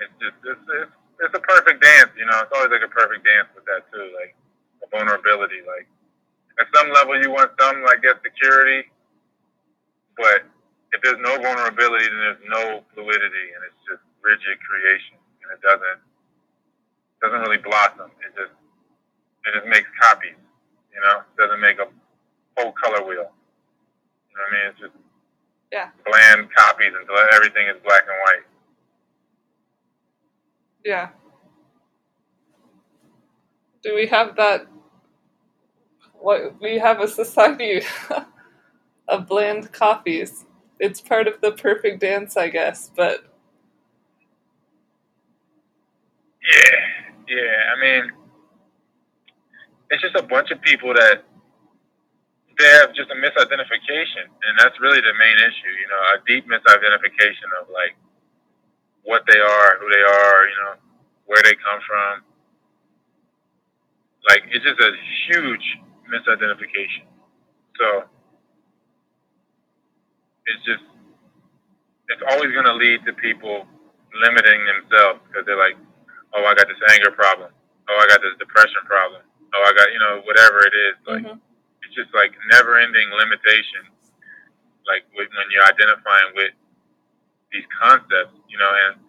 [0.00, 0.94] it's just it's it's,
[1.24, 2.36] it's a perfect dance, you know.
[2.44, 4.36] It's always like a perfect dance with that too, like
[4.84, 5.64] the vulnerability.
[5.64, 5.88] Like
[6.60, 8.88] at some level, you want some, I guess, security,
[10.16, 10.44] but
[10.92, 15.60] if there's no vulnerability, then there's no fluidity, and it's just rigid creation, and it
[15.64, 16.00] doesn't
[17.24, 18.12] doesn't really blossom.
[18.20, 18.52] It just
[19.46, 20.36] it just makes copies,
[20.94, 21.20] you know.
[21.20, 21.88] It doesn't make a
[22.58, 23.30] whole color wheel.
[24.30, 24.70] You know what I mean?
[24.72, 24.94] It's just
[25.72, 25.90] Yeah.
[26.06, 28.46] bland copies until everything is black and white.
[30.84, 31.10] Yeah.
[33.82, 34.66] Do we have that?
[36.14, 37.82] What we have a society
[39.08, 40.44] of bland coffees.
[40.80, 42.90] It's part of the perfect dance, I guess.
[42.96, 43.24] But
[46.42, 46.80] Yeah,
[47.28, 47.56] yeah.
[47.76, 48.12] I mean,
[49.90, 51.22] it's just a bunch of people that
[52.58, 55.72] they have just a misidentification, and that's really the main issue.
[55.76, 57.94] You know, a deep misidentification of like
[59.04, 60.74] what they are, who they are, you know,
[61.26, 62.22] where they come from.
[64.28, 64.92] Like it's just a
[65.28, 65.66] huge
[66.10, 67.06] misidentification.
[67.78, 68.04] So
[70.46, 70.82] it's just
[72.08, 73.66] it's always going to lead to people
[74.14, 75.76] limiting themselves because they're like,
[76.34, 77.50] oh, I got this anger problem.
[77.88, 79.22] Oh, I got this depression problem.
[79.56, 80.96] Oh, I got you know whatever it is.
[81.06, 81.40] Like Mhm.
[81.82, 83.88] it's just like never-ending limitations.
[84.86, 86.52] Like with, when you're identifying with
[87.52, 89.00] these concepts, you know, and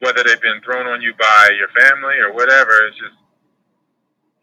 [0.00, 3.16] whether they've been thrown on you by your family or whatever, it's just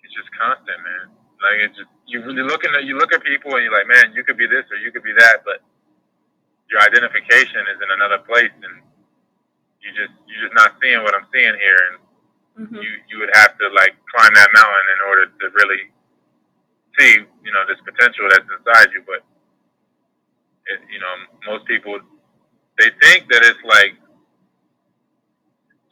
[0.03, 1.11] it's just constant, man.
[1.43, 4.13] Like it's just you really looking at you look at people and you're like, man,
[4.13, 5.61] you could be this or you could be that, but
[6.69, 8.81] your identification is in another place, and
[9.81, 11.99] you just you're just not seeing what I'm seeing here, and
[12.59, 12.81] Mhm.
[12.83, 15.91] you you would have to like climb that mountain in order to really
[16.99, 17.13] see
[17.43, 19.03] you know this potential that's inside you.
[19.07, 19.23] But
[20.67, 21.13] it, you know
[21.47, 21.99] most people
[22.79, 23.95] they think that it's like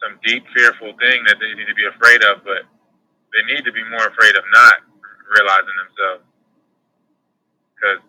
[0.01, 2.63] some deep fearful thing that they need to be afraid of, but
[3.33, 4.75] they need to be more afraid of not
[5.35, 6.25] realizing themselves
[7.75, 8.01] because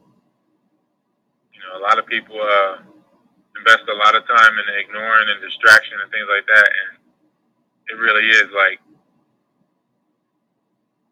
[1.52, 2.78] you know a lot of people uh,
[3.58, 6.93] invest a lot of time in ignoring and distraction and things like that, and
[7.88, 8.80] it really is like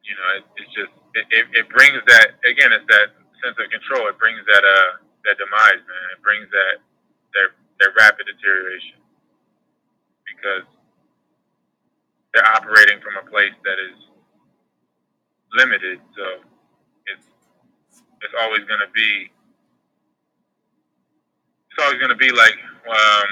[0.05, 3.69] you know it, it's just it, it, it brings that again it's that sense of
[3.71, 4.09] control.
[4.09, 4.93] It brings that uh
[5.27, 6.07] that demise man.
[6.17, 6.75] It brings that
[7.35, 7.49] that
[7.81, 8.99] that rapid deterioration.
[10.27, 10.67] Because
[12.35, 13.99] they're operating from a place that is
[15.55, 16.41] limited so
[17.07, 17.27] it's
[18.23, 19.31] it's always going to be
[21.73, 22.57] it's always gonna be like,
[22.89, 23.29] um,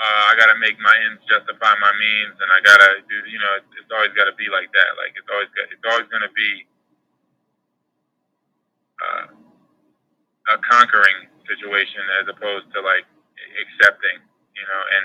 [0.00, 3.52] uh, I gotta make my ends justify my means, and I gotta do, you know,
[3.60, 4.90] it's, it's always gotta be like that.
[4.96, 6.50] Like it's always it's always gonna be
[8.96, 9.24] uh,
[10.56, 13.04] a conquering situation as opposed to like
[13.60, 14.24] accepting,
[14.56, 15.04] you know, and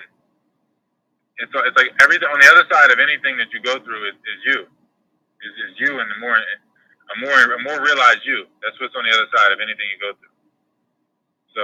[1.43, 4.15] it's it's like everything on the other side of anything that you go through is,
[4.15, 8.47] is you, is, is you, and the more a more a more realized you.
[8.63, 10.35] That's what's on the other side of anything you go through.
[11.51, 11.63] So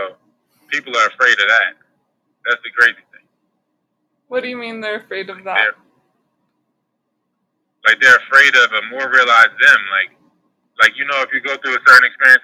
[0.68, 1.80] people are afraid of that.
[2.44, 2.99] That's the crazy.
[4.32, 5.60] What do you mean they're afraid of that?
[5.60, 5.76] They're,
[7.84, 9.82] like they're afraid of a more realized them.
[9.91, 10.16] Like
[10.80, 12.40] like you know, if you go through a certain experience,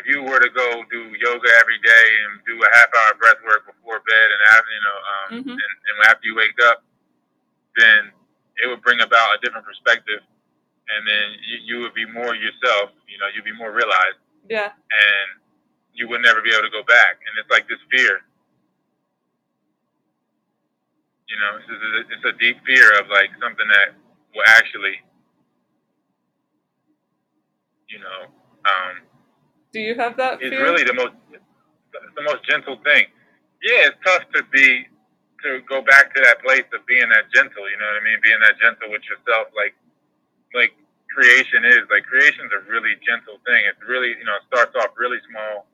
[0.00, 3.36] if you were to go do yoga every day and do a half hour breath
[3.44, 5.52] work before bed and after you know um, Mhm.
[5.52, 6.80] and, and after you wake up,
[7.76, 8.08] then
[8.64, 10.24] it would bring about a different perspective,
[10.88, 12.96] and then you, you would be more yourself.
[13.04, 14.16] You know, you'd be more realized,
[14.48, 14.72] Yeah.
[14.72, 15.28] and
[15.92, 17.20] you would never be able to go back.
[17.28, 18.24] And it's like this fear.
[21.28, 23.94] You know, it's, it's, it's a deep fear of like something that
[24.34, 24.96] will actually,
[27.88, 28.20] you know,
[28.64, 29.04] um,
[29.72, 30.52] Do you have that is fear?
[30.52, 31.14] It's really the most
[31.92, 33.06] the most gentle thing.
[33.62, 34.86] Yeah, it's tough to be
[35.44, 37.64] to go back to that place of being that gentle.
[37.68, 38.18] You know what I mean?
[38.22, 39.74] Being that gentle with yourself, like
[40.54, 40.72] like
[41.12, 41.84] creation is.
[41.90, 43.62] Like creation's a really gentle thing.
[43.68, 45.66] It's really you know it starts off really small.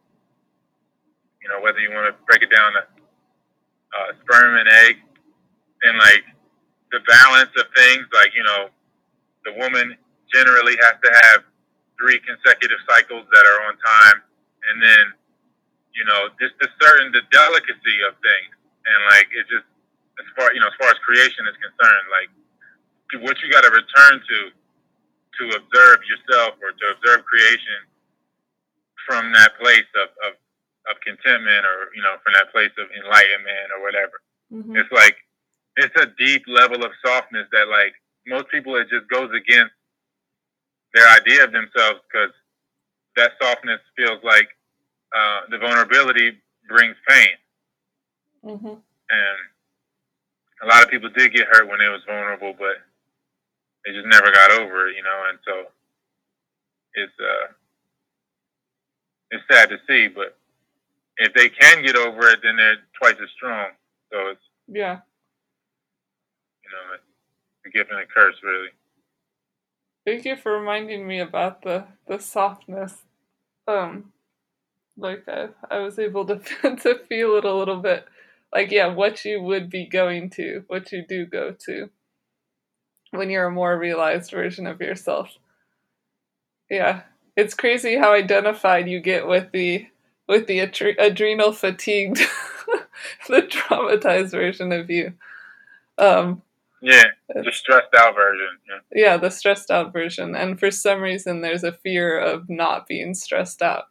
[1.42, 2.82] You know whether you want to break it down to
[3.94, 4.96] uh, sperm and egg,
[5.84, 6.24] and like
[6.92, 8.04] the balance of things.
[8.12, 8.68] Like you know,
[9.44, 9.96] the woman
[10.32, 11.44] generally has to have
[12.00, 14.18] three consecutive cycles that are on time,
[14.70, 15.04] and then
[15.94, 18.52] you know just the certain the delicacy of things,
[18.88, 19.66] and like it just
[20.20, 22.30] as far you know as far as creation is concerned, like
[23.22, 24.38] what you got to return to
[25.38, 27.82] to observe yourself or to observe creation
[29.06, 30.32] from that place of, of
[30.90, 34.20] of contentment or you know from that place of enlightenment or whatever.
[34.52, 34.76] Mhm.
[34.78, 35.16] It's like
[35.76, 37.94] it's a deep level of softness that like
[38.26, 39.72] most people it just goes against
[40.94, 42.30] their idea of themselves because
[43.16, 44.48] that softness feels like
[45.16, 46.38] uh, the vulnerability
[46.68, 47.28] brings pain,
[48.44, 48.82] Mhm.
[49.10, 49.38] and
[50.62, 52.76] a lot of people did get hurt when they was vulnerable, but
[53.84, 55.24] they just never got over it, you know.
[55.28, 55.70] And so
[56.94, 57.52] it's uh,
[59.30, 60.36] it's sad to see, but
[61.18, 63.70] if they can get over it, then they're twice as strong.
[64.12, 65.00] So it's Yeah.
[66.74, 66.98] Know,
[67.66, 68.68] a gift and a curse, really.
[70.06, 73.02] Thank you for reminding me about the the softness.
[73.66, 74.12] Um,
[74.96, 78.04] like I I was able to to feel it a little bit.
[78.52, 81.90] Like yeah, what you would be going to, what you do go to,
[83.10, 85.30] when you're a more realized version of yourself.
[86.70, 87.02] Yeah,
[87.36, 89.86] it's crazy how identified you get with the
[90.28, 92.18] with the adre- adrenal fatigued,
[93.28, 95.14] the traumatized version of you.
[95.98, 96.42] Um,
[96.80, 98.58] Yeah, the stressed out version.
[98.68, 99.02] Yeah.
[99.04, 100.34] yeah, the stressed out version.
[100.36, 103.84] And for some reason, there's a fear of not being stressed out.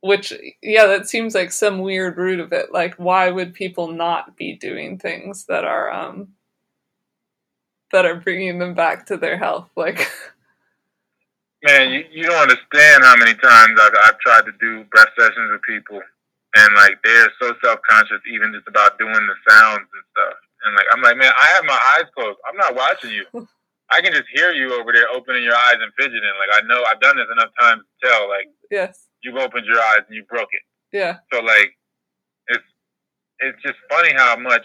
[0.00, 0.32] Which,
[0.62, 2.72] yeah, that seems like some weird root of it.
[2.72, 6.28] Like, why would people not be doing things that are, um,
[7.92, 9.68] that are bringing them back to their health?
[9.76, 10.08] Like,
[11.62, 15.50] Man, you, you don't understand how many times I've, I've tried to do breath sessions
[15.52, 16.00] with people,
[16.56, 20.38] and like they're so self conscious, even just about doing the sounds and stuff.
[20.64, 22.38] And like I'm like, man, I have my eyes closed.
[22.48, 23.24] I'm not watching you.
[23.92, 26.30] I can just hear you over there opening your eyes and fidgeting.
[26.38, 28.28] Like I know I've done this enough times to tell.
[28.28, 30.62] Like yes, you've opened your eyes and you broke it.
[30.96, 31.74] yeah, So like,
[32.48, 32.64] it's
[33.40, 34.62] it's just funny how much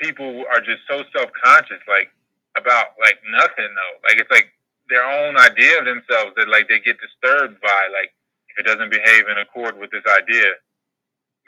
[0.00, 2.08] people are just so self conscious, like
[2.56, 3.94] about like nothing though.
[4.08, 4.48] Like it's like
[4.88, 7.82] their own idea of themselves that like they get disturbed by.
[7.92, 8.14] Like
[8.50, 10.48] if it doesn't behave in accord with this idea,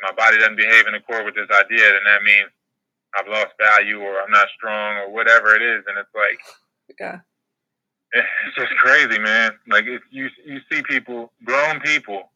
[0.03, 2.51] my body doesn't behave in accord with this idea, then that means
[3.17, 5.85] I've lost value or I'm not strong or whatever it is.
[5.87, 6.39] And it's like
[8.15, 9.53] yeah, it's just crazy, man.
[9.69, 12.31] Like if you you see people, grown people,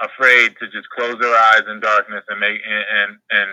[0.00, 3.50] afraid to just close their eyes in darkness and make and and, and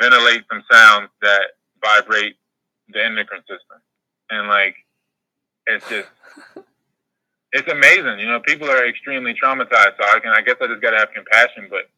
[0.00, 1.42] ventilate some sounds that
[1.84, 2.36] vibrate
[2.88, 3.80] the endocrine system,
[4.30, 4.74] and like
[5.66, 6.08] it's just
[7.52, 8.18] it's amazing.
[8.18, 9.96] You know, people are extremely traumatized.
[9.98, 11.90] So I can I guess I just gotta have compassion, but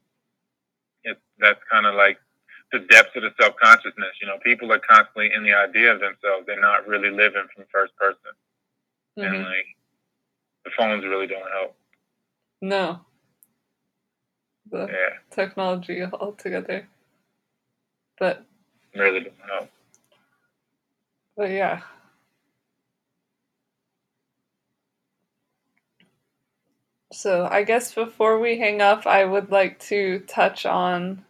[1.04, 2.18] it's that's kind of like
[2.72, 4.16] the depths of the self consciousness.
[4.20, 6.46] You know, people are constantly in the idea of themselves.
[6.46, 8.32] They're not really living from first person
[9.18, 9.44] and Mhm.
[9.44, 9.76] like
[10.64, 11.76] the phones really don't help.
[12.62, 13.04] no,
[14.70, 16.88] the Yeah, technology altogether.
[18.18, 18.44] But,
[18.94, 19.70] really don't help.
[21.36, 21.82] but yeah.
[27.12, 31.24] So, I guess before we hang up, I would like to touch on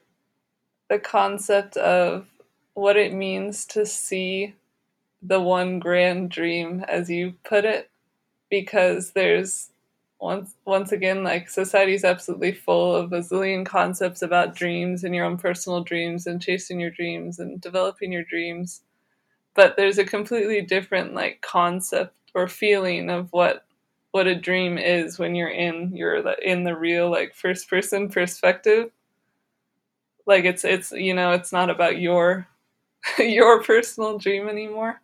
[0.93, 2.27] the concept of
[2.75, 4.55] what it means to see
[5.23, 7.89] the one grand dream, as you put it,
[8.51, 9.71] because there's
[10.21, 15.25] once once again like society's absolutely full of a zillion concepts about dreams and your
[15.25, 18.83] own personal dreams and chasing your dreams and developing your dreams.
[19.55, 23.65] But there's a completely different like concept or feeling of what
[24.11, 28.91] what a dream is when you're in you're in the real like first person perspective
[30.27, 32.47] like it's it's you know it's not about your
[33.19, 35.01] your personal dream anymore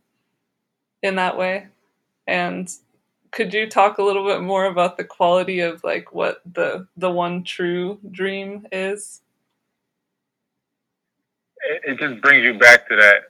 [1.02, 1.68] in that way.
[2.26, 2.70] And
[3.30, 7.10] could you talk a little bit more about the quality of like what the the
[7.10, 9.22] one true dream is?
[11.62, 13.24] It, it just brings you back to that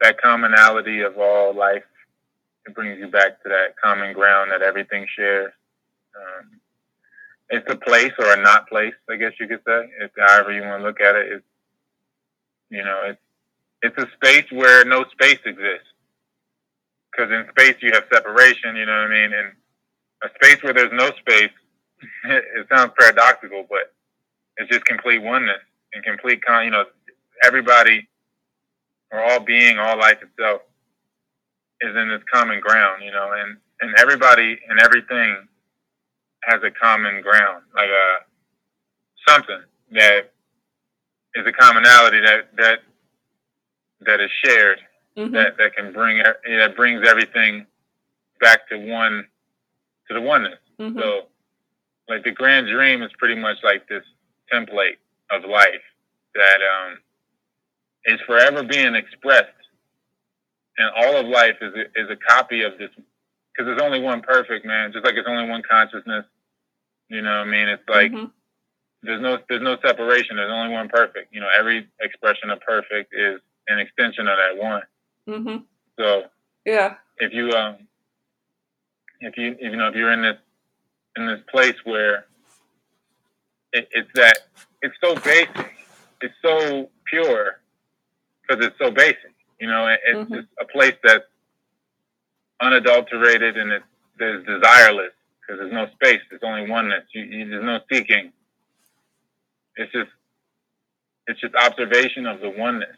[0.00, 1.84] that commonality of all life.
[2.66, 5.52] It brings you back to that common ground that everything shares.
[6.16, 6.59] Um,
[7.50, 10.62] it's a place or a not place i guess you could say it's however you
[10.62, 11.46] want to look at it it's
[12.70, 13.20] you know it's
[13.82, 15.86] it's a space where no space exists
[17.10, 19.32] because in space you have separation, you know what I mean?
[19.32, 19.52] And
[20.22, 21.50] a space where there's no space,
[22.24, 23.92] it sounds paradoxical, but
[24.56, 25.60] it's just complete oneness
[25.94, 26.64] and complete con.
[26.64, 26.84] You know,
[27.44, 28.08] everybody
[29.10, 30.62] or all being, all life itself
[31.80, 33.02] is in this common ground.
[33.04, 35.48] You know, and and everybody and everything
[36.44, 38.16] has a common ground, like a
[39.28, 39.60] something
[39.92, 40.32] that
[41.34, 42.78] is a commonality that that
[44.00, 44.78] that is shared
[45.16, 45.34] mm-hmm.
[45.34, 47.66] that that can bring that brings everything
[48.40, 49.24] back to one
[50.08, 50.58] to the oneness.
[50.78, 50.98] Mm-hmm.
[50.98, 51.22] So,
[52.08, 54.04] like the grand dream is pretty much like this
[54.52, 54.98] template
[55.30, 55.82] of life
[56.34, 56.98] that um,
[58.06, 59.48] is forever being expressed,
[60.78, 62.90] and all of life is a, is a copy of this
[63.52, 66.24] because there's only one perfect man, just like there's only one consciousness.
[67.08, 67.68] You know what I mean?
[67.68, 68.12] It's like.
[68.12, 68.26] Mm-hmm.
[69.02, 70.36] There's no there's no separation.
[70.36, 71.32] There's only one perfect.
[71.32, 74.82] You know, every expression of perfect is an extension of that one.
[75.26, 75.56] Mm-hmm.
[75.98, 76.24] So
[76.66, 77.76] yeah, if you um,
[79.20, 80.36] if you if, you know if you're in this
[81.16, 82.26] in this place where
[83.72, 84.38] it, it's that
[84.82, 85.72] it's so basic,
[86.20, 87.60] it's so pure
[88.42, 89.34] because it's so basic.
[89.60, 90.34] You know, it's mm-hmm.
[90.34, 91.24] just a place that's
[92.60, 93.84] unadulterated and it's
[94.20, 95.10] desireless
[95.40, 96.20] because there's no space.
[96.28, 97.04] There's only oneness.
[97.14, 98.32] You, you, there's no seeking.
[99.76, 100.10] It's just
[101.26, 102.96] it's just observation of the oneness,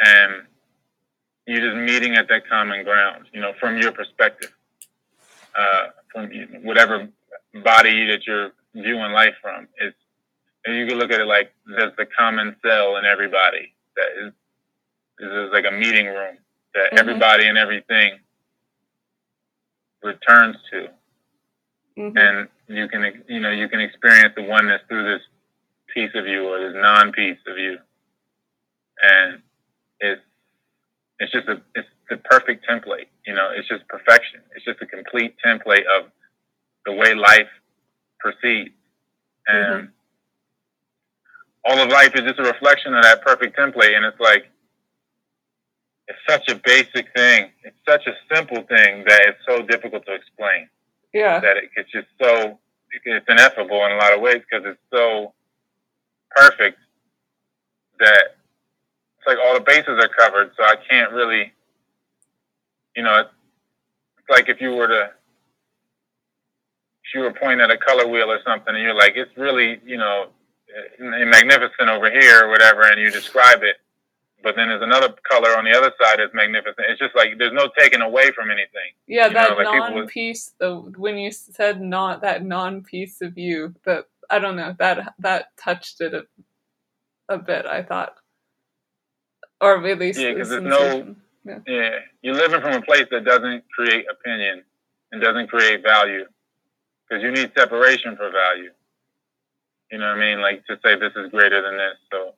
[0.00, 0.42] and
[1.46, 4.52] you're just meeting at that common ground, you know, from your perspective,
[5.56, 6.30] uh, from
[6.62, 7.08] whatever
[7.62, 9.68] body that you're viewing life from.
[9.78, 9.96] It's,
[10.66, 14.32] you can look at it like there's the common cell in everybody that is,
[15.18, 16.38] this is like a meeting room
[16.74, 16.98] that mm-hmm.
[16.98, 18.18] everybody and everything
[20.02, 20.88] returns to.
[21.98, 22.16] Mm-hmm.
[22.16, 25.22] And you can, you know, you can experience the oneness through this
[25.92, 27.78] piece of you or this non-piece of you.
[29.02, 29.42] And
[30.00, 30.20] it's,
[31.20, 33.06] it's just a it's the perfect template.
[33.26, 34.40] You know, it's just perfection.
[34.54, 36.10] It's just a complete template of
[36.84, 37.48] the way life
[38.18, 38.74] proceeds,
[39.46, 39.86] and mm-hmm.
[41.64, 43.96] all of life is just a reflection of that perfect template.
[43.96, 44.50] And it's like
[46.08, 47.50] it's such a basic thing.
[47.62, 50.68] It's such a simple thing that it's so difficult to explain.
[51.12, 52.58] Yeah, that it, it's just so
[53.04, 55.32] it's ineffable in a lot of ways because it's so
[56.30, 56.78] perfect
[57.98, 58.36] that
[59.18, 61.52] it's like all the bases are covered, so I can't really,
[62.96, 63.30] you know, it's,
[64.28, 65.10] like if you were to,
[67.04, 69.80] if you were pointing at a color wheel or something, and you're like, it's really,
[69.84, 70.28] you know,
[70.74, 73.76] eh, magnificent over here or whatever, and you describe it,
[74.44, 76.86] but then there's another color on the other side that's magnificent.
[76.88, 78.92] It's just like there's no taking away from anything.
[79.08, 80.52] Yeah, that know, like non-piece.
[80.58, 85.56] The when you said not that non-piece of you, that I don't know that that
[85.56, 86.26] touched it a,
[87.28, 87.66] a bit.
[87.66, 88.14] I thought
[89.60, 91.14] or at least yeah, because there's no
[91.44, 91.58] yeah.
[91.66, 91.90] yeah,
[92.22, 94.62] you're living from a place that doesn't create opinion
[95.10, 96.24] and doesn't create value
[97.08, 98.70] because you need separation for value.
[99.90, 100.40] You know what I mean?
[100.40, 101.96] Like to say this is greater than this.
[102.10, 102.34] So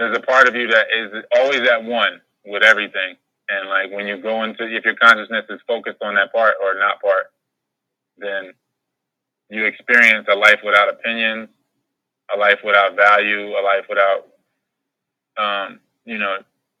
[0.00, 3.16] there's a part of you that is always at one with everything.
[3.50, 6.78] And like when you go into, if your consciousness is focused on that part or
[6.78, 7.26] not part,
[8.16, 8.54] then
[9.50, 11.50] you experience a life without opinions,
[12.34, 14.26] a life without value, a life without
[15.36, 16.38] um, you know,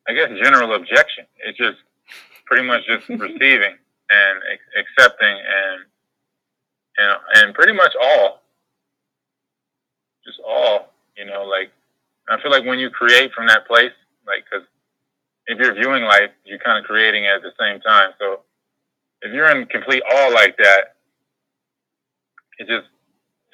[0.08, 1.26] I guess general objection.
[1.44, 1.76] It's just
[2.46, 3.76] pretty much just receiving
[4.10, 4.38] and
[4.78, 5.84] accepting and
[6.96, 8.40] and and pretty much all,
[10.24, 10.94] just all.
[11.18, 11.70] You know, like
[12.30, 13.92] I feel like when you create from that place,
[14.26, 14.66] like because
[15.46, 18.10] if you're viewing life, you're kind of creating at the same time.
[18.18, 18.40] So
[19.22, 20.96] if you're in complete awe like that,
[22.58, 22.86] it just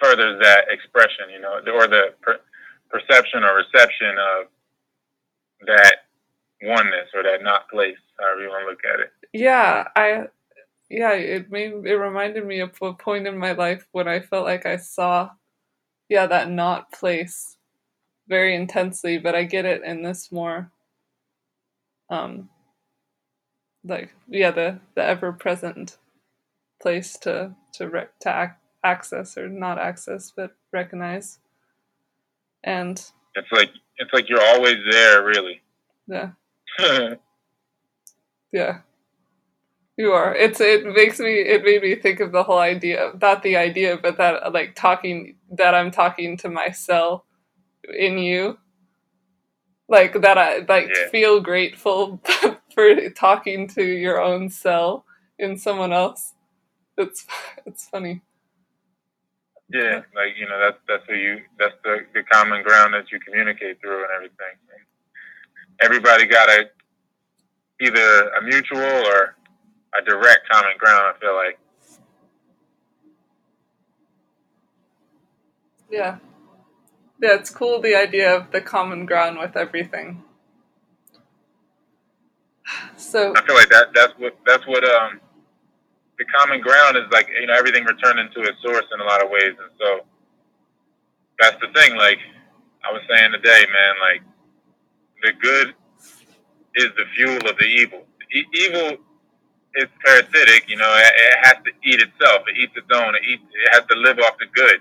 [0.03, 2.41] furthers that expression, you know, or the per-
[2.91, 4.47] perception or reception of
[5.67, 5.97] that
[6.63, 9.11] oneness or that not place, however you want to look at it.
[9.33, 10.25] Yeah, I
[10.91, 14.45] yeah, it made it reminded me of a point in my life when I felt
[14.45, 15.31] like I saw
[16.09, 17.56] yeah, that not place
[18.29, 20.71] very intensely, but I get it in this more
[22.09, 22.49] um
[23.85, 25.99] like yeah, the the ever present
[26.81, 28.53] place to to rec- to ac-
[28.85, 31.39] access or not access but recognize.
[32.65, 32.99] And
[33.35, 35.63] it's like it's like you're always there really.
[36.07, 36.31] Yeah.
[38.53, 38.81] yeah.
[39.97, 40.35] You are.
[40.35, 43.97] It's it makes me it made me think of the whole idea not the idea,
[43.97, 47.23] but that like talking that I'm talking to myself
[47.97, 48.59] in you.
[49.89, 51.09] Like that I like yeah.
[51.11, 52.21] feel grateful
[52.75, 55.05] for talking to your own self
[55.39, 56.35] in someone else.
[56.99, 57.27] It's
[57.67, 58.23] it's funny.
[59.69, 63.19] Yeah, like you know that's that's who you that's the the common ground that you
[63.21, 64.57] communicate through and everything.
[65.83, 66.71] Everybody got a
[67.81, 69.37] either a mutual or
[69.99, 71.15] a direct common ground.
[71.15, 71.59] I feel like.
[75.91, 76.19] Yeah.
[77.21, 80.23] Yeah, it's cool the idea of the common ground with everything.
[82.97, 85.21] So I feel like that that's what that's what um
[86.19, 89.23] the common ground is like you know everything returned into its source in a lot
[89.23, 90.01] of ways and so
[91.39, 92.19] that's the thing like
[92.83, 94.23] I was saying today man like
[95.23, 95.75] the good
[96.77, 98.05] is the fuel of the evil.
[98.35, 98.99] E- evil
[99.77, 100.93] is parasitic, you know.
[100.97, 102.43] It, it, has to eat itself.
[102.49, 103.15] It eats its own.
[103.15, 103.43] It eats.
[103.43, 104.81] It has to live off the good.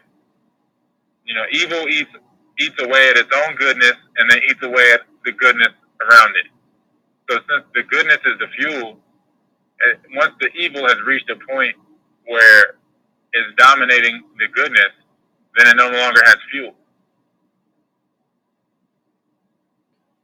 [1.25, 2.11] You know, evil eats
[2.59, 6.51] eats away at its own goodness, and then eats away at the goodness around it.
[7.29, 8.97] So since the goodness is the fuel,
[9.81, 11.75] eh, once the evil has reached a point
[12.27, 12.75] where
[13.33, 14.91] it's dominating the goodness,
[15.57, 16.75] then it no longer has fuel.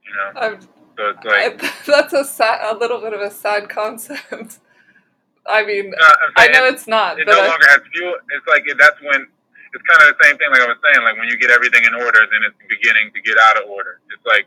[0.06, 0.40] You know.
[0.40, 4.58] I've so it's like that's a sad, a little bit of a sad concept.
[5.46, 7.18] I mean, no, I know it's not.
[7.18, 8.14] It no I, longer has fuel.
[8.30, 9.26] It's like that's when
[9.72, 10.50] it's kind of the same thing.
[10.50, 13.20] Like I was saying, like when you get everything in order, then it's beginning to
[13.20, 14.00] get out of order.
[14.10, 14.46] It's like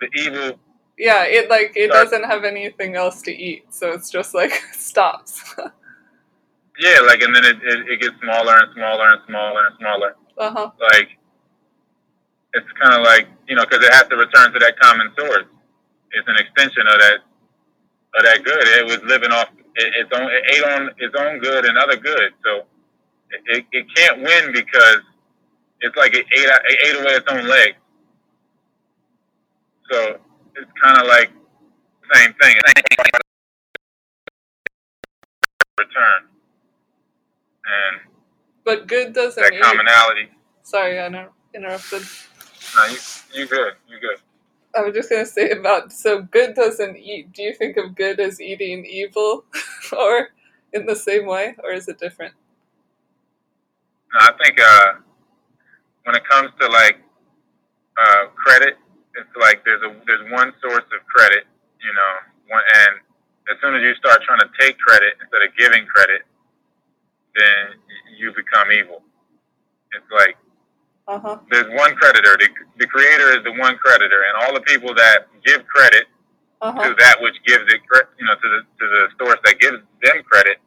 [0.00, 0.58] the evil.
[0.98, 4.52] Yeah, it like it starts, doesn't have anything else to eat, so it's just like
[4.72, 5.54] stops.
[6.78, 10.16] yeah, like and then it, it, it gets smaller and smaller and smaller and smaller.
[10.38, 10.70] Uh huh.
[10.80, 11.18] Like
[12.52, 15.46] it's kind of like you know because it has to return to that common source
[16.14, 17.18] it's an extension of that
[18.16, 18.64] of that good.
[18.78, 22.30] It was living off its own, it ate on its own good and other good.
[22.44, 22.62] So
[23.46, 24.98] it, it can't win because
[25.80, 27.74] it's like it ate it ate away its own leg.
[29.90, 30.18] So
[30.56, 31.30] it's kind of like
[32.12, 32.56] same thing.
[35.78, 36.28] Return
[37.66, 38.00] and
[38.64, 40.30] but good doesn't that commonality.
[40.62, 41.06] Sorry, I
[41.54, 42.02] interrupted.
[42.76, 42.98] No, you
[43.32, 43.74] you good.
[43.88, 44.18] You good.
[44.74, 47.32] I was just gonna say about so good doesn't eat.
[47.32, 49.44] Do you think of good as eating evil,
[49.92, 50.28] or
[50.72, 52.34] in the same way, or is it different?
[54.20, 54.92] I think uh,
[56.04, 56.98] when it comes to like
[58.00, 58.76] uh, credit,
[59.16, 61.44] it's like there's a there's one source of credit,
[61.80, 62.12] you know,
[62.48, 63.00] one, and
[63.50, 66.22] as soon as you start trying to take credit instead of giving credit,
[67.34, 67.78] then
[68.16, 69.02] you become evil.
[69.94, 70.36] It's like
[71.06, 71.38] uh-huh.
[71.50, 72.36] There's one creditor.
[72.40, 76.06] The, the creator is the one creditor, and all the people that give credit
[76.62, 76.82] uh-huh.
[76.82, 77.80] to that which gives it,
[78.18, 80.58] you know, to the to the source that gives them credit,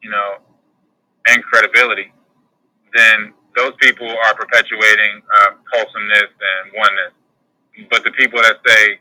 [0.00, 0.38] you know,
[1.26, 2.12] and credibility,
[2.94, 7.12] then those people are perpetuating uh, wholesomeness and oneness.
[7.90, 9.00] But the people that say,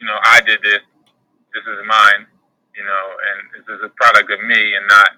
[0.00, 0.80] you know, I did this,
[1.54, 2.26] this is mine,
[2.74, 5.10] you know, and this is a product of me and not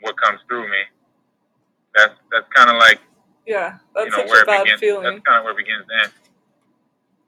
[0.00, 0.82] what comes through me.
[1.94, 2.98] That's that's kind of like
[3.46, 5.02] yeah, that's you know, such where a bad begins, feeling.
[5.02, 6.12] That's kind of where it begins end.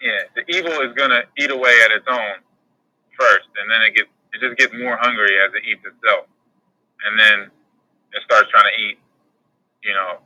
[0.00, 2.42] Yeah, the evil is gonna eat away at its own
[3.18, 6.26] first, and then it gets it just gets more hungry as it eats itself,
[7.06, 7.50] and then
[8.12, 8.98] it starts trying to eat,
[9.86, 10.18] you know,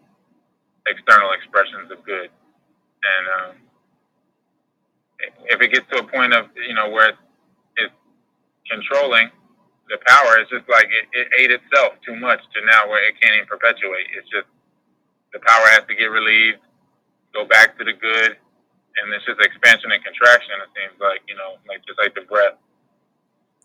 [0.88, 3.52] external expressions of good, and um,
[5.52, 7.18] if it gets to a point of you know where it's,
[8.70, 9.28] controlling
[9.88, 13.20] the power, it's just like it, it ate itself too much to now where it
[13.20, 14.06] can't even perpetuate.
[14.16, 14.46] It's just
[15.32, 16.62] the power has to get relieved,
[17.34, 20.54] go back to the good, and it's just expansion and contraction.
[20.62, 22.54] It seems like you know, like just like the breath.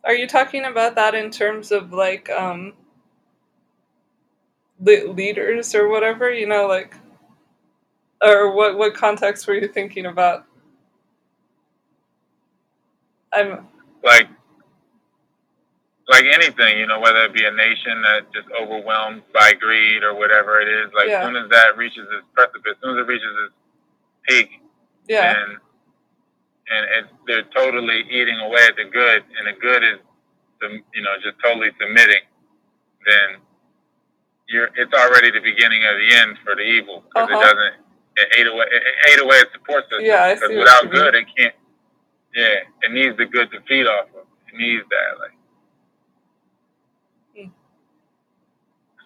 [0.04, 2.74] Are you talking about that in terms of like um,
[4.80, 6.32] leaders or whatever?
[6.32, 6.96] You know, like,
[8.22, 10.46] or what what context were you thinking about?
[13.34, 13.68] I'm
[14.04, 14.28] like
[16.08, 20.14] like anything, you know, whether it be a nation that just overwhelmed by greed or
[20.14, 21.26] whatever it is, like Yeah.
[21.26, 23.54] soon as that reaches its precipice, as soon as it reaches its
[24.28, 24.62] peak,
[25.08, 25.36] Yeah.
[25.36, 25.58] and
[26.68, 30.00] and it, they're totally eating away at the good, and the good is,
[30.62, 32.22] the, you know, just totally submitting,
[33.06, 33.42] then
[34.48, 37.40] you're it's already the beginning of the end for the evil because Uh-huh.
[37.40, 37.74] it doesn't
[38.18, 40.06] it ate away it, ate away its support system.
[40.06, 41.00] Yeah, I see without you mean.
[41.00, 41.56] good, it can't.
[42.34, 44.26] Yeah, it needs the good to feed off of.
[44.52, 45.32] It needs that, like.
[47.36, 47.52] Hmm.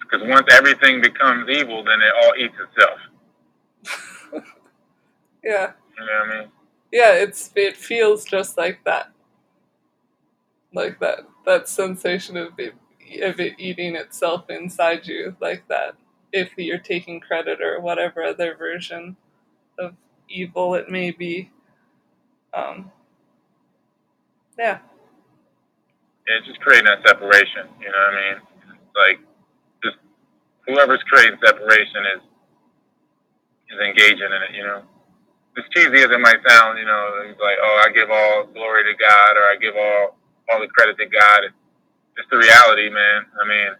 [0.01, 2.99] Because once everything becomes evil, then it all eats itself.
[5.43, 5.71] Yeah.
[5.97, 6.47] You know what I mean?
[6.91, 9.09] Yeah, it's it feels just like that.
[10.73, 12.75] Like that that sensation of it
[13.23, 15.95] of it eating itself inside you, like that
[16.33, 19.17] if you're taking credit or whatever other version
[19.79, 19.95] of
[20.29, 21.51] evil it may be.
[22.53, 22.91] Um
[24.59, 24.79] yeah.
[26.27, 27.67] it's just creating that separation.
[27.81, 28.39] You know what I mean?
[28.95, 29.19] Like,
[29.83, 29.97] just
[30.67, 32.23] whoever's creating separation is
[33.71, 34.53] is engaging in it.
[34.55, 34.81] You know,
[35.57, 38.83] as cheesy as it might sound, you know, it's like, oh, I give all glory
[38.85, 40.17] to God, or I give all
[40.51, 41.45] all the credit to God.
[41.45, 41.58] It's,
[42.19, 43.25] it's the reality, man.
[43.41, 43.71] I mean,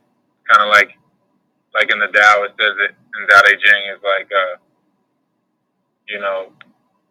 [0.49, 0.97] kind of like
[1.75, 4.55] like in the Tao, it says it in Tao Te Ching is like, uh,
[6.07, 6.53] you know,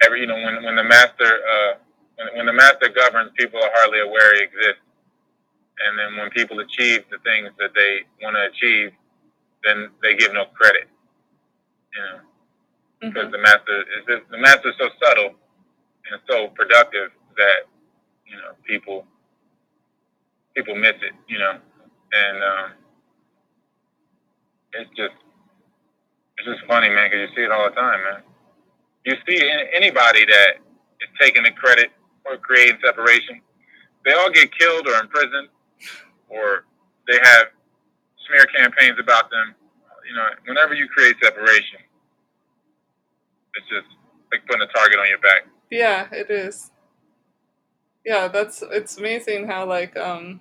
[0.03, 1.75] every you know when when the master uh,
[2.17, 4.81] when, when the master governs, people are hardly aware he exists
[5.81, 8.93] and then when people achieve the things that they want to achieve,
[9.65, 10.89] then they give no credit.
[11.95, 12.21] You know,
[13.01, 13.33] because Mhm.
[13.33, 15.37] the master is just, the master is so subtle
[16.11, 17.67] and so productive that
[18.27, 19.07] you know people
[20.59, 21.15] people miss it.
[21.29, 21.55] You know,
[22.13, 22.71] and um,
[24.73, 25.15] it's just
[26.39, 28.23] it's just funny, man, because you see it all the time, man.
[29.05, 29.39] You see
[29.75, 30.59] anybody that
[31.01, 31.91] is taking the credit
[32.25, 33.41] or creating separation,
[34.05, 35.49] they all get killed or imprisoned
[36.29, 36.65] or
[37.07, 37.47] they have
[38.27, 39.55] smear campaigns about them.
[40.09, 41.81] You know, whenever you create separation,
[43.55, 43.87] it's just
[44.33, 45.47] like putting a target on your back.
[45.71, 46.71] Yeah, it is.
[48.05, 50.41] Yeah, that's it's amazing how like um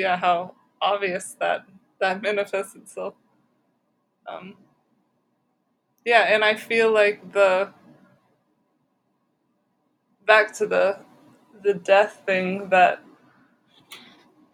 [0.00, 1.66] yeah, how obvious that
[2.00, 3.14] that manifests itself.
[4.26, 4.56] Um
[6.04, 7.72] yeah, and I feel like the
[10.26, 10.98] back to the
[11.62, 13.02] the death thing that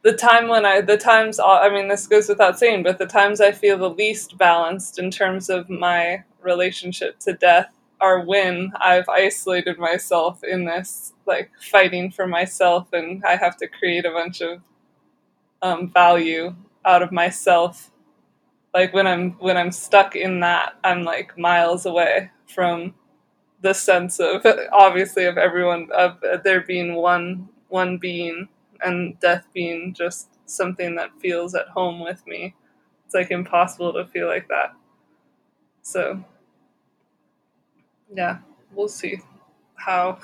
[0.02, 3.40] the time when I the times I mean this goes without saying, but the times
[3.40, 9.09] I feel the least balanced in terms of my relationship to death are when I've
[9.09, 14.40] isolated myself in this like fighting for myself and I have to create a bunch
[14.43, 14.62] of
[15.62, 16.55] um, value
[16.85, 17.91] out of myself.
[18.74, 22.95] Like when I'm when I'm stuck in that, I'm like miles away from
[23.62, 28.49] the sense of obviously of everyone of there being one one being
[28.83, 32.55] and death being just something that feels at home with me.
[33.07, 34.74] It's like impossible to feel like that.
[35.83, 36.24] So
[38.15, 38.39] yeah,
[38.73, 39.20] we'll see
[39.77, 40.19] how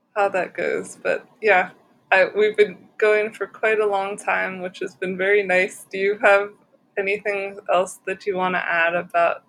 [0.16, 0.96] how that goes.
[1.02, 1.70] But yeah,
[2.12, 5.86] I, we've been going for quite a long time, which has been very nice.
[5.90, 6.50] Do you have
[6.98, 9.44] anything else that you want to add about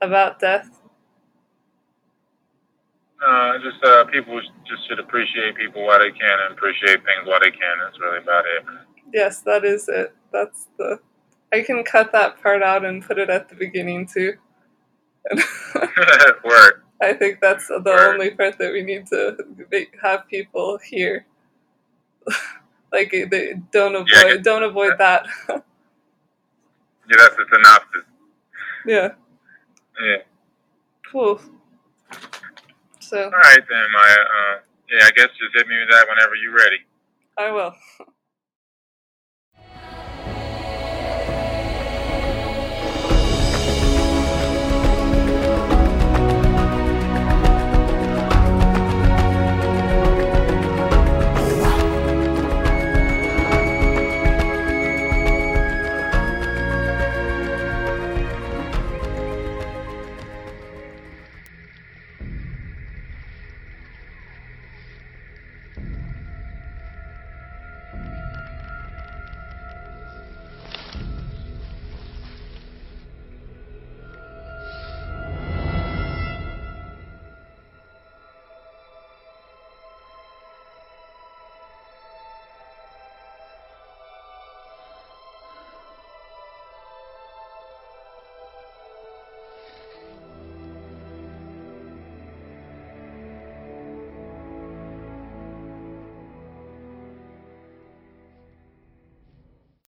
[0.00, 0.70] about death?
[3.26, 7.40] Uh, just uh, people just should appreciate people while they can and appreciate things while
[7.40, 7.78] they can.
[7.82, 8.64] That's really about it.
[9.12, 10.14] Yes, that is it.
[10.32, 11.00] That's the.
[11.52, 14.34] I can cut that part out and put it at the beginning too.
[16.44, 16.82] Word.
[17.02, 18.14] I think that's the Word.
[18.14, 19.36] only part that we need to
[19.72, 21.26] make, have people hear.
[22.92, 25.26] like they don't avoid Yeah, don't avoid that.
[27.08, 28.02] Yeah, that's the synopsis.
[28.86, 29.08] yeah,
[30.00, 30.16] Yeah.
[31.12, 31.40] cool.
[33.00, 34.16] So All right then, Maya.
[34.20, 34.58] Uh,
[34.90, 36.78] yeah, I guess just hit me with that whenever you're ready.
[37.38, 37.74] I will.